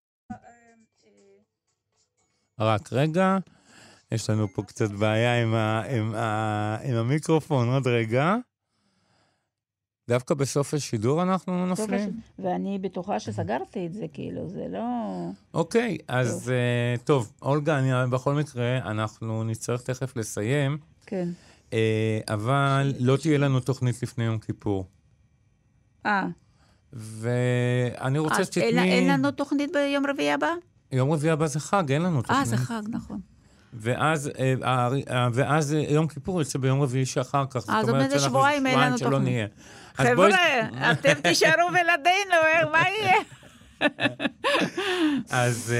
רק 2.59 2.93
רגע, 2.93 3.37
יש 4.11 4.29
לנו 4.29 4.47
פה 4.47 4.63
קצת 4.63 4.91
בעיה 4.91 5.41
עם, 5.41 5.53
ה, 5.53 5.81
עם, 5.81 6.15
ה, 6.15 6.77
עם 6.83 6.95
המיקרופון, 6.95 7.69
עוד 7.69 7.87
רגע. 7.87 8.35
דווקא 10.09 10.33
בסוף 10.33 10.73
השידור 10.73 11.23
אנחנו 11.23 11.65
נופלים? 11.65 12.19
ואני 12.39 12.79
בטוחה 12.79 13.19
שסגרתי 13.19 13.85
את 13.87 13.93
זה, 13.93 14.05
כאילו, 14.13 14.49
זה 14.49 14.65
לא... 14.69 14.81
אוקיי, 15.53 15.97
אז 16.07 16.51
uh, 16.97 17.03
טוב, 17.03 17.31
אולגה, 17.41 17.79
אני, 17.79 18.11
בכל 18.11 18.33
מקרה, 18.33 18.77
אנחנו 18.77 19.43
נצטרך 19.43 19.81
תכף 19.81 20.15
לסיים, 20.15 20.77
כן. 21.05 21.29
uh, 21.69 21.73
אבל 22.27 22.93
לא 22.99 23.17
תהיה 23.17 23.37
לנו 23.37 23.59
תוכנית 23.59 24.03
לפני 24.03 24.23
יום 24.23 24.39
כיפור. 24.39 24.85
אה, 26.05 26.27
ואני 26.93 28.19
רוצה 28.19 28.35
אין, 28.35 28.45
שתתני... 28.45 28.91
אין 28.91 29.09
לנו 29.09 29.31
תוכנית 29.31 29.71
ביום 29.73 30.05
רביעי 30.05 30.31
הבא? 30.31 30.51
יום 30.91 31.11
רביעי 31.11 31.31
הבא 31.31 31.47
זה 31.47 31.59
חג, 31.59 31.91
אין 31.91 32.01
לנו 32.01 32.21
תוכנית. 32.21 32.39
אה, 32.39 32.45
זה 32.45 32.57
חג, 32.57 32.81
נכון. 32.89 33.19
ואז, 33.73 34.31
אה, 34.39 34.53
אה, 34.63 34.89
אה, 35.09 35.27
ואז 35.33 35.73
יום 35.73 36.07
כיפור 36.07 36.39
יוצא 36.41 36.59
ביום 36.59 36.81
רביעי 36.81 37.05
שאחר 37.05 37.45
כך. 37.49 37.59
זאת 37.59 37.89
אומרת, 37.89 38.11
שאנחנו 38.11 38.29
שבועיים 38.29 38.67
אין 38.67 38.79
לנו 38.79 38.97
תוכנית. 38.97 39.49
אז 39.97 40.07
חבר'ה, 40.07 40.29
אתם 40.91 41.13
תישארו 41.13 41.69
בלעדינו, 41.69 42.35
מה 42.71 42.83
יהיה? 42.89 43.15
אז 45.29 45.73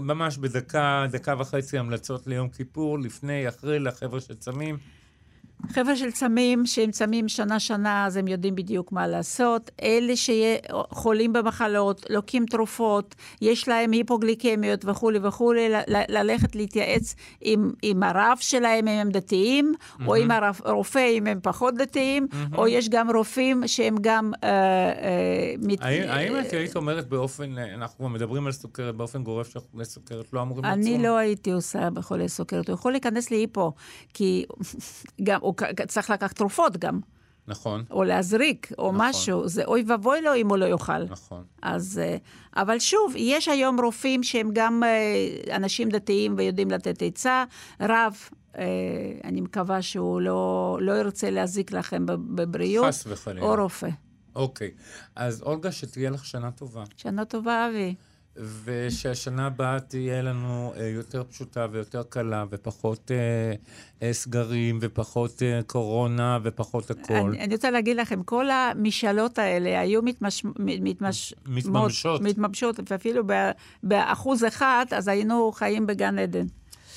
ממש 0.00 0.38
בדקה, 0.38 1.06
דקה 1.10 1.34
וחצי 1.38 1.78
המלצות 1.78 2.26
ליום 2.26 2.48
כיפור, 2.48 2.98
לפני, 2.98 3.48
אחרי, 3.48 3.78
לחבר'ה 3.78 4.20
שצמים. 4.20 4.76
חבר'ה 5.66 5.96
של 5.96 6.10
צמים, 6.10 6.66
שהם 6.66 6.90
צמים 6.90 7.28
שנה-שנה, 7.28 8.06
אז 8.06 8.16
הם 8.16 8.28
יודעים 8.28 8.54
בדיוק 8.54 8.92
מה 8.92 9.06
לעשות. 9.06 9.70
אלה 9.82 10.12
שחולים 10.16 11.32
במחלות, 11.32 12.06
לוקחים 12.10 12.46
תרופות, 12.46 13.14
יש 13.40 13.68
להם 13.68 13.92
היפוגליקמיות 13.92 14.84
וכולי 14.84 15.18
וכולי, 15.22 15.68
ללכת 16.08 16.54
להתייעץ 16.56 17.14
עם, 17.40 17.70
עם 17.82 18.02
הרב 18.02 18.36
שלהם, 18.40 18.88
אם 18.88 18.98
הם 19.00 19.10
דתיים, 19.10 19.74
או 20.06 20.14
עם 20.14 20.30
הרופ- 20.30 20.62
הרופא, 20.64 21.08
אם 21.18 21.26
הם 21.26 21.38
פחות 21.42 21.74
דתיים, 21.74 22.26
או 22.54 22.68
יש 22.68 22.88
גם 22.88 23.10
רופאים 23.16 23.62
שהם 23.66 23.94
גם... 24.00 24.32
אה, 24.44 24.48
אה, 24.48 25.54
מת- 25.62 25.78
האם 25.82 26.02
האם 26.08 26.40
את 26.40 26.52
היית 26.52 26.76
אומרת 26.76 27.08
באופן, 27.08 27.58
אנחנו 27.58 28.08
מדברים 28.08 28.46
על 28.46 28.52
סוכרת, 28.52 28.94
באופן 28.94 29.22
גורף 29.22 29.48
שחולי 29.52 29.84
סוכרת 29.84 30.32
לא 30.32 30.42
אמורים 30.42 30.64
לצום? 30.64 30.72
אני 30.80 31.02
לא 31.02 31.16
הייתי 31.16 31.50
עושה 31.50 31.90
בחולי 31.90 32.28
סוכרת. 32.28 32.68
הוא 32.68 32.74
יכול 32.74 32.92
להיכנס 32.92 33.30
להיפו, 33.30 33.72
כי 34.14 34.44
גם, 35.22 35.40
הוא 35.48 35.86
צריך 35.88 36.10
לקחת 36.10 36.36
תרופות 36.36 36.76
גם. 36.76 37.00
נכון, 37.46 37.84
או 37.90 38.04
להזריק, 38.04 38.72
או 38.78 38.92
נכון. 38.92 39.08
משהו, 39.08 39.48
זה 39.48 39.64
אוי 39.64 39.84
ואבוי 39.86 40.22
לו 40.22 40.34
אם 40.34 40.48
הוא 40.48 40.56
לא 40.56 40.64
יאכל. 40.66 41.04
נכון. 41.04 41.44
אז, 41.62 42.00
אה, 42.04 42.16
אבל 42.56 42.78
שוב, 42.78 43.14
יש 43.16 43.48
היום 43.48 43.80
רופאים 43.80 44.22
שהם 44.22 44.50
גם 44.52 44.82
אה, 44.84 45.56
אנשים 45.56 45.88
דתיים 45.88 46.34
ויודעים 46.36 46.70
לתת 46.70 47.02
עצה. 47.02 47.44
רב, 47.80 48.16
אה, 48.58 48.64
אני 49.24 49.40
מקווה 49.40 49.82
שהוא 49.82 50.20
לא, 50.20 50.78
לא 50.80 50.92
ירצה 50.92 51.30
להזיק 51.30 51.72
לכם 51.72 52.06
בב- 52.06 52.42
בבריאות. 52.42 52.86
חס 52.86 53.04
וחלילה. 53.06 53.46
או 53.46 53.54
רופא. 53.62 53.88
אוקיי. 54.36 54.70
אז 55.16 55.42
אולגה, 55.42 55.72
שתהיה 55.72 56.10
לך 56.10 56.24
שנה 56.24 56.50
טובה. 56.50 56.84
שנה 56.96 57.24
טובה, 57.24 57.68
אבי. 57.68 57.94
ושהשנה 58.64 59.46
הבאה 59.46 59.80
תהיה 59.80 60.22
לנו 60.22 60.72
אה, 60.76 60.86
יותר 60.88 61.24
פשוטה 61.24 61.66
ויותר 61.70 62.02
קלה, 62.02 62.44
ופחות 62.50 63.10
אה, 63.10 63.16
אה, 64.02 64.12
סגרים, 64.12 64.78
ופחות 64.82 65.42
אה, 65.42 65.60
קורונה, 65.66 66.38
ופחות 66.42 66.90
הכול. 66.90 67.16
אני, 67.16 67.40
אני 67.40 67.54
רוצה 67.54 67.70
להגיד 67.70 67.96
לכם, 67.96 68.22
כל 68.22 68.50
המשאלות 68.50 69.38
האלה 69.38 69.80
היו 69.80 70.02
מתמש, 70.02 70.44
מתמש, 70.58 71.34
מתממשות. 71.46 72.20
מתממשות, 72.20 72.80
ואפילו 72.90 73.22
באחוז 73.82 74.44
אחד, 74.44 74.86
אז 74.90 75.08
היינו 75.08 75.52
חיים 75.52 75.86
בגן 75.86 76.18
עדן. 76.18 76.46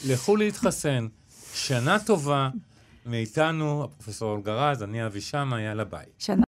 לכו 0.07 0.35
להתחסן. 0.35 1.07
שנה 1.53 1.99
טובה 1.99 2.49
מאיתנו, 3.05 3.83
הפרופסור 3.83 4.31
אולגה 4.31 4.71
רז, 4.71 4.83
אני 4.83 5.05
אבי 5.05 5.21
שמע, 5.21 5.61
יאללה 5.61 5.83
ביי. 5.83 6.05
שנה 6.19 6.43